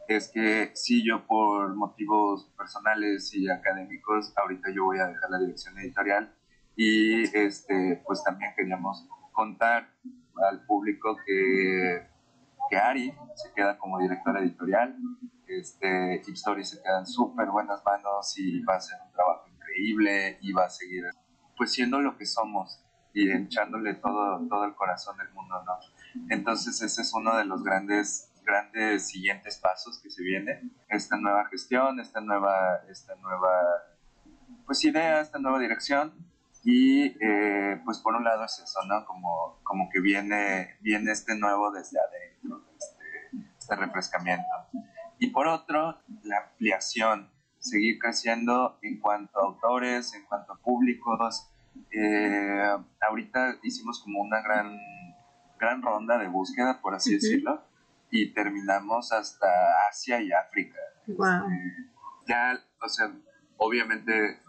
Es 0.07 0.29
que 0.31 0.71
si 0.75 1.03
yo 1.03 1.25
por 1.25 1.75
motivos 1.75 2.45
personales 2.55 3.33
y 3.33 3.49
académicos, 3.49 4.33
ahorita 4.37 4.69
yo 4.71 4.85
voy 4.85 4.99
a 4.99 5.07
dejar 5.07 5.29
la 5.31 5.39
dirección 5.39 5.77
editorial 5.79 6.31
y 6.75 7.23
este, 7.35 8.03
pues 8.05 8.23
también 8.23 8.53
queríamos 8.55 9.07
contar 9.31 9.89
al 10.47 10.63
público 10.65 11.17
que, 11.25 12.07
que 12.69 12.77
Ari 12.77 13.13
se 13.35 13.51
queda 13.53 13.77
como 13.79 13.99
directora 13.99 14.41
editorial, 14.41 14.95
este, 15.47 16.21
Hip 16.25 16.35
Story 16.35 16.63
se 16.63 16.81
queda 16.81 16.99
en 16.99 17.07
súper 17.07 17.47
buenas 17.49 17.83
manos 17.83 18.37
y 18.37 18.61
va 18.61 18.75
a 18.75 18.77
hacer 18.77 18.99
un 19.03 19.11
trabajo 19.11 19.47
increíble 19.47 20.37
y 20.41 20.51
va 20.53 20.65
a 20.65 20.69
seguir 20.69 21.05
pues 21.57 21.71
siendo 21.71 21.99
lo 22.01 22.17
que 22.17 22.25
somos 22.25 22.84
y 23.15 23.31
echándole 23.31 23.95
todo, 23.95 24.45
todo 24.47 24.65
el 24.65 24.75
corazón 24.75 25.17
del 25.17 25.29
mundo, 25.29 25.55
¿no? 25.65 25.79
Entonces 26.29 26.81
ese 26.81 27.01
es 27.01 27.13
uno 27.13 27.35
de 27.37 27.45
los 27.45 27.63
grandes, 27.63 28.29
grandes 28.43 29.07
siguientes 29.07 29.57
pasos 29.57 29.99
que 30.03 30.09
se 30.09 30.21
viene, 30.21 30.69
esta 30.89 31.17
nueva 31.17 31.45
gestión, 31.45 31.99
esta 31.99 32.19
nueva, 32.19 32.81
esta 32.89 33.15
nueva 33.15 33.49
pues 34.65 34.83
idea, 34.83 35.21
esta 35.21 35.39
nueva 35.39 35.59
dirección 35.59 36.13
y 36.63 37.15
eh, 37.23 37.79
pues 37.85 37.99
por 37.99 38.15
un 38.15 38.23
lado 38.23 38.43
es 38.43 38.59
eso, 38.59 38.79
¿no? 38.87 39.05
Como, 39.05 39.59
como 39.63 39.89
que 39.89 40.01
viene, 40.01 40.77
viene 40.81 41.11
este 41.11 41.37
nuevo 41.37 41.71
desde 41.71 41.99
adentro, 41.99 42.65
este, 42.77 43.45
este 43.57 43.75
refrescamiento. 43.75 44.49
Y 45.19 45.27
por 45.27 45.47
otro, 45.47 46.01
la 46.23 46.39
ampliación, 46.39 47.31
seguir 47.59 47.97
creciendo 47.99 48.77
en 48.81 48.99
cuanto 48.99 49.39
a 49.39 49.45
autores, 49.45 50.13
en 50.15 50.25
cuanto 50.25 50.53
a 50.53 50.57
públicos. 50.57 51.51
Eh, 51.91 52.77
ahorita 53.01 53.57
hicimos 53.63 54.01
como 54.01 54.21
una 54.21 54.41
gran, 54.41 54.77
gran 55.59 55.81
ronda 55.81 56.17
de 56.17 56.27
búsqueda, 56.27 56.81
por 56.81 56.95
así 56.95 57.13
decirlo, 57.13 57.63
y 58.09 58.33
terminamos 58.33 59.11
hasta 59.11 59.47
Asia 59.89 60.21
y 60.21 60.31
África. 60.31 60.77
Wow. 61.07 61.49
Este, 61.51 61.91
ya, 62.27 62.59
o 62.81 62.89
sea, 62.89 63.11
obviamente 63.57 64.39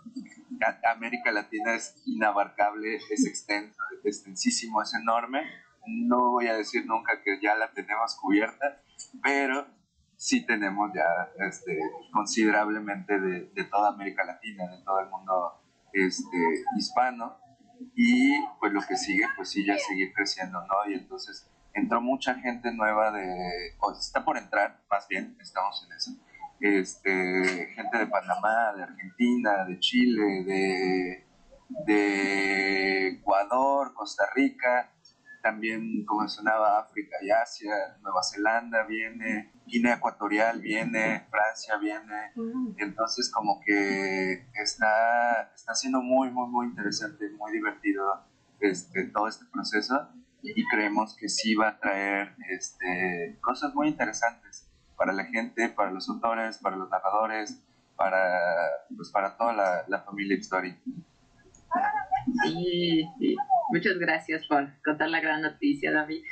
América 0.91 1.33
Latina 1.33 1.75
es 1.75 2.03
inabarcable, 2.07 2.97
es 3.11 3.27
extenso, 3.27 3.83
extensísimo, 4.05 4.83
es 4.83 4.95
enorme. 4.95 5.43
No 5.87 6.31
voy 6.31 6.49
a 6.49 6.57
decir 6.57 6.87
nunca 6.87 7.23
que 7.23 7.39
ya 7.41 7.55
la 7.57 7.73
tenemos 7.73 8.17
cubierta, 8.17 8.81
pero 9.23 9.67
sí 10.17 10.45
tenemos 10.47 10.91
ya 10.95 11.31
este, 11.47 11.79
considerablemente 12.13 13.21
de, 13.21 13.65
toda 13.65 13.91
América 13.91 14.25
Latina, 14.25 14.67
de 14.69 14.83
todo 14.83 15.01
el 15.01 15.11
mundo 15.11 15.63
este, 15.97 16.37
hispano. 16.77 17.39
Y 17.95 18.33
pues 18.59 18.73
lo 18.73 18.81
que 18.83 18.97
sigue, 18.97 19.25
pues 19.37 19.51
sí, 19.51 19.65
ya 19.67 19.77
seguir 19.79 20.13
creciendo, 20.15 20.61
¿no? 20.61 20.91
Y 20.91 20.95
entonces 20.95 21.51
entró 21.75 22.01
mucha 22.01 22.35
gente 22.35 22.73
nueva 22.73 23.11
de, 23.11 23.77
está 23.99 24.25
por 24.25 24.39
entrar, 24.39 24.81
más 24.91 25.07
bien, 25.09 25.37
estamos 25.41 25.87
en 25.87 25.93
eso, 25.95 26.11
este, 26.61 27.67
gente 27.75 27.99
de 27.99 28.07
Panamá, 28.07 28.73
de 28.75 28.83
Argentina, 28.85 29.65
de 29.67 29.79
Chile, 29.79 30.45
de, 30.45 31.27
de 31.87 33.09
Ecuador, 33.09 33.93
Costa 33.93 34.25
Rica, 34.35 34.91
también 35.47 36.05
como 36.05 36.23
mencionaba 36.23 36.81
África 36.81 37.17
y 37.23 37.31
Asia, 37.31 37.73
Nueva 38.03 38.21
Zelanda 38.25 38.83
viene, 38.83 39.53
Guinea 39.65 39.95
Ecuatorial 39.95 40.61
viene, 40.61 41.25
Francia 41.31 41.77
viene, 41.77 42.33
mm. 42.35 42.75
entonces 42.79 43.31
como 43.31 43.61
que 43.65 44.49
está, 44.55 45.53
está 45.55 45.73
siendo 45.77 46.03
muy, 46.03 46.33
muy, 46.33 46.49
muy 46.49 46.67
interesante, 46.67 47.31
muy 47.39 47.53
divertido 47.53 48.25
este, 48.59 49.05
todo 49.05 49.29
este 49.29 49.45
proceso 49.53 50.09
y 50.43 50.67
creemos 50.67 51.17
que 51.17 51.29
sí 51.29 51.55
va 51.55 51.69
a 51.69 51.79
traer 51.79 52.35
este, 52.51 53.39
cosas 53.41 53.73
muy 53.73 53.87
interesantes 53.87 54.69
para 54.97 55.13
la 55.13 55.27
gente, 55.27 55.69
para 55.69 55.93
los 55.93 56.09
autores, 56.09 56.59
para 56.59 56.75
los 56.75 56.91
narradores, 56.91 57.63
para, 57.95 58.41
pues, 58.97 59.11
para 59.11 59.37
toda 59.37 59.85
la, 59.87 60.03
familia 60.05 60.37
Story. 60.39 60.77
Sí, 62.43 63.09
muchas 63.69 63.99
gracias 63.99 64.47
por 64.47 64.69
contar 64.83 65.11
la 65.11 65.21
gran 65.21 65.43
noticia, 65.43 65.93
David. 65.93 66.23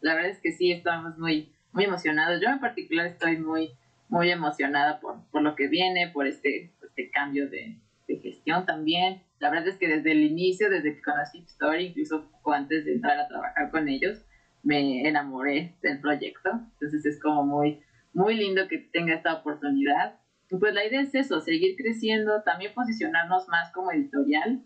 La 0.00 0.14
verdad 0.14 0.30
es 0.30 0.40
que 0.40 0.52
sí, 0.52 0.72
estamos 0.72 1.18
muy, 1.18 1.52
muy 1.72 1.84
emocionados. 1.84 2.40
Yo 2.40 2.48
en 2.48 2.60
particular 2.60 3.06
estoy 3.06 3.36
muy, 3.38 3.72
muy 4.08 4.30
emocionada 4.30 5.00
por, 5.00 5.28
por 5.30 5.42
lo 5.42 5.54
que 5.54 5.68
viene, 5.68 6.10
por 6.10 6.26
este, 6.26 6.72
este 6.82 7.10
cambio 7.10 7.48
de, 7.48 7.78
de 8.06 8.16
gestión 8.18 8.64
también. 8.66 9.22
La 9.38 9.50
verdad 9.50 9.68
es 9.68 9.76
que 9.76 9.88
desde 9.88 10.12
el 10.12 10.22
inicio, 10.22 10.70
desde 10.70 10.94
que 10.94 11.02
conocí 11.02 11.38
Story, 11.46 11.86
incluso 11.86 12.30
antes 12.46 12.84
de 12.84 12.94
entrar 12.94 13.18
a 13.18 13.28
trabajar 13.28 13.70
con 13.70 13.88
ellos, 13.88 14.24
me 14.62 15.06
enamoré 15.06 15.76
del 15.82 16.00
proyecto. 16.00 16.50
Entonces 16.72 17.04
es 17.04 17.20
como 17.20 17.44
muy, 17.44 17.80
muy 18.12 18.34
lindo 18.34 18.66
que 18.68 18.78
tenga 18.78 19.14
esta 19.14 19.34
oportunidad. 19.34 20.18
pues 20.48 20.74
la 20.74 20.84
idea 20.84 21.02
es 21.02 21.14
eso, 21.14 21.40
seguir 21.40 21.76
creciendo, 21.76 22.42
también 22.42 22.72
posicionarnos 22.74 23.48
más 23.48 23.70
como 23.72 23.92
editorial 23.92 24.62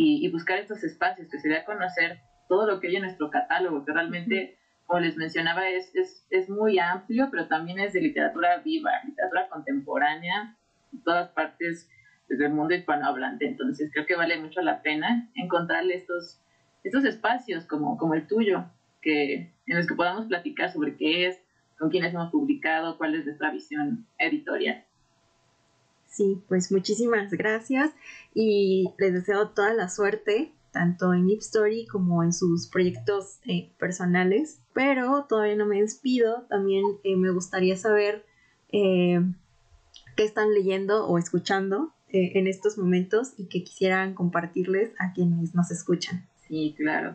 y, 0.00 0.30
buscar 0.30 0.58
estos 0.58 0.84
espacios, 0.84 1.28
que 1.28 1.40
se 1.40 1.48
dé 1.48 1.56
a 1.56 1.64
conocer 1.64 2.20
todo 2.48 2.66
lo 2.68 2.78
que 2.78 2.86
hay 2.86 2.96
en 2.96 3.02
nuestro 3.02 3.30
catálogo, 3.30 3.84
que 3.84 3.92
realmente, 3.92 4.56
como 4.86 5.00
les 5.00 5.16
mencionaba, 5.16 5.68
es, 5.68 5.92
es, 5.96 6.24
es 6.30 6.48
muy 6.48 6.78
amplio, 6.78 7.28
pero 7.32 7.48
también 7.48 7.80
es 7.80 7.92
de 7.94 8.00
literatura 8.00 8.58
viva, 8.58 8.92
literatura 9.04 9.48
contemporánea, 9.48 10.56
en 10.92 11.02
todas 11.02 11.30
partes 11.30 11.90
del 12.28 12.52
mundo 12.52 12.76
hispanohablante. 12.76 13.48
Entonces 13.48 13.90
creo 13.92 14.06
que 14.06 14.14
vale 14.14 14.38
mucho 14.38 14.62
la 14.62 14.82
pena 14.82 15.28
encontrarle 15.34 15.96
estos, 15.96 16.40
estos 16.84 17.04
espacios 17.04 17.64
como, 17.64 17.98
como 17.98 18.14
el 18.14 18.28
tuyo, 18.28 18.66
que, 19.02 19.52
en 19.66 19.76
los 19.76 19.88
que 19.88 19.96
podamos 19.96 20.26
platicar 20.26 20.72
sobre 20.72 20.96
qué 20.96 21.26
es, 21.26 21.42
con 21.76 21.90
quiénes 21.90 22.14
hemos 22.14 22.30
publicado, 22.30 22.98
cuál 22.98 23.16
es 23.16 23.24
nuestra 23.24 23.50
visión 23.50 24.06
editorial. 24.16 24.84
Sí, 26.18 26.42
pues 26.48 26.72
muchísimas 26.72 27.30
gracias 27.30 27.92
y 28.34 28.90
les 28.98 29.12
deseo 29.12 29.50
toda 29.50 29.72
la 29.72 29.88
suerte, 29.88 30.50
tanto 30.72 31.14
en 31.14 31.30
Ip 31.30 31.38
Story 31.38 31.86
como 31.86 32.24
en 32.24 32.32
sus 32.32 32.66
proyectos 32.66 33.38
eh, 33.46 33.70
personales. 33.78 34.60
Pero 34.74 35.26
todavía 35.28 35.54
no 35.54 35.64
me 35.64 35.80
despido, 35.80 36.42
también 36.48 36.84
eh, 37.04 37.14
me 37.14 37.30
gustaría 37.30 37.76
saber 37.76 38.26
eh, 38.72 39.20
qué 40.16 40.24
están 40.24 40.52
leyendo 40.54 41.06
o 41.06 41.18
escuchando 41.18 41.94
en 42.08 42.48
estos 42.48 42.78
momentos 42.78 43.34
y 43.36 43.46
que 43.46 43.62
quisieran 43.62 44.14
compartirles 44.14 44.90
a 44.98 45.12
quienes 45.12 45.54
nos 45.54 45.70
escuchan. 45.70 46.26
Sí, 46.48 46.74
claro. 46.76 47.14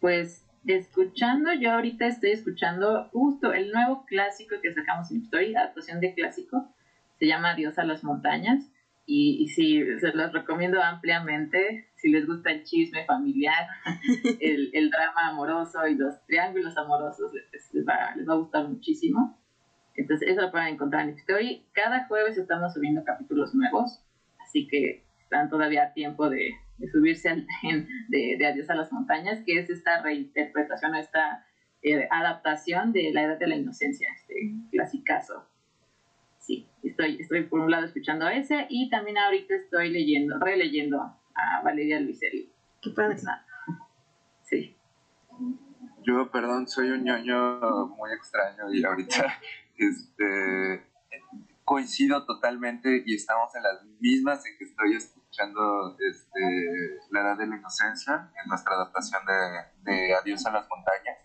Pues 0.00 0.46
escuchando, 0.64 1.52
yo 1.52 1.72
ahorita 1.72 2.06
estoy 2.06 2.30
escuchando 2.30 3.10
justo 3.12 3.52
el 3.52 3.72
nuevo 3.72 4.06
clásico 4.06 4.56
que 4.62 4.72
sacamos 4.72 5.10
en 5.10 5.18
Story, 5.24 5.54
adaptación 5.54 6.00
de 6.00 6.14
clásico, 6.14 6.72
se 7.18 7.26
llama 7.26 7.54
Dios 7.54 7.78
a 7.78 7.84
las 7.84 8.04
montañas. 8.04 8.70
Y, 9.06 9.42
y 9.42 9.48
sí, 9.48 9.82
se 10.00 10.12
los 10.12 10.32
recomiendo 10.32 10.82
ampliamente. 10.82 11.88
Si 11.96 12.10
les 12.10 12.26
gusta 12.26 12.50
el 12.50 12.62
chisme 12.64 13.04
familiar, 13.06 13.66
el, 14.40 14.70
el 14.72 14.90
drama 14.90 15.28
amoroso 15.28 15.86
y 15.86 15.94
los 15.94 16.24
triángulos 16.26 16.76
amorosos, 16.76 17.32
les, 17.32 17.86
va, 17.86 18.14
les 18.16 18.28
va 18.28 18.34
a 18.34 18.36
gustar 18.36 18.68
muchísimo. 18.68 19.38
Entonces, 19.94 20.28
eso 20.28 20.42
lo 20.42 20.50
pueden 20.50 20.74
encontrar 20.74 21.08
en 21.08 21.14
Story. 21.16 21.66
Cada 21.72 22.06
jueves 22.06 22.36
estamos 22.36 22.74
subiendo 22.74 23.02
capítulos 23.02 23.54
nuevos, 23.54 24.04
así 24.46 24.68
que 24.68 25.04
están 25.22 25.48
todavía 25.48 25.84
a 25.84 25.92
tiempo 25.92 26.28
de, 26.28 26.52
de 26.76 26.88
subirse 26.88 27.30
al 27.30 27.46
tren 27.62 27.88
de, 28.08 28.36
de, 28.38 28.46
Adiós 28.46 28.70
a 28.70 28.74
las 28.74 28.92
montañas, 28.92 29.42
que 29.44 29.58
es 29.58 29.70
esta 29.70 30.02
reinterpretación, 30.02 30.94
esta 30.94 31.46
eh, 31.82 32.06
adaptación 32.10 32.92
de 32.92 33.10
La 33.12 33.22
Edad 33.22 33.38
de 33.38 33.48
la 33.48 33.56
Inocencia, 33.56 34.08
este 34.14 34.34
clasicazo 34.70 35.48
sí, 36.48 36.66
estoy, 36.82 37.20
estoy 37.20 37.44
por 37.44 37.60
un 37.60 37.70
lado 37.70 37.84
escuchando 37.84 38.24
a 38.24 38.34
ese 38.34 38.66
y 38.70 38.88
también 38.88 39.18
ahorita 39.18 39.54
estoy 39.54 39.90
leyendo, 39.90 40.38
releyendo 40.40 40.98
a 41.02 41.62
Valeria 41.62 42.00
Luiselli. 42.00 42.50
Qué 42.80 42.90
padre. 42.90 43.18
Sí. 44.44 44.74
Yo, 46.02 46.30
perdón, 46.30 46.66
soy 46.66 46.88
un 46.88 47.04
ñoño 47.04 47.86
muy 47.88 48.12
extraño 48.12 48.72
y 48.72 48.82
ahorita 48.82 49.38
este, 49.76 50.86
coincido 51.64 52.24
totalmente 52.24 53.02
y 53.04 53.14
estamos 53.14 53.54
en 53.54 53.62
las 53.62 53.84
mismas 54.00 54.44
en 54.46 54.56
que 54.56 54.64
estoy 54.64 54.94
escuchando 55.28 55.96
este, 55.98 57.00
La 57.10 57.20
Edad 57.20 57.36
de 57.36 57.46
la 57.46 57.56
Inocencia 57.56 58.32
en 58.42 58.48
nuestra 58.48 58.74
adaptación 58.74 59.22
de, 59.26 59.92
de 59.92 60.14
Adiós 60.14 60.44
a 60.46 60.52
las 60.52 60.66
Montañas 60.68 61.18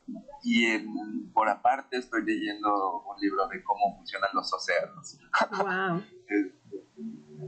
y 0.44 0.66
en, 0.66 1.32
por 1.32 1.48
aparte 1.48 1.98
estoy 1.98 2.26
leyendo 2.26 3.02
un 3.02 3.20
libro 3.22 3.48
de 3.48 3.64
cómo 3.64 3.96
funcionan 3.96 4.30
los 4.34 4.52
océanos. 4.54 5.20
Wow. 5.58 6.04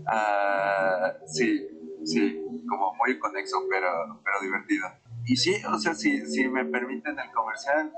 Ah, 0.07 1.13
sí, 1.25 1.65
sí, 2.03 2.43
como 2.67 2.93
muy 2.95 3.17
conexo, 3.17 3.57
pero, 3.69 4.21
pero 4.23 4.41
divertido. 4.41 4.87
Y 5.25 5.37
sí, 5.37 5.55
o 5.71 5.79
sea, 5.79 5.93
si, 5.95 6.25
si 6.27 6.47
me 6.49 6.65
permiten 6.65 7.17
el 7.17 7.31
comercial, 7.31 7.93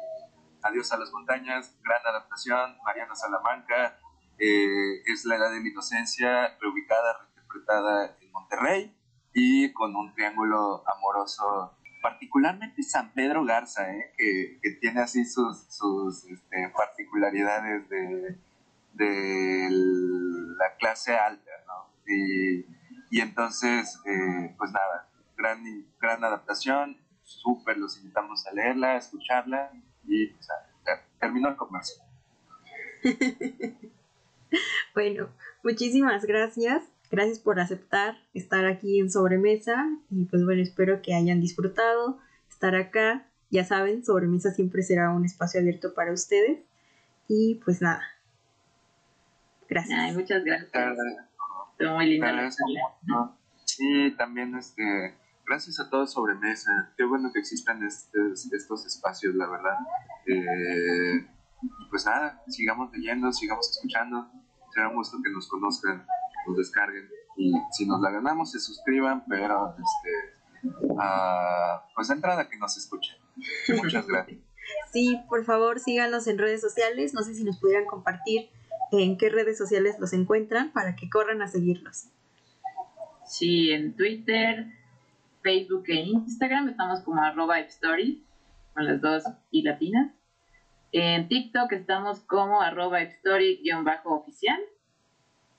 Adiós 0.61 0.91
a 0.91 0.97
las 0.97 1.11
montañas, 1.11 1.75
gran 1.83 2.05
adaptación, 2.05 2.77
Mariana 2.83 3.15
Salamanca, 3.15 3.99
eh, 4.37 5.01
es 5.05 5.25
la 5.25 5.37
edad 5.37 5.51
de 5.51 5.61
la 5.61 5.69
inocencia, 5.69 6.57
reubicada, 6.59 7.19
reinterpretada 7.19 8.17
en 8.19 8.26
Monterrey 8.39 8.95
y 9.33 9.71
con 9.73 9.95
un 9.95 10.13
triángulo 10.13 10.83
amoroso 10.87 11.77
particularmente 12.01 12.83
San 12.83 13.11
Pedro 13.13 13.43
Garza, 13.43 13.91
¿eh? 13.91 14.13
que, 14.17 14.71
tiene 14.79 15.01
así 15.01 15.25
sus, 15.25 15.67
este, 16.25 16.69
particularidades 16.75 17.89
de, 17.89 18.37
la 19.69 20.75
clase 20.79 21.15
alta, 21.15 21.51
¿no? 21.67 21.91
Y, 22.07 22.65
entonces, 23.19 23.99
eh, 24.05 24.55
pues 24.57 24.71
nada, 24.71 25.07
gran, 25.35 25.63
gran 25.99 26.23
adaptación, 26.23 26.97
súper 27.23 27.77
los 27.77 27.97
invitamos 27.97 28.47
a 28.47 28.53
leerla, 28.53 28.93
a 28.93 28.97
escucharla 28.97 29.71
y 30.05 30.27
pues 30.27 30.47
terminó 31.19 31.49
el 31.49 31.55
comercio. 31.57 32.01
bueno, 34.95 35.29
muchísimas 35.63 36.25
gracias. 36.25 36.83
Gracias 37.09 37.39
por 37.39 37.59
aceptar 37.59 38.17
estar 38.33 38.65
aquí 38.65 38.99
en 38.99 39.09
Sobremesa 39.09 39.87
y 40.09 40.25
pues 40.25 40.43
bueno, 40.43 40.61
espero 40.61 41.01
que 41.01 41.13
hayan 41.13 41.39
disfrutado 41.39 42.19
estar 42.49 42.75
acá. 42.75 43.27
Ya 43.49 43.63
saben, 43.63 44.03
Sobremesa 44.03 44.51
siempre 44.51 44.83
será 44.83 45.11
un 45.11 45.23
espacio 45.23 45.61
abierto 45.61 45.93
para 45.93 46.11
ustedes 46.11 46.59
y 47.27 47.61
pues 47.63 47.81
nada. 47.81 48.03
Gracias. 49.69 50.15
muchas 50.15 50.43
gracias. 50.43 50.71
muy 51.79 52.05
linda 52.05 52.49
Sí, 53.65 54.15
también 54.17 54.55
este, 54.55 55.15
gracias 55.45 55.79
a 55.79 55.89
todos 55.89 56.13
Sobremesa. 56.13 56.93
Qué 56.97 57.03
bueno 57.03 57.31
que 57.31 57.39
existan 57.39 57.83
estos, 57.83 58.51
estos 58.51 58.85
espacios, 58.85 59.35
la 59.35 59.47
verdad. 59.47 59.77
Eh, 60.25 61.25
y 61.61 61.89
pues 61.89 62.05
nada, 62.05 62.41
sigamos 62.47 62.91
leyendo, 62.91 63.31
sigamos 63.31 63.69
escuchando. 63.69 64.29
Será 64.73 64.89
un 64.89 64.95
gusto 64.95 65.17
que 65.23 65.29
nos 65.29 65.47
conozcan 65.47 66.05
nos 66.47 66.57
descarguen 66.57 67.09
y 67.37 67.51
si 67.71 67.85
nos 67.85 68.01
la 68.01 68.11
ganamos 68.11 68.51
se 68.51 68.59
suscriban, 68.59 69.23
pero 69.27 69.75
este, 69.75 70.73
uh, 70.85 71.79
pues 71.95 72.09
entrada 72.09 72.49
que 72.49 72.57
nos 72.57 72.77
escuchen. 72.77 73.15
Muchas 73.81 74.07
gracias. 74.07 74.39
Sí, 74.91 75.19
por 75.29 75.45
favor 75.45 75.79
síganos 75.79 76.27
en 76.27 76.37
redes 76.37 76.61
sociales, 76.61 77.13
no 77.13 77.21
sé 77.21 77.33
si 77.33 77.43
nos 77.43 77.59
pudieran 77.59 77.85
compartir 77.85 78.49
en 78.91 79.17
qué 79.17 79.29
redes 79.29 79.57
sociales 79.57 79.97
los 79.99 80.13
encuentran 80.13 80.71
para 80.71 80.95
que 80.95 81.09
corran 81.09 81.41
a 81.41 81.47
seguirlos. 81.47 82.05
Sí, 83.25 83.71
en 83.71 83.95
Twitter, 83.95 84.67
Facebook 85.43 85.83
e 85.87 85.95
Instagram 85.95 86.69
estamos 86.69 87.01
como 87.01 87.21
arroba 87.21 87.59
story 87.59 88.23
con 88.73 88.85
las 88.85 89.01
dos 89.01 89.23
y 89.51 89.63
latinas. 89.63 90.13
En 90.91 91.27
TikTok 91.27 91.71
estamos 91.73 92.21
como 92.21 92.61
arroba 92.61 93.01
story-oficial. 93.01 94.59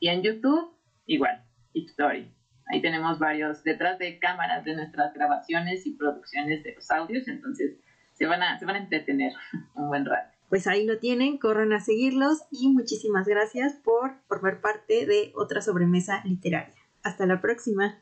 Y 0.00 0.08
en 0.08 0.22
YouTube 0.22 0.72
igual, 1.08 1.44
Story. 1.74 2.32
Ahí 2.70 2.82
tenemos 2.82 3.18
varios 3.18 3.64
detrás 3.64 3.98
de 3.98 4.18
cámaras 4.18 4.64
de 4.64 4.76
nuestras 4.76 5.12
grabaciones 5.14 5.86
y 5.86 5.96
producciones 5.96 6.62
de 6.62 6.74
los 6.74 6.90
audios, 6.90 7.26
entonces 7.26 7.76
se 8.12 8.26
van 8.26 8.42
a, 8.42 8.58
se 8.58 8.66
van 8.66 8.76
a 8.76 8.80
entretener 8.80 9.32
un 9.74 9.88
buen 9.88 10.04
rato. 10.04 10.36
Pues 10.48 10.66
ahí 10.66 10.86
lo 10.86 10.98
tienen, 10.98 11.38
corran 11.38 11.72
a 11.72 11.80
seguirlos 11.80 12.42
y 12.50 12.68
muchísimas 12.68 13.26
gracias 13.26 13.74
por 13.84 14.16
formar 14.28 14.60
parte 14.60 15.06
de 15.06 15.32
otra 15.34 15.60
sobremesa 15.60 16.22
literaria. 16.24 16.74
Hasta 17.02 17.26
la 17.26 17.40
próxima. 17.40 17.98